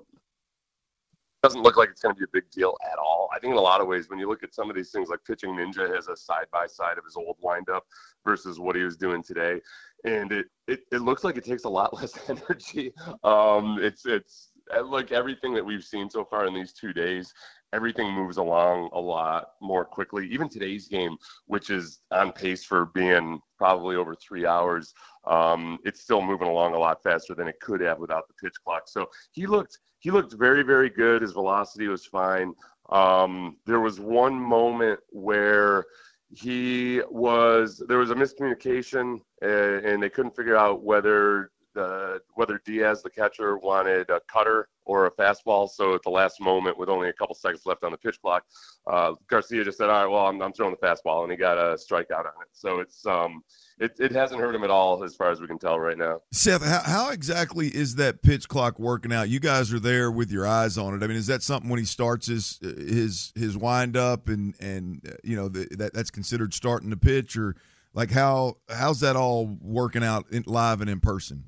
doesn't 1.43 1.61
look 1.61 1.77
like 1.77 1.89
it's 1.89 2.01
going 2.01 2.15
to 2.15 2.19
be 2.19 2.25
a 2.25 2.33
big 2.33 2.49
deal 2.49 2.75
at 2.91 2.97
all. 2.97 3.29
I 3.33 3.39
think 3.39 3.51
in 3.51 3.57
a 3.57 3.61
lot 3.61 3.81
of 3.81 3.87
ways, 3.87 4.09
when 4.09 4.17
you 4.17 4.27
look 4.27 4.43
at 4.43 4.55
some 4.55 4.69
of 4.69 4.75
these 4.75 4.91
things, 4.91 5.09
like 5.09 5.23
pitching 5.25 5.51
ninja 5.51 5.93
has 5.93 6.07
a 6.07 6.15
side 6.15 6.47
by 6.51 6.65
side 6.65 6.97
of 6.97 7.05
his 7.05 7.15
old 7.15 7.37
windup 7.39 7.85
versus 8.25 8.59
what 8.59 8.75
he 8.75 8.83
was 8.83 8.97
doing 8.97 9.21
today, 9.21 9.61
and 10.03 10.31
it, 10.31 10.47
it 10.67 10.81
it 10.91 11.01
looks 11.01 11.23
like 11.23 11.37
it 11.37 11.45
takes 11.45 11.65
a 11.65 11.69
lot 11.69 11.93
less 12.01 12.17
energy. 12.27 12.91
Um, 13.23 13.77
it's 13.79 14.05
it's 14.05 14.51
like 14.83 15.11
everything 15.11 15.53
that 15.53 15.65
we've 15.65 15.83
seen 15.83 16.09
so 16.09 16.25
far 16.25 16.47
in 16.47 16.53
these 16.53 16.73
two 16.73 16.91
days 16.91 17.33
everything 17.73 18.11
moves 18.11 18.37
along 18.37 18.89
a 18.93 18.99
lot 18.99 19.49
more 19.61 19.83
quickly. 19.83 20.27
Even 20.29 20.49
today's 20.49 20.87
game, 20.87 21.17
which 21.45 21.69
is 21.69 21.99
on 22.11 22.31
pace 22.31 22.63
for 22.63 22.85
being 22.87 23.39
probably 23.57 23.95
over 23.95 24.15
three 24.15 24.45
hours, 24.45 24.93
um, 25.25 25.77
it's 25.83 26.01
still 26.01 26.21
moving 26.21 26.47
along 26.47 26.73
a 26.73 26.79
lot 26.79 27.03
faster 27.03 27.35
than 27.35 27.47
it 27.47 27.59
could 27.59 27.81
have 27.81 27.99
without 27.99 28.27
the 28.27 28.33
pitch 28.35 28.55
clock. 28.63 28.83
So 28.87 29.07
he 29.31 29.45
looked 29.45 29.79
he 29.99 30.11
looked 30.11 30.33
very 30.33 30.63
very 30.63 30.89
good. 30.89 31.21
His 31.21 31.33
velocity 31.33 31.87
was 31.87 32.05
fine. 32.05 32.53
Um, 32.89 33.57
there 33.65 33.81
was 33.81 33.99
one 33.99 34.35
moment 34.35 34.99
where 35.09 35.85
he 36.29 37.01
was 37.09 37.81
there 37.87 37.97
was 37.97 38.11
a 38.11 38.15
miscommunication 38.15 39.19
and, 39.41 39.85
and 39.85 40.03
they 40.03 40.09
couldn't 40.09 40.35
figure 40.35 40.57
out 40.57 40.83
whether 40.83 41.51
the 41.77 42.19
whether 42.33 42.59
Diaz 42.65 43.03
the 43.03 43.09
catcher 43.09 43.57
wanted 43.57 44.09
a 44.09 44.19
cutter 44.27 44.67
or 44.85 45.05
a 45.05 45.11
fastball. 45.11 45.69
So 45.69 45.93
at 45.93 46.01
the 46.01 46.09
last 46.09 46.41
moment, 46.41 46.77
with 46.77 46.89
only 46.89 47.09
a 47.09 47.13
couple 47.13 47.35
seconds 47.35 47.65
left 47.65 47.83
on 47.83 47.91
the 47.91 47.97
pitch 47.97 48.19
clock, 48.19 48.43
uh, 48.87 49.13
Garcia 49.29 49.63
just 49.63 49.77
said, 49.77 49.89
"All 49.89 50.03
right, 50.03 50.11
well, 50.11 50.25
I'm, 50.25 50.41
I'm 50.41 50.53
throwing 50.53 50.75
the 50.79 50.85
fastball," 50.85 51.23
and 51.23 51.31
he 51.31 51.37
got 51.37 51.57
a 51.57 51.75
strikeout 51.75 52.25
on 52.25 52.41
it. 52.41 52.49
So 52.53 52.79
it's 52.79 53.05
um, 53.05 53.43
it, 53.79 53.91
it 53.99 54.11
hasn't 54.11 54.41
hurt 54.41 54.55
him 54.55 54.63
at 54.63 54.71
all 54.71 55.03
as 55.03 55.15
far 55.15 55.29
as 55.29 55.39
we 55.39 55.45
can 55.45 55.59
tell 55.59 55.79
right 55.79 55.97
now. 55.97 56.21
Seth, 56.31 56.65
how, 56.65 56.81
how 56.83 57.09
exactly 57.11 57.67
is 57.67 57.95
that 57.95 58.23
pitch 58.23 58.47
clock 58.47 58.79
working 58.79 59.13
out? 59.13 59.29
You 59.29 59.39
guys 59.39 59.71
are 59.71 59.79
there 59.79 60.09
with 60.09 60.31
your 60.31 60.47
eyes 60.47 60.79
on 60.79 60.95
it. 60.95 61.03
I 61.03 61.07
mean, 61.07 61.17
is 61.17 61.27
that 61.27 61.43
something 61.43 61.69
when 61.69 61.79
he 61.79 61.85
starts 61.85 62.25
his 62.25 62.59
his 62.61 63.31
his 63.35 63.55
wind 63.55 63.95
up 63.95 64.29
and 64.29 64.55
and 64.59 65.01
you 65.23 65.35
know 65.35 65.47
the, 65.47 65.67
that 65.77 65.93
that's 65.93 66.09
considered 66.09 66.55
starting 66.55 66.89
the 66.89 66.97
pitch 66.97 67.37
or 67.37 67.55
like 67.93 68.11
how 68.11 68.57
how's 68.69 69.01
that 69.01 69.15
all 69.15 69.57
working 69.61 70.03
out 70.03 70.25
in, 70.31 70.43
live 70.47 70.81
and 70.81 70.89
in 70.89 70.99
person? 70.99 71.43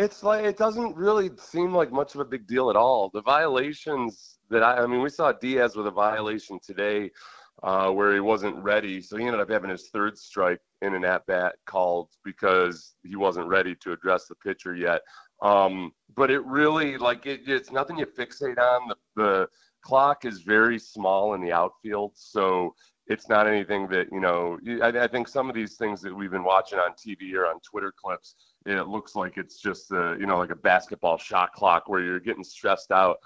It's 0.00 0.22
like 0.22 0.44
it 0.44 0.56
doesn't 0.56 0.96
really 0.96 1.30
seem 1.36 1.74
like 1.74 1.92
much 1.92 2.14
of 2.14 2.20
a 2.20 2.24
big 2.24 2.46
deal 2.46 2.70
at 2.70 2.76
all. 2.76 3.10
The 3.12 3.20
violations 3.20 4.38
that 4.48 4.62
I, 4.62 4.82
I 4.82 4.86
mean, 4.86 5.02
we 5.02 5.10
saw 5.10 5.30
Diaz 5.30 5.76
with 5.76 5.86
a 5.86 5.90
violation 5.90 6.58
today 6.64 7.10
uh, 7.62 7.90
where 7.90 8.14
he 8.14 8.20
wasn't 8.20 8.56
ready, 8.62 9.02
so 9.02 9.18
he 9.18 9.26
ended 9.26 9.40
up 9.40 9.50
having 9.50 9.68
his 9.68 9.90
third 9.92 10.16
strike 10.16 10.60
in 10.80 10.94
an 10.94 11.04
at 11.04 11.26
bat 11.26 11.56
called 11.66 12.08
because 12.24 12.94
he 13.02 13.16
wasn't 13.16 13.46
ready 13.46 13.74
to 13.74 13.92
address 13.92 14.26
the 14.26 14.34
pitcher 14.36 14.74
yet. 14.74 15.02
Um, 15.42 15.92
but 16.16 16.30
it 16.30 16.42
really 16.46 16.96
like 16.96 17.26
it, 17.26 17.42
it's 17.46 17.70
nothing 17.70 17.98
you 17.98 18.06
fixate 18.06 18.58
on. 18.58 18.88
The, 18.88 18.96
the 19.16 19.48
clock 19.82 20.24
is 20.24 20.40
very 20.40 20.78
small 20.78 21.34
in 21.34 21.42
the 21.42 21.52
outfield, 21.52 22.12
so 22.14 22.74
it's 23.06 23.28
not 23.28 23.46
anything 23.46 23.86
that 23.88 24.06
you 24.10 24.20
know. 24.20 24.58
I, 24.82 25.04
I 25.04 25.08
think 25.08 25.28
some 25.28 25.50
of 25.50 25.54
these 25.54 25.76
things 25.76 26.00
that 26.00 26.14
we've 26.14 26.30
been 26.30 26.44
watching 26.44 26.78
on 26.78 26.92
TV 26.92 27.34
or 27.34 27.46
on 27.46 27.60
Twitter 27.60 27.92
clips, 28.02 28.36
it 28.66 28.88
looks 28.88 29.14
like 29.14 29.36
it's 29.36 29.58
just 29.58 29.90
a, 29.92 30.16
you 30.18 30.26
know 30.26 30.38
like 30.38 30.50
a 30.50 30.56
basketball 30.56 31.18
shot 31.18 31.52
clock 31.52 31.88
where 31.88 32.02
you're 32.02 32.20
getting 32.20 32.44
stressed 32.44 32.90
out. 32.90 33.18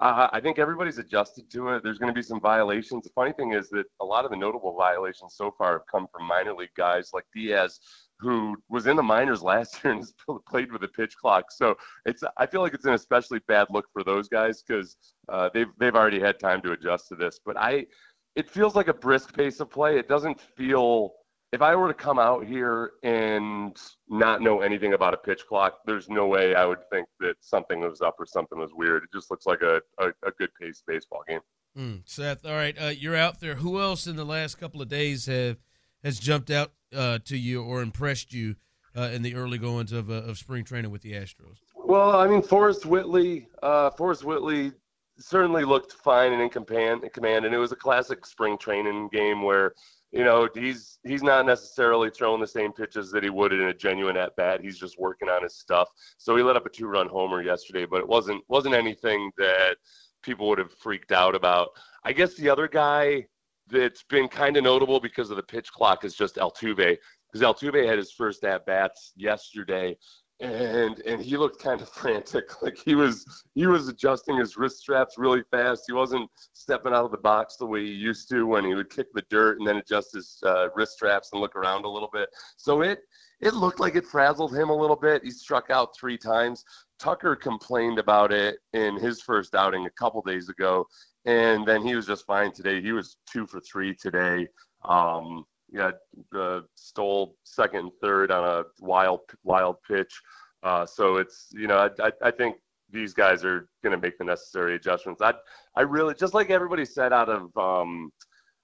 Uh, 0.00 0.28
I 0.32 0.40
think 0.40 0.58
everybody's 0.58 0.98
adjusted 0.98 1.48
to 1.52 1.68
it. 1.68 1.84
There's 1.84 1.98
going 1.98 2.12
to 2.12 2.18
be 2.18 2.24
some 2.24 2.40
violations. 2.40 3.04
The 3.04 3.10
funny 3.14 3.32
thing 3.32 3.52
is 3.52 3.68
that 3.70 3.84
a 4.00 4.04
lot 4.04 4.24
of 4.24 4.32
the 4.32 4.36
notable 4.36 4.74
violations 4.76 5.34
so 5.36 5.54
far 5.56 5.74
have 5.74 5.86
come 5.86 6.08
from 6.12 6.26
minor 6.26 6.54
league 6.54 6.74
guys 6.76 7.10
like 7.14 7.24
Diaz, 7.32 7.78
who 8.18 8.56
was 8.68 8.88
in 8.88 8.96
the 8.96 9.02
minors 9.02 9.42
last 9.52 9.82
year 9.84 9.92
and 9.92 10.00
has 10.00 10.12
played 10.48 10.72
with 10.72 10.82
a 10.82 10.88
pitch 10.88 11.14
clock. 11.16 11.52
So 11.52 11.76
it's 12.04 12.24
I 12.36 12.46
feel 12.46 12.62
like 12.62 12.74
it's 12.74 12.84
an 12.84 12.94
especially 12.94 13.40
bad 13.46 13.68
look 13.70 13.86
for 13.92 14.02
those 14.02 14.28
guys 14.28 14.64
because 14.66 14.96
uh, 15.28 15.50
they've 15.54 15.68
they've 15.78 15.94
already 15.94 16.18
had 16.18 16.40
time 16.40 16.62
to 16.62 16.72
adjust 16.72 17.08
to 17.08 17.14
this. 17.14 17.38
But 17.44 17.56
I, 17.56 17.86
it 18.34 18.50
feels 18.50 18.74
like 18.74 18.88
a 18.88 18.94
brisk 18.94 19.36
pace 19.36 19.60
of 19.60 19.70
play. 19.70 19.98
It 19.98 20.08
doesn't 20.08 20.40
feel. 20.40 21.12
If 21.52 21.60
I 21.60 21.76
were 21.76 21.88
to 21.88 21.94
come 21.94 22.18
out 22.18 22.46
here 22.46 22.92
and 23.02 23.76
not 24.08 24.40
know 24.40 24.62
anything 24.62 24.94
about 24.94 25.12
a 25.12 25.18
pitch 25.18 25.42
clock, 25.46 25.80
there's 25.84 26.08
no 26.08 26.26
way 26.26 26.54
I 26.54 26.64
would 26.64 26.88
think 26.90 27.06
that 27.20 27.34
something 27.40 27.80
was 27.80 28.00
up 28.00 28.16
or 28.18 28.24
something 28.24 28.58
was 28.58 28.70
weird. 28.74 29.02
It 29.02 29.10
just 29.12 29.30
looks 29.30 29.44
like 29.44 29.60
a, 29.60 29.82
a, 29.98 30.08
a 30.26 30.30
good 30.38 30.48
paced 30.58 30.84
baseball 30.86 31.22
game. 31.28 31.40
Mm, 31.76 32.02
Seth, 32.06 32.46
all 32.46 32.52
right, 32.52 32.76
uh, 32.80 32.86
you're 32.86 33.16
out 33.16 33.40
there. 33.40 33.56
Who 33.56 33.80
else 33.80 34.06
in 34.06 34.16
the 34.16 34.24
last 34.24 34.58
couple 34.58 34.80
of 34.80 34.88
days 34.88 35.26
have 35.26 35.58
has 36.02 36.18
jumped 36.18 36.50
out 36.50 36.72
uh, 36.94 37.18
to 37.26 37.36
you 37.36 37.62
or 37.62 37.82
impressed 37.82 38.32
you 38.32 38.56
uh, 38.96 39.10
in 39.12 39.22
the 39.22 39.34
early 39.34 39.58
goings 39.58 39.92
of, 39.92 40.10
uh, 40.10 40.14
of 40.14 40.38
spring 40.38 40.64
training 40.64 40.90
with 40.90 41.02
the 41.02 41.12
Astros? 41.12 41.58
Well, 41.74 42.16
I 42.16 42.26
mean, 42.28 42.42
Forrest 42.42 42.86
Whitley, 42.86 43.48
uh, 43.62 43.90
Forrest 43.90 44.24
Whitley 44.24 44.72
certainly 45.18 45.64
looked 45.64 45.92
fine 45.92 46.32
and 46.32 46.42
in 46.42 46.48
command, 46.48 47.04
in 47.04 47.10
command, 47.10 47.44
and 47.44 47.54
it 47.54 47.58
was 47.58 47.72
a 47.72 47.76
classic 47.76 48.26
spring 48.26 48.58
training 48.58 49.08
game 49.12 49.42
where, 49.42 49.74
you 50.12 50.24
know, 50.24 50.48
he's 50.54 50.98
he's 51.04 51.22
not 51.22 51.46
necessarily 51.46 52.10
throwing 52.10 52.40
the 52.40 52.46
same 52.46 52.72
pitches 52.72 53.10
that 53.12 53.22
he 53.22 53.30
would 53.30 53.52
in 53.52 53.62
a 53.62 53.74
genuine 53.74 54.16
at 54.16 54.36
bat. 54.36 54.60
He's 54.60 54.78
just 54.78 54.98
working 54.98 55.28
on 55.28 55.42
his 55.42 55.56
stuff. 55.56 55.88
So 56.18 56.36
he 56.36 56.42
let 56.42 56.56
up 56.56 56.66
a 56.66 56.68
two 56.68 56.86
run 56.86 57.08
homer 57.08 57.42
yesterday, 57.42 57.86
but 57.86 58.00
it 58.00 58.08
wasn't 58.08 58.44
wasn't 58.48 58.74
anything 58.74 59.30
that 59.38 59.76
people 60.22 60.48
would 60.48 60.58
have 60.58 60.72
freaked 60.72 61.12
out 61.12 61.34
about. 61.34 61.70
I 62.04 62.12
guess 62.12 62.34
the 62.34 62.50
other 62.50 62.68
guy 62.68 63.26
that's 63.68 64.02
been 64.02 64.28
kind 64.28 64.56
of 64.58 64.64
notable 64.64 65.00
because 65.00 65.30
of 65.30 65.36
the 65.36 65.42
pitch 65.42 65.72
clock 65.72 66.04
is 66.04 66.14
just 66.14 66.36
Altuve 66.36 66.98
because 67.32 67.46
Altuve 67.46 67.86
had 67.88 67.96
his 67.96 68.12
first 68.12 68.44
at 68.44 68.66
bats 68.66 69.12
yesterday, 69.16 69.96
and 70.42 70.98
and 71.00 71.22
he 71.22 71.36
looked 71.36 71.62
kind 71.62 71.80
of 71.80 71.88
frantic. 72.00 72.62
Like 72.62 72.76
he 72.76 72.94
was 72.94 73.44
he 73.54 73.66
was 73.66 73.88
adjusting 73.88 74.36
his 74.36 74.56
wrist 74.56 74.78
straps 74.78 75.16
really 75.16 75.42
fast. 75.50 75.84
He 75.86 75.92
wasn't 75.92 76.28
stepping 76.52 76.92
out 76.92 77.04
of 77.04 77.12
the 77.12 77.18
box 77.18 77.56
the 77.56 77.66
way 77.66 77.84
he 77.84 77.92
used 77.92 78.28
to 78.30 78.46
when 78.46 78.64
he 78.64 78.74
would 78.74 78.90
kick 78.90 79.12
the 79.14 79.22
dirt 79.30 79.58
and 79.58 79.66
then 79.66 79.76
adjust 79.76 80.14
his 80.14 80.38
uh, 80.44 80.68
wrist 80.74 80.92
straps 80.92 81.30
and 81.32 81.40
look 81.40 81.56
around 81.56 81.84
a 81.84 81.88
little 81.88 82.10
bit. 82.12 82.28
So 82.56 82.82
it 82.82 83.00
it 83.40 83.54
looked 83.54 83.80
like 83.80 83.96
it 83.96 84.04
frazzled 84.04 84.54
him 84.54 84.70
a 84.70 84.76
little 84.76 84.96
bit. 84.96 85.24
He 85.24 85.30
struck 85.30 85.70
out 85.70 85.96
three 85.96 86.18
times. 86.18 86.64
Tucker 86.98 87.34
complained 87.34 87.98
about 87.98 88.32
it 88.32 88.58
in 88.72 88.96
his 88.96 89.22
first 89.22 89.54
outing 89.54 89.86
a 89.86 89.90
couple 89.90 90.22
days 90.22 90.48
ago, 90.48 90.86
and 91.24 91.66
then 91.66 91.82
he 91.82 91.94
was 91.94 92.06
just 92.06 92.26
fine 92.26 92.52
today. 92.52 92.80
He 92.80 92.92
was 92.92 93.16
two 93.26 93.46
for 93.46 93.60
three 93.60 93.94
today. 93.94 94.46
Um, 94.84 95.44
yeah, 95.72 95.90
uh, 96.38 96.60
stole 96.74 97.36
second 97.44 97.80
and 97.80 97.92
third 98.00 98.30
on 98.30 98.44
a 98.44 98.64
wild 98.84 99.20
wild 99.42 99.76
pitch. 99.88 100.20
Uh, 100.62 100.86
so 100.86 101.16
it's 101.16 101.48
you 101.52 101.66
know 101.66 101.78
I, 101.78 102.06
I, 102.06 102.12
I 102.24 102.30
think 102.30 102.56
these 102.90 103.14
guys 103.14 103.44
are 103.44 103.68
going 103.82 103.92
to 103.92 103.98
make 103.98 104.18
the 104.18 104.24
necessary 104.24 104.76
adjustments. 104.76 105.22
I 105.22 105.32
I 105.74 105.82
really 105.82 106.14
just 106.14 106.34
like 106.34 106.50
everybody 106.50 106.84
said 106.84 107.12
out 107.12 107.28
of 107.28 107.56
um, 107.56 108.12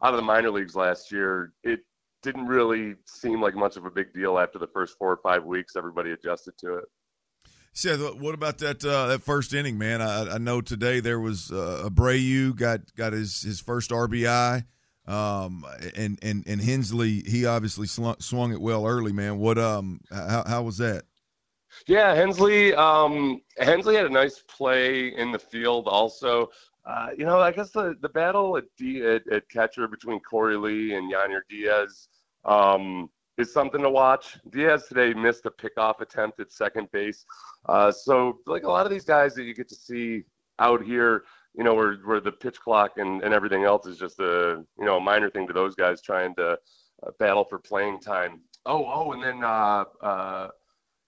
out 0.02 0.12
of 0.12 0.16
the 0.16 0.22
minor 0.22 0.50
leagues 0.50 0.76
last 0.76 1.10
year, 1.10 1.52
it 1.64 1.80
didn't 2.22 2.46
really 2.46 2.94
seem 3.06 3.40
like 3.40 3.54
much 3.54 3.76
of 3.76 3.86
a 3.86 3.90
big 3.90 4.12
deal 4.12 4.38
after 4.38 4.58
the 4.58 4.66
first 4.68 4.96
four 4.98 5.12
or 5.12 5.20
five 5.22 5.44
weeks. 5.44 5.76
Everybody 5.76 6.12
adjusted 6.12 6.54
to 6.58 6.76
it. 6.76 6.84
Seth, 7.72 8.00
what 8.16 8.34
about 8.34 8.58
that 8.58 8.84
uh, 8.84 9.06
that 9.06 9.22
first 9.22 9.54
inning, 9.54 9.78
man? 9.78 10.02
I, 10.02 10.34
I 10.34 10.38
know 10.38 10.60
today 10.60 11.00
there 11.00 11.20
was 11.20 11.50
uh, 11.50 11.88
Abreu 11.88 12.54
got 12.54 12.94
got 12.96 13.12
his 13.12 13.42
his 13.42 13.60
first 13.60 13.90
RBI, 13.90 14.64
um, 15.08 15.64
and 15.96 16.18
and 16.22 16.44
and 16.46 16.60
Hensley 16.60 17.22
he 17.26 17.46
obviously 17.46 17.86
swung, 17.86 18.16
swung 18.20 18.52
it 18.52 18.60
well 18.60 18.86
early, 18.86 19.12
man. 19.12 19.38
What 19.38 19.58
um 19.58 20.00
how 20.10 20.44
how 20.46 20.62
was 20.62 20.78
that? 20.78 21.04
Yeah, 21.86 22.14
Hensley 22.14 22.74
um, 22.74 23.40
Hensley 23.58 23.96
had 23.96 24.06
a 24.06 24.10
nice 24.10 24.42
play 24.48 25.08
in 25.16 25.32
the 25.32 25.38
field 25.38 25.88
also. 25.88 26.50
Uh, 26.84 27.08
you 27.16 27.26
know, 27.26 27.38
I 27.38 27.52
guess 27.52 27.70
the, 27.70 27.96
the 28.00 28.08
battle 28.08 28.56
at, 28.56 28.64
D, 28.78 29.04
at, 29.04 29.30
at 29.30 29.48
catcher 29.50 29.86
between 29.86 30.20
Korey 30.20 30.60
Lee 30.60 30.94
and 30.94 31.12
Yainer 31.12 31.40
Diaz 31.50 32.08
um, 32.46 33.10
is 33.36 33.52
something 33.52 33.82
to 33.82 33.90
watch. 33.90 34.38
Diaz 34.50 34.86
today 34.88 35.12
missed 35.12 35.44
a 35.44 35.50
pickoff 35.50 36.00
attempt 36.00 36.40
at 36.40 36.50
second 36.50 36.90
base. 36.90 37.26
Uh, 37.66 37.92
so, 37.92 38.38
like 38.46 38.62
a 38.62 38.68
lot 38.68 38.86
of 38.86 38.90
these 38.90 39.04
guys 39.04 39.34
that 39.34 39.42
you 39.44 39.54
get 39.54 39.68
to 39.68 39.74
see 39.74 40.24
out 40.58 40.82
here, 40.82 41.24
you 41.58 41.64
know, 41.64 41.74
where, 41.74 41.96
where 42.04 42.20
the 42.20 42.30
pitch 42.30 42.60
clock 42.60 42.92
and, 42.98 43.20
and 43.22 43.34
everything 43.34 43.64
else 43.64 43.84
is 43.84 43.98
just 43.98 44.20
a, 44.20 44.64
you 44.78 44.84
know, 44.84 44.98
a 44.98 45.00
minor 45.00 45.28
thing 45.28 45.44
to 45.48 45.52
those 45.52 45.74
guys 45.74 46.00
trying 46.00 46.32
to 46.36 46.52
uh, 46.52 47.10
battle 47.18 47.44
for 47.44 47.58
playing 47.58 47.98
time. 47.98 48.40
Oh, 48.64 48.86
oh, 48.86 49.12
and 49.12 49.22
then 49.22 49.42
uh, 49.42 49.84
uh, 50.00 50.48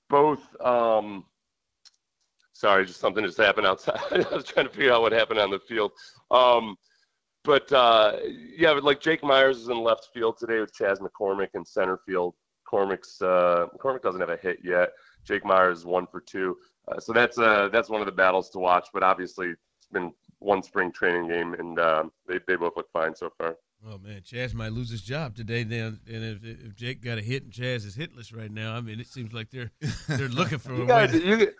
both. 0.09 0.41
Um, 0.61 1.25
sorry, 2.53 2.85
just 2.85 2.99
something 2.99 3.25
just 3.25 3.39
happened 3.39 3.67
outside. 3.67 4.01
I 4.11 4.35
was 4.35 4.45
trying 4.45 4.67
to 4.67 4.73
figure 4.73 4.93
out 4.93 5.03
what 5.03 5.13
happened 5.13 5.39
on 5.39 5.51
the 5.51 5.61
field. 5.61 5.93
Um, 6.33 6.77
but 7.45 7.71
uh, 7.73 8.17
yeah, 8.57 8.75
but 8.75 8.83
like 8.83 9.01
Jake 9.01 9.23
Meyers 9.23 9.59
is 9.59 9.69
in 9.69 9.81
left 9.81 10.09
field 10.13 10.37
today 10.37 10.59
with 10.59 10.75
Chas 10.75 10.99
McCormick 10.99 11.51
in 11.55 11.65
center 11.65 11.99
field. 12.05 12.35
McCormick's 12.67 13.23
uh, 13.23 13.67
McCormick 13.75 14.03
doesn't 14.03 14.21
have 14.21 14.31
a 14.31 14.37
hit 14.37 14.59
yet. 14.65 14.91
Jake 15.25 15.45
Meyers 15.45 15.79
is 15.79 15.85
one 15.85 16.07
for 16.07 16.21
two. 16.21 16.57
Uh, 16.89 16.99
so 16.99 17.13
that's 17.13 17.39
uh, 17.39 17.69
that's 17.73 17.89
one 17.89 18.01
of 18.01 18.07
the 18.07 18.13
battles 18.13 18.51
to 18.51 18.59
watch. 18.59 18.89
But 18.93 19.03
obviously, 19.03 19.49
it's 19.49 19.89
been 19.93 20.13
one 20.41 20.63
spring 20.63 20.91
training 20.93 21.29
game, 21.29 21.55
and 21.55 21.79
um, 21.79 22.13
they 22.27 22.39
they 22.47 22.57
both 22.57 22.77
look 22.77 22.91
fine 22.93 23.15
so 23.15 23.31
far. 23.39 23.57
Oh 23.89 23.97
man, 23.97 24.21
Chas 24.23 24.53
might 24.53 24.73
lose 24.73 24.91
his 24.91 25.01
job 25.01 25.35
today. 25.35 25.63
Then, 25.63 26.01
and 26.07 26.23
if, 26.23 26.45
if 26.45 26.77
Jake 26.77 27.03
got 27.03 27.17
a 27.17 27.23
hit 27.23 27.45
and 27.45 27.53
Chas 27.53 27.87
is 27.87 27.97
hitless 27.97 28.37
right 28.37 28.51
now, 28.51 28.77
I 28.77 28.83
mean, 28.83 29.01
it 29.01 29.07
seems 29.07 29.33
like 29.33 29.51
they're 29.51 29.71
they're 30.07 30.29
looking 30.29 30.59
for 30.59 30.75
you 30.77 30.83
a 30.83 30.87
guys, 30.87 31.13
way. 31.15 31.21
you, 31.21 31.51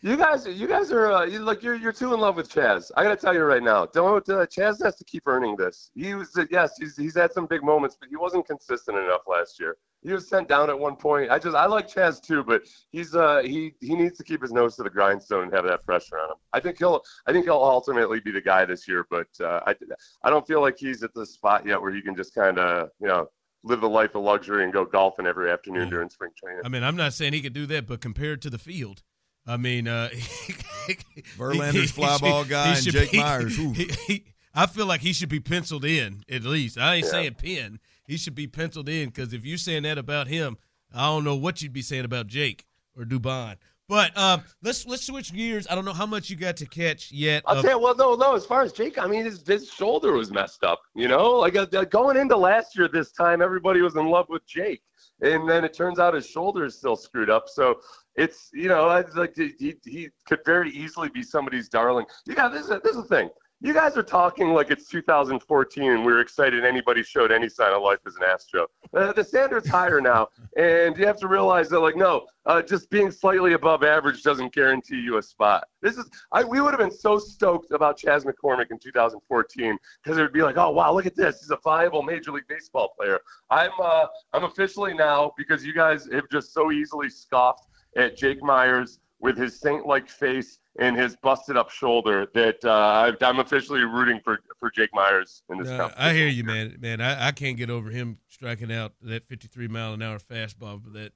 you 0.00 0.16
guys, 0.16 0.46
you 0.46 0.66
guys 0.66 0.90
are 0.90 1.12
uh, 1.12 1.24
you, 1.26 1.40
like 1.40 1.62
you're 1.62 1.74
you're 1.74 1.92
too 1.92 2.14
in 2.14 2.20
love 2.20 2.36
with 2.36 2.48
Chas. 2.48 2.90
I 2.96 3.02
gotta 3.02 3.16
tell 3.16 3.34
you 3.34 3.42
right 3.42 3.62
now, 3.62 3.84
don't 3.84 4.26
uh, 4.30 4.46
Chas 4.46 4.80
has 4.82 4.96
to 4.96 5.04
keep 5.04 5.24
earning 5.26 5.54
this. 5.56 5.90
He 5.94 6.14
was 6.14 6.34
uh, 6.38 6.46
yes, 6.50 6.72
he's 6.78 6.96
he's 6.96 7.14
had 7.14 7.32
some 7.32 7.44
big 7.44 7.62
moments, 7.62 7.96
but 8.00 8.08
he 8.08 8.16
wasn't 8.16 8.46
consistent 8.46 8.96
enough 8.96 9.22
last 9.26 9.60
year. 9.60 9.76
He 10.06 10.12
was 10.12 10.28
sent 10.28 10.48
down 10.48 10.70
at 10.70 10.78
one 10.78 10.94
point. 10.94 11.32
I 11.32 11.38
just 11.40 11.56
I 11.56 11.66
like 11.66 11.88
Chas 11.88 12.20
too, 12.20 12.44
but 12.44 12.62
he's 12.92 13.14
uh 13.16 13.42
he 13.44 13.72
he 13.80 13.94
needs 13.96 14.16
to 14.18 14.24
keep 14.24 14.40
his 14.40 14.52
nose 14.52 14.76
to 14.76 14.84
the 14.84 14.90
grindstone 14.90 15.42
and 15.44 15.52
have 15.52 15.64
that 15.64 15.84
pressure 15.84 16.16
on 16.18 16.30
him. 16.30 16.36
I 16.52 16.60
think 16.60 16.78
he'll 16.78 17.02
I 17.26 17.32
think 17.32 17.44
he'll 17.46 17.54
ultimately 17.56 18.20
be 18.20 18.30
the 18.30 18.40
guy 18.40 18.64
this 18.64 18.86
year, 18.86 19.04
but 19.10 19.26
uh, 19.40 19.60
I 19.66 19.74
I 20.22 20.30
don't 20.30 20.46
feel 20.46 20.60
like 20.60 20.76
he's 20.78 21.02
at 21.02 21.12
the 21.12 21.26
spot 21.26 21.66
yet 21.66 21.82
where 21.82 21.92
he 21.92 22.00
can 22.02 22.14
just 22.14 22.34
kind 22.34 22.58
of 22.58 22.90
you 23.00 23.08
know 23.08 23.26
live 23.64 23.80
the 23.80 23.88
life 23.88 24.14
of 24.14 24.22
luxury 24.22 24.62
and 24.62 24.72
go 24.72 24.84
golfing 24.84 25.26
every 25.26 25.50
afternoon 25.50 25.90
during 25.90 26.08
spring 26.08 26.30
training. 26.40 26.62
I 26.64 26.68
mean, 26.68 26.84
I'm 26.84 26.94
not 26.96 27.12
saying 27.12 27.32
he 27.32 27.40
could 27.42 27.52
do 27.52 27.66
that, 27.66 27.88
but 27.88 28.00
compared 28.00 28.40
to 28.42 28.50
the 28.50 28.58
field, 28.58 29.02
I 29.44 29.56
mean, 29.56 29.88
uh, 29.88 30.08
Verlander's 31.36 31.90
fly 31.90 32.18
ball 32.18 32.44
guy 32.44 32.74
and 32.76 32.82
Jake 32.82 33.10
be- 33.12 33.18
Meyers. 33.18 33.58
Ooh. 33.58 33.72
he- 33.72 33.90
he- 34.06 34.24
I 34.54 34.66
feel 34.66 34.86
like 34.86 35.02
he 35.02 35.12
should 35.12 35.28
be 35.28 35.40
penciled 35.40 35.84
in 35.84 36.22
at 36.30 36.44
least. 36.44 36.78
I 36.78 36.94
ain't 36.96 37.04
Yeah. 37.06 37.10
saying 37.10 37.34
pin. 37.34 37.78
He 38.06 38.16
should 38.16 38.34
be 38.34 38.46
penciled 38.46 38.88
in 38.88 39.08
because 39.08 39.32
if 39.32 39.44
you're 39.44 39.58
saying 39.58 39.82
that 39.84 39.98
about 39.98 40.28
him, 40.28 40.56
I 40.94 41.06
don't 41.06 41.24
know 41.24 41.36
what 41.36 41.62
you'd 41.62 41.72
be 41.72 41.82
saying 41.82 42.04
about 42.04 42.26
Jake 42.26 42.66
or 42.96 43.04
Dubon. 43.04 43.56
But 43.88 44.16
um, 44.18 44.42
let's 44.62 44.84
let's 44.86 45.06
switch 45.06 45.32
gears. 45.32 45.66
I 45.70 45.76
don't 45.76 45.84
know 45.84 45.92
how 45.92 46.06
much 46.06 46.28
you 46.28 46.34
got 46.34 46.56
to 46.56 46.66
catch 46.66 47.12
yet. 47.12 47.44
I'll 47.46 47.58
of- 47.58 47.64
tell 47.64 47.78
you, 47.78 47.78
well, 47.78 47.94
no, 47.94 48.16
no. 48.16 48.34
As 48.34 48.44
far 48.44 48.62
as 48.62 48.72
Jake, 48.72 48.98
I 48.98 49.06
mean, 49.06 49.24
his, 49.24 49.46
his 49.46 49.70
shoulder 49.70 50.12
was 50.12 50.32
messed 50.32 50.64
up. 50.64 50.80
You 50.96 51.06
know, 51.06 51.34
like 51.34 51.56
uh, 51.56 51.66
going 51.84 52.16
into 52.16 52.36
last 52.36 52.76
year, 52.76 52.88
this 52.88 53.12
time 53.12 53.40
everybody 53.40 53.82
was 53.82 53.94
in 53.94 54.06
love 54.06 54.26
with 54.28 54.44
Jake, 54.46 54.82
and 55.20 55.48
then 55.48 55.64
it 55.64 55.72
turns 55.72 56.00
out 56.00 56.14
his 56.14 56.26
shoulder 56.28 56.64
is 56.64 56.76
still 56.76 56.96
screwed 56.96 57.30
up. 57.30 57.44
So 57.48 57.78
it's 58.16 58.50
you 58.52 58.68
know, 58.68 58.90
it's 58.90 59.14
like 59.14 59.36
he 59.36 59.76
he 59.84 60.08
could 60.26 60.40
very 60.44 60.70
easily 60.70 61.08
be 61.08 61.22
somebody's 61.22 61.68
darling. 61.68 62.06
Yeah, 62.26 62.48
this 62.48 62.62
is 62.62 62.80
this 62.82 62.96
is 62.96 63.02
the 63.02 63.08
thing. 63.08 63.30
You 63.60 63.72
guys 63.72 63.96
are 63.96 64.02
talking 64.02 64.50
like 64.50 64.70
it's 64.70 64.86
2014 64.88 65.90
and 65.90 66.04
we 66.04 66.12
are 66.12 66.20
excited 66.20 66.64
anybody 66.64 67.02
showed 67.02 67.32
any 67.32 67.48
sign 67.48 67.72
of 67.72 67.82
life 67.82 67.98
as 68.06 68.14
an 68.16 68.22
Astro. 68.22 68.66
Uh, 68.92 69.12
the 69.12 69.24
standard's 69.24 69.68
higher 69.68 70.00
now, 70.00 70.28
and 70.58 70.96
you 70.98 71.06
have 71.06 71.18
to 71.18 71.26
realize 71.26 71.70
that 71.70 71.80
like 71.80 71.96
no, 71.96 72.26
uh, 72.44 72.60
just 72.60 72.90
being 72.90 73.10
slightly 73.10 73.54
above 73.54 73.82
average 73.82 74.22
doesn't 74.22 74.52
guarantee 74.52 75.00
you 75.00 75.16
a 75.16 75.22
spot. 75.22 75.64
This 75.80 75.96
is 75.96 76.08
I, 76.32 76.44
we 76.44 76.60
would 76.60 76.72
have 76.72 76.80
been 76.80 76.90
so 76.90 77.18
stoked 77.18 77.72
about 77.72 77.96
Chas 77.96 78.24
McCormick 78.24 78.70
in 78.70 78.78
2014 78.78 79.78
because 80.02 80.18
it 80.18 80.22
would 80.22 80.32
be 80.32 80.42
like, 80.42 80.58
oh 80.58 80.70
wow, 80.70 80.92
look 80.92 81.06
at 81.06 81.16
this, 81.16 81.40
he's 81.40 81.50
a 81.50 81.58
viable 81.64 82.02
Major 82.02 82.32
League 82.32 82.48
Baseball 82.48 82.92
player. 82.98 83.20
I'm 83.50 83.72
uh, 83.82 84.06
I'm 84.34 84.44
officially 84.44 84.92
now 84.92 85.32
because 85.38 85.64
you 85.64 85.72
guys 85.72 86.08
have 86.12 86.28
just 86.30 86.52
so 86.52 86.72
easily 86.72 87.08
scoffed 87.08 87.68
at 87.96 88.16
Jake 88.18 88.42
Meyers 88.42 89.00
with 89.18 89.38
his 89.38 89.58
saint-like 89.58 90.10
face 90.10 90.58
and 90.78 90.96
his 90.96 91.16
busted 91.16 91.56
up 91.56 91.70
shoulder 91.70 92.28
that 92.34 92.64
uh, 92.64 93.12
I'm 93.20 93.38
officially 93.38 93.80
rooting 93.80 94.20
for 94.22 94.40
for 94.58 94.70
Jake 94.70 94.90
Meyers 94.92 95.42
in 95.50 95.58
this. 95.58 95.68
Uh, 95.68 95.92
I 95.96 96.12
hear 96.12 96.28
you, 96.28 96.44
man. 96.44 96.76
Man, 96.80 97.00
I, 97.00 97.28
I 97.28 97.32
can't 97.32 97.56
get 97.56 97.70
over 97.70 97.90
him 97.90 98.18
striking 98.28 98.72
out 98.72 98.92
that 99.02 99.26
53 99.26 99.68
mile 99.68 99.94
an 99.94 100.02
hour 100.02 100.18
fastball 100.18 100.82
for 100.82 100.90
that 100.90 101.12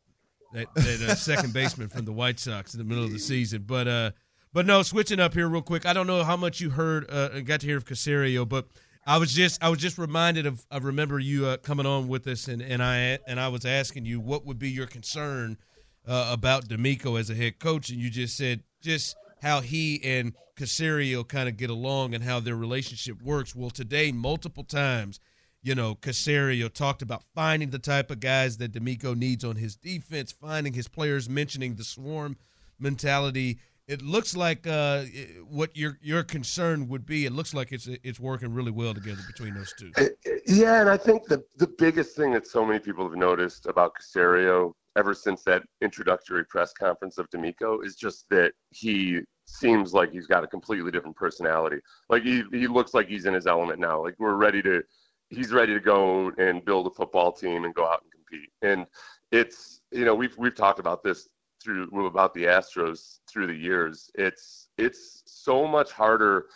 that, 0.53 0.67
that 0.75 1.09
uh, 1.11 1.15
second 1.15 1.53
baseman 1.53 1.89
from 1.89 2.05
the 2.05 2.13
White 2.13 2.41
Sox 2.41 2.75
in 2.75 2.79
the 2.79 2.85
middle 2.85 3.05
of 3.05 3.13
the 3.13 3.19
season. 3.19 3.65
But 3.67 3.89
uh, 3.89 4.11
but 4.53 4.67
no, 4.67 4.83
switching 4.83 5.21
up 5.21 5.35
here 5.35 5.49
real 5.49 5.63
quick. 5.63 5.87
I 5.87 5.93
don't 5.93 6.07
know 6.07 6.25
how 6.25 6.37
much 6.37 6.61
you 6.61 6.71
heard 6.71 7.07
uh, 7.11 7.31
and 7.33 7.47
got 7.47 7.61
to 7.61 7.67
hear 7.67 7.77
of 7.77 7.85
Caserio, 7.85 8.49
but 8.49 8.67
I 9.07 9.19
was 9.19 9.33
just 9.33 9.63
I 9.63 9.69
was 9.69 9.79
just 9.79 9.99
reminded 9.99 10.47
of 10.47 10.67
I 10.71 10.79
remember 10.79 11.19
you 11.19 11.47
uh, 11.47 11.57
coming 11.59 11.87
on 11.87 12.09
with 12.09 12.27
us 12.27 12.49
and 12.49 12.63
and 12.63 12.83
I 12.83 13.19
and 13.27 13.39
I 13.39 13.49
was 13.49 13.65
asking 13.65 14.07
you 14.07 14.21
what 14.21 14.45
would 14.47 14.59
be 14.59 14.71
your 14.71 14.87
concern 14.87 15.59
uh, 16.07 16.31
about 16.33 16.69
DeMeco 16.69 17.19
as 17.19 17.31
a 17.31 17.35
head 17.35 17.59
coach, 17.59 17.91
and 17.91 18.01
you 18.01 18.11
just 18.11 18.37
said 18.37 18.63
just 18.81 19.17
how 19.41 19.61
he 19.61 20.01
and 20.03 20.35
Caserio 20.57 21.27
kind 21.27 21.49
of 21.49 21.57
get 21.57 21.71
along 21.71 22.15
and 22.15 22.23
how 22.23 22.41
their 22.41 22.57
relationship 22.57 23.23
works. 23.23 23.55
Well, 23.55 23.71
today, 23.71 24.13
multiple 24.13 24.65
times, 24.65 25.21
you 25.63 25.75
know, 25.75 25.95
Caserio 25.95 26.73
talked 26.73 27.03
about 27.03 27.23
finding 27.35 27.71
the 27.71 27.79
type 27.79 28.11
of 28.11 28.21
guys 28.21 28.59
that 28.59 28.73
DeMeco 28.73 29.17
needs 29.17 29.45
on 29.45 29.57
his 29.57 29.77
defense, 29.77 30.33
finding 30.33 30.73
his 30.73 30.89
players, 30.89 31.29
mentioning 31.29 31.75
the 31.75 31.85
swarm 31.85 32.37
mentality. 32.79 33.59
It 33.87 34.03
looks 34.03 34.37
like 34.37 34.67
uh, 34.67 35.05
what 35.49 35.77
your 35.77 35.99
your 36.01 36.23
concern 36.23 36.89
would 36.89 37.05
be. 37.05 37.27
It 37.27 37.33
looks 37.33 37.53
like 37.53 37.73
it's 37.73 37.89
it's 37.89 38.21
working 38.21 38.55
really 38.55 38.71
well 38.71 38.95
together 38.95 39.21
between 39.27 39.55
those 39.55 39.75
two. 39.77 39.91
Uh, 39.97 40.05
yeah, 40.47 40.81
and 40.81 40.89
I 40.89 40.97
think 40.97 41.25
the 41.25 41.43
the 41.57 41.67
biggest 41.67 42.17
thing 42.17 42.33
that 42.33 42.47
so 42.47 42.65
many 42.65 42.79
people 42.79 43.03
have 43.09 43.19
noticed 43.19 43.67
about 43.67 43.93
Caserio 44.01 44.75
ever 45.01 45.15
since 45.15 45.43
that 45.45 45.63
introductory 45.81 46.45
press 46.45 46.75
conference 46.75 47.17
of 47.17 47.29
DeMeco 47.31 47.85
is 47.85 47.97
just 47.97 48.29
that 48.29 48.53
he 48.71 49.21
seems 49.47 49.95
like 49.95 50.13
he's 50.13 50.27
got 50.27 50.45
a 50.45 50.47
completely 50.47 50.91
different 50.91 51.17
personality. 51.17 51.79
Like 52.11 52.23
he 52.23 52.45
he 52.53 52.67
looks 52.67 52.93
like 52.93 53.09
he's 53.09 53.25
in 53.25 53.33
his 53.33 53.47
element 53.47 53.81
now. 53.81 54.03
Like 54.05 54.15
we're 54.19 54.35
ready 54.35 54.61
to 54.63 54.83
he's 55.31 55.53
ready 55.53 55.73
to 55.73 55.81
go 55.81 56.31
and 56.37 56.63
build 56.67 56.87
a 56.87 56.91
football 56.91 57.33
team 57.33 57.65
and 57.65 57.75
go 57.75 57.87
out 57.87 58.03
and 58.03 58.13
compete. 58.13 58.51
And 58.61 58.87
it's 59.33 59.81
you 59.91 60.05
know 60.05 60.15
we've 60.15 60.37
we've 60.37 60.55
talked 60.55 60.81
about 60.81 61.03
this 61.03 61.29
through 61.63 62.07
about 62.07 62.35
the 62.35 62.45
Astros 62.45 63.21
through 63.27 63.47
the 63.47 63.55
years. 63.55 64.11
It's 64.17 64.69
it's 64.77 65.23
so 65.25 65.67
much 65.67 65.93
harder 65.93 66.47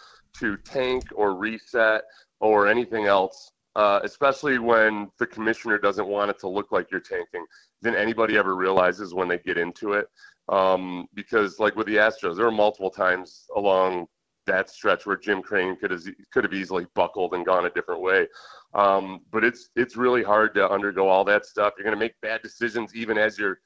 to 0.41 0.59
tank 0.59 1.05
or 1.15 1.35
reset 1.35 2.03
or 2.41 2.69
anything 2.69 3.07
else 3.07 3.53
uh, 3.77 4.01
especially 4.05 4.59
when 4.59 5.11
the 5.19 5.27
commissioner 5.27 5.79
doesn't 5.79 6.07
want 6.07 6.31
it 6.31 6.39
to 6.39 6.49
look 6.49 6.71
like 6.71 6.91
you're 6.91 7.01
tanking, 7.01 7.45
than 7.85 7.95
anybody 7.95 8.37
ever 8.37 8.57
realizes 8.57 9.15
when 9.15 9.29
they 9.29 9.39
get 9.39 9.59
into 9.59 9.93
it. 9.93 10.09
Um, 10.49 11.07
because, 11.15 11.61
like 11.61 11.77
with 11.77 11.87
the 11.87 11.97
Astros, 11.97 12.37
there 12.37 12.47
were 12.47 12.51
multiple 12.51 12.91
times 12.91 13.47
along 13.57 14.07
that 14.47 14.69
stretch 14.69 15.07
where 15.07 15.17
Jim 15.17 15.41
Crane 15.43 15.77
could 15.77 15.91
have 15.91 16.03
could 16.33 16.45
have 16.45 16.53
easily 16.53 16.87
buckled 16.95 17.35
and 17.35 17.47
gone 17.47 17.67
a 17.67 17.71
different 17.71 18.03
way. 18.03 18.27
Um, 18.75 19.21
but 19.31 19.45
it's 19.45 19.71
it's 19.77 19.97
really 19.97 20.23
hard 20.23 20.55
to 20.55 20.69
undergo 20.69 21.09
all 21.09 21.25
that 21.25 21.47
stuff. 21.47 21.75
You're 21.77 21.85
going 21.85 21.97
to 21.97 22.05
make 22.05 22.21
bad 22.21 22.43
decisions 22.43 22.95
even 22.95 23.17
as 23.17 23.39
you're 23.39 23.61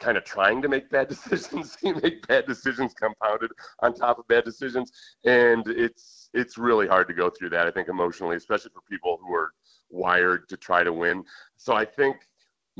kind 0.00 0.16
of 0.16 0.24
trying 0.24 0.62
to 0.62 0.68
make 0.68 0.90
bad 0.90 1.08
decisions. 1.14 1.76
you 1.82 1.94
make 2.02 2.26
bad 2.26 2.46
decisions 2.46 2.92
compounded 2.94 3.50
on 3.80 3.94
top 3.94 4.18
of 4.18 4.26
bad 4.28 4.44
decisions, 4.44 4.90
and 5.24 5.66
it's 5.68 6.28
it's 6.34 6.58
really 6.58 6.86
hard 6.86 7.08
to 7.08 7.14
go 7.14 7.30
through 7.30 7.50
that. 7.50 7.66
I 7.66 7.70
think 7.70 7.88
emotionally, 7.88 8.36
especially 8.36 8.70
for 8.74 8.82
people 8.90 9.18
who 9.22 9.34
are 9.34 9.52
wired 9.90 10.48
to 10.48 10.56
try 10.56 10.84
to 10.84 10.92
win. 10.92 11.24
So 11.56 11.74
I 11.74 11.84
think 11.84 12.16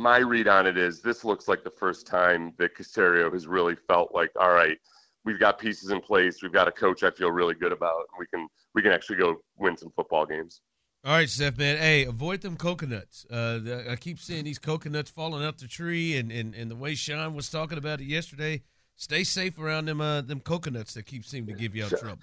my 0.01 0.19
read 0.19 0.49
on 0.49 0.67
it 0.67 0.79
is 0.79 1.03
this 1.03 1.25
looks 1.25 1.47
like 1.47 1.63
the 1.63 1.71
first 1.71 2.07
time 2.07 2.55
that 2.59 2.75
Caserio 2.75 3.31
has 3.33 3.47
really 3.47 3.77
felt 3.87 4.15
like, 4.15 4.31
all 4.41 4.53
right, 4.53 4.79
we've 5.25 5.39
got 5.39 5.59
pieces 5.59 5.91
in 5.91 6.01
place. 6.01 6.43
We've 6.43 6.53
got 6.53 6.67
a 6.67 6.73
coach 6.73 7.03
I 7.03 7.11
feel 7.11 7.31
really 7.31 7.55
good 7.55 7.73
about. 7.73 8.07
We 8.19 8.27
can 8.27 8.49
we 8.75 8.83
can 8.83 8.93
actually 8.93 9.17
go 9.17 9.37
win 9.59 9.77
some 9.77 9.93
football 9.95 10.25
games. 10.25 10.63
All 11.05 11.13
right, 11.13 11.29
Steph, 11.29 11.59
man. 11.59 11.79
Hey, 11.79 12.05
avoid 12.05 12.41
them 12.41 12.57
coconuts. 12.57 13.27
Uh, 13.31 13.59
the, 13.59 13.87
I 13.91 13.97
keep 13.97 14.19
seeing 14.19 14.45
these 14.45 14.59
coconuts 14.59 15.11
falling 15.11 15.43
out 15.43 15.59
the 15.59 15.67
tree, 15.67 16.19
and, 16.19 16.31
and, 16.31 16.55
and 16.55 16.71
the 16.71 16.77
way 16.77 16.95
Sean 16.95 17.35
was 17.35 17.49
talking 17.49 17.79
about 17.79 18.03
it 18.03 18.05
yesterday, 18.05 18.63
stay 18.97 19.25
safe 19.25 19.59
around 19.59 19.87
them 19.87 20.01
uh, 20.01 20.21
them 20.21 20.41
coconuts 20.41 20.95
that 20.95 21.05
keep 21.05 21.25
seem 21.25 21.47
to 21.47 21.53
give 21.53 21.75
you 21.75 21.85
out 21.85 21.91
trouble. 21.91 22.23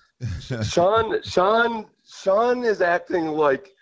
Sean 0.64 1.22
Sean 1.24 1.86
Sean 2.08 2.64
is 2.64 2.82
acting 2.82 3.28
like 3.28 3.74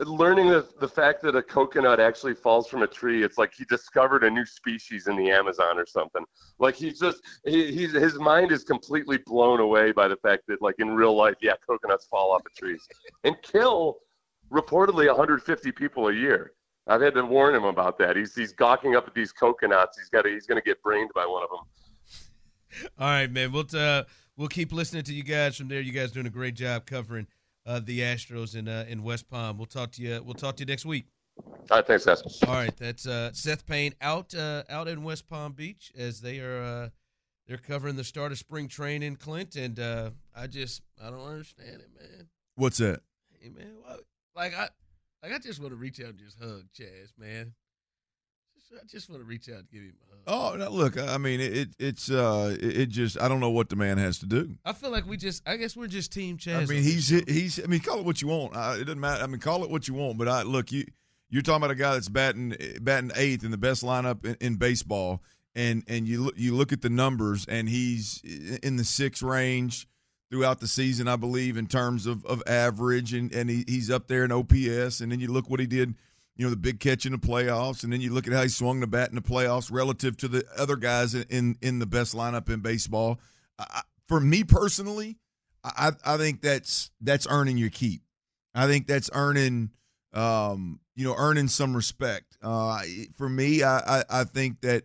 learning 0.00 0.48
the, 0.48 0.66
the 0.80 0.88
fact 0.88 1.22
that 1.22 1.34
a 1.34 1.42
coconut 1.42 2.00
actually 2.00 2.34
falls 2.34 2.68
from 2.68 2.82
a 2.82 2.86
tree 2.86 3.22
it's 3.22 3.38
like 3.38 3.52
he 3.56 3.64
discovered 3.64 4.24
a 4.24 4.30
new 4.30 4.44
species 4.44 5.06
in 5.06 5.16
the 5.16 5.30
amazon 5.30 5.78
or 5.78 5.86
something. 5.86 6.24
Like 6.58 6.74
he's 6.74 6.98
just 6.98 7.20
he, 7.44 7.72
he's 7.72 7.92
his 7.92 8.18
mind 8.18 8.52
is 8.52 8.64
completely 8.64 9.18
blown 9.18 9.60
away 9.60 9.92
by 9.92 10.08
the 10.08 10.16
fact 10.16 10.42
that 10.48 10.62
like 10.62 10.76
in 10.78 10.90
real 10.90 11.16
life 11.16 11.36
yeah 11.40 11.54
coconuts 11.66 12.06
fall 12.06 12.32
off 12.32 12.42
of 12.46 12.54
trees 12.54 12.86
and 13.24 13.36
kill 13.42 13.98
reportedly 14.50 15.06
150 15.06 15.72
people 15.72 16.08
a 16.08 16.12
year. 16.12 16.52
I've 16.88 17.00
had 17.00 17.14
to 17.14 17.24
warn 17.24 17.54
him 17.54 17.64
about 17.64 17.98
that. 17.98 18.16
He's 18.16 18.34
he's 18.34 18.52
gawking 18.52 18.94
up 18.94 19.08
at 19.08 19.14
these 19.14 19.32
coconuts. 19.32 19.98
He's 19.98 20.08
got 20.08 20.22
to, 20.22 20.30
he's 20.30 20.46
going 20.46 20.60
to 20.60 20.64
get 20.64 20.80
brained 20.82 21.10
by 21.14 21.26
one 21.26 21.42
of 21.42 21.50
them. 21.50 22.88
All 22.98 23.08
right, 23.08 23.30
man. 23.30 23.50
We'll 23.50 23.66
uh, 23.74 24.04
we'll 24.36 24.48
keep 24.48 24.72
listening 24.72 25.02
to 25.04 25.14
you 25.14 25.24
guys 25.24 25.56
from 25.56 25.68
there. 25.68 25.80
You 25.80 25.92
guys 25.92 26.12
doing 26.12 26.26
a 26.26 26.30
great 26.30 26.54
job 26.54 26.86
covering 26.86 27.26
uh, 27.66 27.80
the 27.82 28.00
Astros 28.00 28.54
in 28.54 28.68
uh, 28.68 28.84
in 28.88 29.02
West 29.02 29.28
Palm. 29.28 29.58
We'll 29.58 29.66
talk 29.66 29.92
to 29.92 30.02
you. 30.02 30.22
We'll 30.24 30.34
talk 30.34 30.56
to 30.56 30.62
you 30.62 30.66
next 30.66 30.86
week. 30.86 31.06
All 31.70 31.78
right, 31.78 31.86
thanks, 31.86 32.04
Seth. 32.04 32.22
All 32.46 32.54
right, 32.54 32.74
that's 32.76 33.06
uh, 33.06 33.32
Seth 33.32 33.66
Payne 33.66 33.94
out 34.00 34.34
uh, 34.34 34.62
out 34.70 34.88
in 34.88 35.02
West 35.02 35.28
Palm 35.28 35.52
Beach 35.52 35.92
as 35.96 36.20
they 36.20 36.38
are 36.38 36.62
uh, 36.62 36.88
they're 37.46 37.58
covering 37.58 37.96
the 37.96 38.04
start 38.04 38.32
of 38.32 38.38
spring 38.38 38.68
training, 38.68 39.08
in 39.08 39.16
Clint. 39.16 39.56
And 39.56 39.78
uh, 39.78 40.10
I 40.34 40.46
just 40.46 40.82
I 41.02 41.10
don't 41.10 41.26
understand 41.26 41.80
it, 41.80 41.90
man. 41.98 42.28
What's 42.54 42.78
that? 42.78 43.00
Hey, 43.40 43.48
man, 43.48 43.74
what, 43.82 44.00
like 44.34 44.54
I 44.54 44.68
like 45.22 45.32
I 45.32 45.38
just 45.38 45.60
want 45.60 45.72
to 45.72 45.76
reach 45.76 46.00
out 46.00 46.10
and 46.10 46.18
just 46.18 46.38
hug 46.40 46.64
Chas, 46.72 47.12
man. 47.18 47.54
I 48.76 48.86
just 48.86 49.08
want 49.08 49.22
to 49.22 49.26
reach 49.26 49.48
out 49.48 49.58
and 49.58 49.70
give 49.70 49.82
him 49.82 49.94
a 50.26 50.30
hug. 50.30 50.54
Oh, 50.54 50.56
now 50.56 50.68
look, 50.68 50.98
I 50.98 51.18
mean, 51.18 51.40
it, 51.40 51.70
it's 51.78 52.10
uh, 52.10 52.56
it, 52.60 52.86
just 52.86 53.20
I 53.20 53.28
don't 53.28 53.40
know 53.40 53.50
what 53.50 53.68
the 53.68 53.76
man 53.76 53.98
has 53.98 54.18
to 54.20 54.26
do. 54.26 54.56
I 54.64 54.72
feel 54.72 54.90
like 54.90 55.06
we 55.06 55.16
just, 55.16 55.42
I 55.48 55.56
guess 55.56 55.76
we're 55.76 55.86
just 55.86 56.12
team 56.12 56.36
Chas. 56.36 56.68
I 56.68 56.72
mean, 56.72 56.82
he's 56.82 57.08
he's. 57.08 57.62
I 57.62 57.66
mean, 57.66 57.80
call 57.80 57.98
it 57.98 58.04
what 58.04 58.22
you 58.22 58.28
want. 58.28 58.52
it 58.54 58.84
doesn't 58.84 59.00
matter. 59.00 59.22
I 59.22 59.26
mean, 59.26 59.40
call 59.40 59.64
it 59.64 59.70
what 59.70 59.88
you 59.88 59.94
want. 59.94 60.18
But 60.18 60.28
I 60.28 60.42
look, 60.42 60.72
you 60.72 60.84
you're 61.30 61.42
talking 61.42 61.58
about 61.58 61.70
a 61.70 61.76
guy 61.76 61.94
that's 61.94 62.08
batting 62.08 62.54
batting 62.80 63.12
eighth 63.16 63.44
in 63.44 63.50
the 63.50 63.58
best 63.58 63.82
lineup 63.84 64.24
in, 64.24 64.36
in 64.40 64.56
baseball, 64.56 65.22
and 65.54 65.82
and 65.88 66.06
you 66.06 66.24
look 66.24 66.34
you 66.36 66.54
look 66.54 66.72
at 66.72 66.82
the 66.82 66.90
numbers, 66.90 67.46
and 67.48 67.68
he's 67.68 68.20
in 68.62 68.76
the 68.76 68.84
six 68.84 69.22
range 69.22 69.86
throughout 70.30 70.60
the 70.60 70.68
season, 70.68 71.08
I 71.08 71.16
believe, 71.16 71.56
in 71.56 71.66
terms 71.66 72.06
of, 72.06 72.24
of 72.26 72.42
average, 72.46 73.14
and, 73.14 73.32
and 73.32 73.48
he, 73.48 73.64
he's 73.66 73.90
up 73.90 74.08
there 74.08 74.24
in 74.24 74.32
OPS. 74.32 75.00
And 75.00 75.12
then 75.12 75.20
you 75.20 75.28
look 75.28 75.48
what 75.48 75.60
he 75.60 75.66
did 75.66 75.94
you 76.36 76.44
know, 76.44 76.50
the 76.50 76.56
big 76.56 76.80
catch 76.80 77.06
in 77.06 77.12
the 77.12 77.18
playoffs, 77.18 77.82
and 77.82 77.92
then 77.92 78.00
you 78.00 78.12
look 78.12 78.26
at 78.26 78.32
how 78.32 78.42
he 78.42 78.48
swung 78.48 78.80
the 78.80 78.86
bat 78.86 79.08
in 79.08 79.14
the 79.14 79.22
playoffs 79.22 79.72
relative 79.72 80.16
to 80.18 80.28
the 80.28 80.44
other 80.56 80.76
guys 80.76 81.14
in 81.14 81.56
in 81.62 81.78
the 81.78 81.86
best 81.86 82.14
lineup 82.14 82.50
in 82.50 82.60
baseball. 82.60 83.20
I, 83.58 83.82
for 84.06 84.20
me 84.20 84.44
personally, 84.44 85.16
I 85.64 85.92
I 86.04 86.16
think 86.16 86.42
that's 86.42 86.90
that's 87.00 87.26
earning 87.28 87.56
your 87.56 87.70
keep. 87.70 88.02
I 88.54 88.66
think 88.66 88.86
that's 88.86 89.10
earning 89.12 89.70
um, 90.12 90.80
you 90.94 91.04
know 91.04 91.14
earning 91.16 91.48
some 91.48 91.74
respect. 91.74 92.36
Uh, 92.42 92.82
for 93.16 93.28
me, 93.28 93.62
I, 93.62 94.00
I 94.00 94.04
I 94.10 94.24
think 94.24 94.60
that 94.60 94.84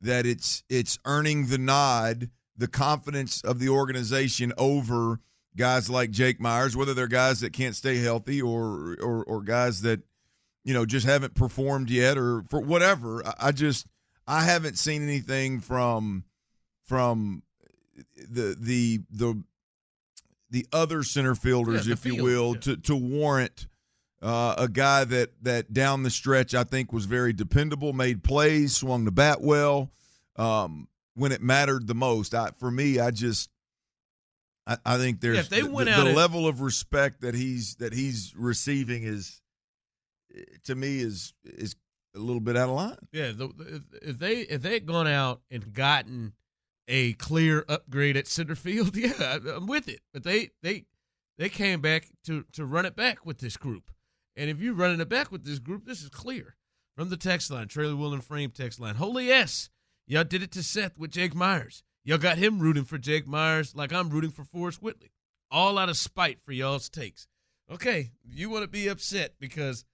that 0.00 0.24
it's 0.26 0.62
it's 0.68 0.98
earning 1.04 1.46
the 1.46 1.58
nod, 1.58 2.30
the 2.56 2.68
confidence 2.68 3.42
of 3.42 3.58
the 3.58 3.68
organization 3.68 4.52
over 4.56 5.20
guys 5.56 5.90
like 5.90 6.10
Jake 6.10 6.40
Meyers, 6.40 6.76
whether 6.76 6.94
they're 6.94 7.08
guys 7.08 7.40
that 7.40 7.52
can't 7.52 7.76
stay 7.76 7.98
healthy 7.98 8.40
or 8.40 8.96
or, 9.00 9.24
or 9.24 9.42
guys 9.42 9.82
that 9.82 10.00
you 10.64 10.74
know, 10.74 10.86
just 10.86 11.06
haven't 11.06 11.34
performed 11.34 11.90
yet 11.90 12.16
or 12.16 12.42
for 12.48 12.60
whatever. 12.60 13.22
I, 13.38 13.52
just 13.52 13.86
I 14.26 14.42
haven't 14.44 14.78
seen 14.78 15.02
anything 15.02 15.60
from 15.60 16.24
from 16.86 17.42
the 18.16 18.56
the 18.58 19.00
the 19.10 19.42
the 20.50 20.66
other 20.72 21.02
center 21.02 21.34
fielders, 21.34 21.86
yeah, 21.86 21.94
if 21.94 22.00
field, 22.00 22.16
you 22.18 22.22
will, 22.24 22.54
yeah. 22.54 22.60
to 22.60 22.76
to 22.76 22.96
warrant 22.96 23.66
uh, 24.20 24.54
a 24.58 24.68
guy 24.68 25.04
that 25.04 25.30
that 25.42 25.72
down 25.72 26.02
the 26.04 26.10
stretch 26.10 26.54
I 26.54 26.64
think 26.64 26.92
was 26.92 27.06
very 27.06 27.32
dependable, 27.32 27.92
made 27.92 28.22
plays, 28.22 28.76
swung 28.76 29.04
the 29.04 29.10
bat 29.12 29.40
well 29.40 29.90
um, 30.36 30.88
when 31.14 31.32
it 31.32 31.42
mattered 31.42 31.86
the 31.86 31.94
most. 31.94 32.34
I, 32.34 32.50
for 32.58 32.70
me, 32.70 33.00
I 33.00 33.10
just 33.10 33.50
I, 34.66 34.76
I 34.86 34.96
think 34.98 35.20
there's 35.20 35.36
Yeah, 35.38 35.42
the, 35.62 35.66
the- 35.86 36.04
the 36.04 36.12
level 36.12 36.46
of 36.46 36.60
respect 36.60 37.22
that 37.22 37.34
he's 37.34 37.74
that 37.76 37.92
he's 37.92 38.32
receiving 38.36 39.02
is 39.02 39.40
to 40.64 40.74
me 40.74 41.00
is 41.00 41.34
is 41.44 41.76
a 42.14 42.18
little 42.18 42.40
bit 42.40 42.56
out 42.56 42.68
of 42.68 42.74
line. 42.74 42.96
Yeah, 43.12 43.32
the, 43.32 43.82
if, 44.02 44.18
they 44.18 44.40
if 44.40 44.62
they 44.62 44.74
had 44.74 44.86
gone 44.86 45.06
out 45.06 45.40
and 45.50 45.72
gotten 45.72 46.34
a 46.88 47.14
clear 47.14 47.64
upgrade 47.68 48.16
at 48.16 48.26
center 48.26 48.54
field, 48.54 48.96
yeah, 48.96 49.38
I'm 49.54 49.66
with 49.66 49.88
it. 49.88 50.00
But 50.12 50.24
they 50.24 50.50
they 50.62 50.84
they 51.38 51.48
came 51.48 51.80
back 51.80 52.08
to 52.24 52.44
to 52.52 52.64
run 52.64 52.86
it 52.86 52.96
back 52.96 53.24
with 53.24 53.38
this 53.38 53.56
group, 53.56 53.90
and 54.36 54.50
if 54.50 54.60
you're 54.60 54.74
running 54.74 55.00
it 55.00 55.08
back 55.08 55.32
with 55.32 55.44
this 55.44 55.58
group, 55.58 55.86
this 55.86 56.02
is 56.02 56.08
clear 56.08 56.56
from 56.96 57.08
the 57.08 57.16
text 57.16 57.50
line, 57.50 57.68
trailer 57.68 57.96
wheel 57.96 58.12
and 58.12 58.24
frame 58.24 58.50
text 58.50 58.80
line. 58.80 58.96
Holy 58.96 59.26
yes, 59.26 59.70
y'all 60.06 60.24
did 60.24 60.42
it 60.42 60.52
to 60.52 60.62
Seth 60.62 60.98
with 60.98 61.10
Jake 61.10 61.34
Meyers. 61.34 61.82
Y'all 62.04 62.18
got 62.18 62.38
him 62.38 62.58
rooting 62.58 62.84
for 62.84 62.98
Jake 62.98 63.26
Meyers 63.26 63.76
like 63.76 63.92
I'm 63.92 64.10
rooting 64.10 64.32
for 64.32 64.44
Forrest 64.44 64.82
Whitley, 64.82 65.12
all 65.50 65.78
out 65.78 65.88
of 65.88 65.96
spite 65.96 66.42
for 66.42 66.52
y'all's 66.52 66.88
takes. 66.88 67.28
Okay, 67.70 68.10
you 68.28 68.50
want 68.50 68.64
to 68.64 68.68
be 68.68 68.88
upset 68.88 69.34
because 69.38 69.84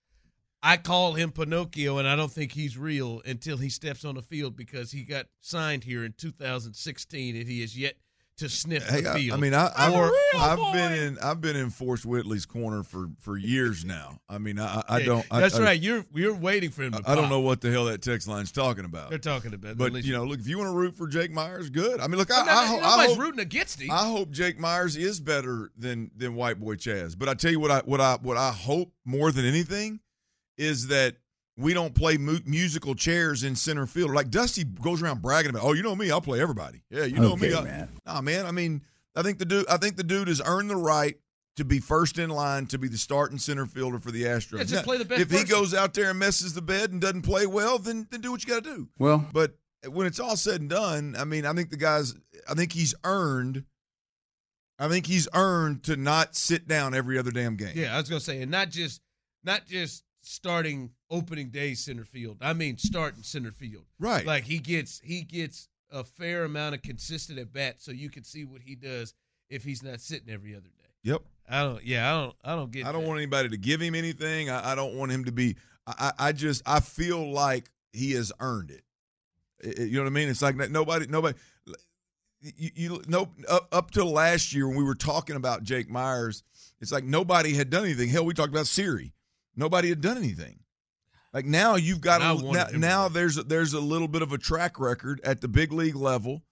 I 0.63 0.77
call 0.77 1.13
him 1.15 1.31
Pinocchio, 1.31 1.99
and 1.99 2.09
I 2.09 2.17
don't 2.17 2.33
think 2.33 2.53
he's 2.53 2.77
real 2.77 3.23
until 3.25 3.57
he 3.59 3.69
steps 3.69 4.05
on 4.05 4.17
the 4.17 4.23
field 4.23 4.57
because 4.57 4.91
he 4.91 5.03
got 5.05 5.27
signed 5.41 5.85
here 5.85 6.05
in 6.05 6.15
2016, 6.17 7.37
and 7.37 7.47
he 7.47 7.63
is 7.63 7.79
yet 7.79 7.95
to 8.39 8.49
sniff 8.49 8.89
Hey, 8.89 9.01
the 9.03 9.11
I, 9.11 9.15
field. 9.15 9.37
I 9.39 9.41
mean, 9.41 9.53
I, 9.55 9.71
I've, 9.77 9.93
Or- 9.95 10.13
I've 10.37 10.73
been 10.73 10.93
in 10.93 11.19
I've 11.19 11.41
been 11.41 11.57
in 11.57 11.71
Forrest 11.71 12.07
Whitley's 12.07 12.47
corner 12.47 12.85
for 12.85 13.09
for 13.19 13.37
years 13.37 13.85
now. 13.85 14.21
I 14.29 14.39
mean, 14.39 14.61
I, 14.61 14.83
I 14.89 15.03
don't. 15.03 15.27
I, 15.31 15.41
That's 15.41 15.57
I, 15.59 15.63
right. 15.63 15.81
You're 15.81 16.05
you're 16.15 16.35
waiting 16.37 16.71
for 16.71 16.83
him 16.85 16.93
to. 16.93 17.03
I 17.05 17.17
don't 17.17 17.31
know 17.31 17.41
what 17.41 17.61
the 17.61 17.71
hell 17.73 17.87
that 17.87 18.01
text 18.01 18.29
line's 18.29 18.53
talking 18.53 18.85
about. 18.85 19.11
They're 19.11 19.19
talking 19.19 19.55
about. 19.55 19.77
But 19.77 20.05
you 20.05 20.13
know, 20.13 20.25
look, 20.25 20.39
if 20.39 20.47
you 20.47 20.57
want 20.59 20.71
to 20.71 20.77
root 20.77 20.97
for 20.97 21.09
Jake 21.09 21.33
Meyers, 21.33 21.69
good. 21.69 21.99
I 22.01 22.07
mean, 22.07 22.19
look, 22.19 22.31
I, 22.33 22.41
I'm 22.41 22.47
not- 22.47 22.55
I, 22.57 22.67
ho- 22.67 22.77
I 22.79 22.81
nobody's 22.91 23.11
hope 23.17 23.19
rooting 23.25 23.41
against 23.41 23.81
him. 23.81 23.91
I 23.91 24.07
hope 24.09 24.31
Jake 24.31 24.59
Meyers 24.59 24.97
is 24.97 25.19
better 25.21 25.71
than 25.77 26.13
than 26.17 26.37
White 26.37 26.61
Boy 26.61 26.77
Chas. 26.77 27.17
But 27.17 27.29
I 27.29 27.35
tell 27.35 27.51
you 27.51 27.59
what, 27.61 27.73
I 27.73 27.81
what 27.81 28.01
I 28.01 28.19
what 28.23 28.37
I 28.37 28.53
hope 28.53 28.93
more 29.05 29.33
than 29.33 29.47
anything 29.47 29.99
is 30.59 30.89
that 30.89 31.17
we 31.57 31.75
don't 31.75 31.95
play 31.95 32.17
mu- 32.19 32.39
musical 32.45 32.95
chairs 32.95 33.43
in 33.45 33.57
center 33.57 33.87
field. 33.87 34.13
Like 34.13 34.31
Dusty 34.31 34.65
goes 34.65 35.03
around 35.03 35.23
bragging 35.23 35.51
about, 35.51 35.65
oh, 35.65 35.73
you 35.73 35.83
know 35.83 35.97
me, 35.97 36.11
I'll 36.11 36.21
play 36.21 36.41
everybody. 36.41 36.83
Yeah, 36.91 37.05
you 37.05 37.19
know 37.19 37.35
me. 37.37 37.49
Okay, 37.49 37.57
I, 37.59 37.65
man. 37.65 37.89
Nah, 38.07 38.21
man. 38.21 38.47
I 38.47 38.51
mean, 38.51 38.83
I 39.17 39.23
think 39.23 39.39
the 39.39 39.45
dude, 39.45 39.69
I 39.69 39.77
think 39.77 39.97
the 39.97 40.05
dude 40.05 40.29
has 40.29 40.41
earned 40.45 40.71
the 40.71 40.77
right 40.77 41.17
to 41.57 41.65
be 41.65 41.81
first 41.81 42.19
in 42.19 42.31
line 42.31 42.67
to 42.67 42.79
be 42.79 42.87
the 42.87 42.97
starting 42.99 43.39
center 43.39 43.67
fielder 43.67 43.99
for 43.99 44.13
the 44.13 44.23
Astros. 44.25 44.59
Yeah, 44.59 44.65
just 44.65 44.75
Now, 44.75 44.83
play 44.83 44.99
the 44.99 45.05
best 45.05 45.21
If 45.21 45.31
he 45.33 45.43
goes 45.43 45.75
out 45.75 45.95
there 45.95 46.11
and 46.11 46.19
messes 46.19 46.55
the 46.55 46.63
bed 46.63 46.93
and 46.93 47.01
doesn't 47.01 47.23
play 47.23 47.47
well, 47.47 47.79
then 47.79 48.07
then 48.11 48.21
do 48.21 48.31
what 48.31 48.45
you 48.45 48.49
got 48.49 48.63
to 48.63 48.75
do. 48.77 48.89
Well, 48.99 49.27
But 49.33 49.55
when 49.89 50.07
it's 50.07 50.21
all 50.21 50.37
said 50.37 50.61
and 50.61 50.71
done, 50.71 51.17
I 51.19 51.25
mean, 51.25 51.45
I 51.45 51.53
think 51.55 51.71
the 51.71 51.77
guys, 51.77 52.15
I 52.49 52.55
think 52.55 52.73
he's 52.73 52.95
earned, 53.03 53.65
I 54.79 54.89
think 54.89 55.07
he's 55.07 55.27
earned 55.35 55.83
to 55.85 55.97
not 55.97 56.37
sit 56.37 56.69
down 56.69 56.95
every 56.95 57.19
other 57.19 57.33
damn 57.33 57.57
game. 57.57 57.73
Yeah, 57.75 57.95
I 57.95 57.99
was 57.99 58.09
gonna 58.09 58.21
say, 58.21 58.41
and 58.41 58.51
not 58.53 58.71
just 58.71 59.01
not 59.43 59.67
just 59.67 60.05
starting 60.29 60.91
opening 61.11 61.49
day 61.49 61.75
center 61.75 62.05
field. 62.05 62.37
I 62.41 62.53
mean, 62.53 62.77
starting 62.79 63.23
center 63.23 63.51
field. 63.53 63.85
Right. 63.99 64.27
Like 64.27 64.45
he 64.45 64.59
gets 64.59 65.01
he 65.03 65.23
gets 65.23 65.69
a 65.91 66.05
fair 66.05 66.45
amount 66.45 66.75
of 66.75 66.83
consistent 66.83 67.39
at 67.39 67.53
bat, 67.53 67.77
so 67.81 67.93
you 67.93 68.11
can 68.11 68.25
see 68.25 68.45
what 68.45 68.61
he 68.63 68.75
does 68.75 69.15
if 69.49 69.65
he's 69.65 69.83
not 69.83 70.01
sitting 70.01 70.29
every 70.33 70.55
other 70.55 70.69
day. 70.69 70.91
Yep. 71.05 71.23
I 71.49 71.63
don't. 71.63 71.83
Yeah, 71.85 72.13
I 72.15 72.21
don't. 72.21 72.37
I 72.45 72.55
don't 72.57 72.71
get. 72.71 72.87
I 72.87 72.93
don't 72.93 73.03
that. 73.03 73.09
want 73.09 73.19
anybody 73.21 73.49
to 73.49 73.57
give 73.57 73.81
him 73.81 73.95
anything. 73.95 74.51
I, 74.51 74.73
I 74.73 74.75
don't 74.75 74.95
want 74.95 75.13
him 75.13 75.25
to 75.25 75.33
be. 75.33 75.57
I, 75.87 76.13
I 76.19 76.33
just 76.33 76.63
I 76.67 76.81
feel 76.81 77.31
like 77.31 77.71
he 77.95 78.13
has 78.13 78.31
earned 78.41 78.71
it. 78.71 78.83
It- 79.61 79.79
it- 79.79 79.89
You 79.89 79.97
know 79.97 80.03
what 80.03 80.09
I 80.09 80.13
mean? 80.13 80.29
It's 80.29 80.43
like 80.43 80.57
nobody 80.57 81.07
nobody. 81.07 81.39
You, 82.41 82.71
you 82.75 83.03
no 83.09 83.31
up, 83.49 83.67
up 83.73 83.91
till 83.91 84.11
last 84.13 84.53
year 84.53 84.69
when 84.69 84.77
we 84.77 84.85
were 84.85 84.95
talking 84.95 85.35
about 85.35 85.65
Jake 85.65 85.91
Meyers, 85.91 86.45
it's 86.81 86.93
like 86.93 87.03
nobody 87.03 87.53
had 87.55 87.69
done 87.71 87.85
anything. 87.85 88.11
Hell, 88.11 88.25
we 88.25 88.33
talked 88.35 88.51
about 88.53 88.67
Siri. 88.69 89.13
Nobody 89.59 89.89
had 89.89 90.01
done 90.01 90.17
anything. 90.17 90.61
Like 91.35 91.45
now 91.45 91.75
you've 91.75 92.01
got 92.01 92.23
I 92.23 92.31
a, 92.31 92.35
wanted 92.37 92.53
now, 92.53 92.65
to 92.67 92.79
now 92.79 93.09
there's 93.09 93.37
a, 93.37 93.43
there's 93.43 93.75
a 93.75 93.81
little 93.81 94.09
bit 94.09 94.23
of 94.23 94.33
a 94.33 94.39
track 94.39 94.81
record 94.81 95.21
at 95.25 95.41
the 95.41 95.49
big 95.49 95.73
league 95.73 95.97
level 95.97 96.43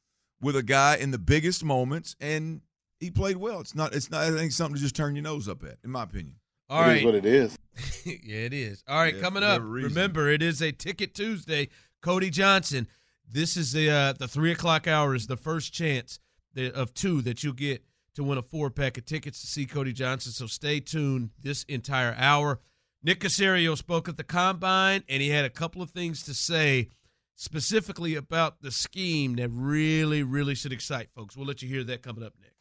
with 0.40 0.56
a 0.56 0.62
guy 0.62 0.96
in 0.96 1.12
the 1.12 1.18
biggest 1.18 1.64
moments, 1.64 2.14
and 2.20 2.60
he 3.00 3.10
played 3.10 3.38
well. 3.38 3.60
It's 3.60 3.74
not 3.74 3.94
it's 3.94 4.10
not 4.10 4.24
I 4.24 4.30
think 4.32 4.52
something 4.52 4.74
to 4.76 4.80
just 4.82 4.94
turn 4.96 5.14
your 5.14 5.22
nose 5.22 5.48
up 5.48 5.62
at, 5.64 5.78
in 5.82 5.90
my 5.90 6.02
opinion. 6.02 6.34
All 6.68 6.82
It 6.82 6.86
right. 6.86 6.98
is 6.98 7.04
what 7.04 7.14
it 7.14 7.24
is. 7.24 7.56
yeah, 8.04 8.38
it 8.38 8.52
is. 8.52 8.82
All 8.88 8.98
right, 8.98 9.14
Yeah, 9.14 9.20
coming 9.22 9.42
up. 9.44 9.62
reason. 9.64 9.88
Remember, 9.94 10.28
it 10.28 10.42
is 10.42 10.60
a 10.60 10.72
Ticket 10.72 11.14
Tuesday. 11.14 11.68
Cody 12.02 12.28
Johnson. 12.28 12.86
This 13.28 13.56
is 13.56 13.72
the 13.72 13.88
uh, 13.90 14.12
the 14.12 14.28
three 14.28 14.52
o'clock 14.52 14.86
hour 14.86 15.14
is 15.14 15.26
the 15.26 15.36
first 15.36 15.72
chance 15.72 16.18
that, 16.54 16.74
of 16.74 16.92
two 16.92 17.22
that 17.22 17.42
you'll 17.42 17.52
get 17.54 17.82
to 18.14 18.22
win 18.24 18.36
a 18.38 18.42
four 18.42 18.70
pack 18.70 18.98
of 18.98 19.04
tickets 19.06 19.40
to 19.40 19.46
see 19.46 19.64
Cody 19.66 19.92
Johnson. 19.92 20.32
So 20.32 20.46
stay 20.46 20.80
tuned 20.80 21.30
this 21.42 21.62
entire 21.64 22.14
hour. 22.18 22.60
Nick 23.02 23.20
Caserio 23.20 23.76
spoke 23.76 24.08
at 24.08 24.16
the 24.16 24.24
combine, 24.24 25.04
and 25.08 25.22
he 25.22 25.28
had 25.28 25.44
a 25.44 25.50
couple 25.50 25.82
of 25.82 25.90
things 25.90 26.22
to 26.24 26.34
say 26.34 26.88
specifically 27.36 28.14
about 28.14 28.62
the 28.62 28.70
scheme 28.70 29.36
that 29.36 29.50
really, 29.50 30.22
really 30.22 30.54
should 30.54 30.72
excite 30.72 31.10
folks. 31.14 31.36
We'll 31.36 31.46
let 31.46 31.62
you 31.62 31.68
hear 31.68 31.84
that 31.84 32.02
coming 32.02 32.24
up 32.24 32.32
next. 32.40 32.55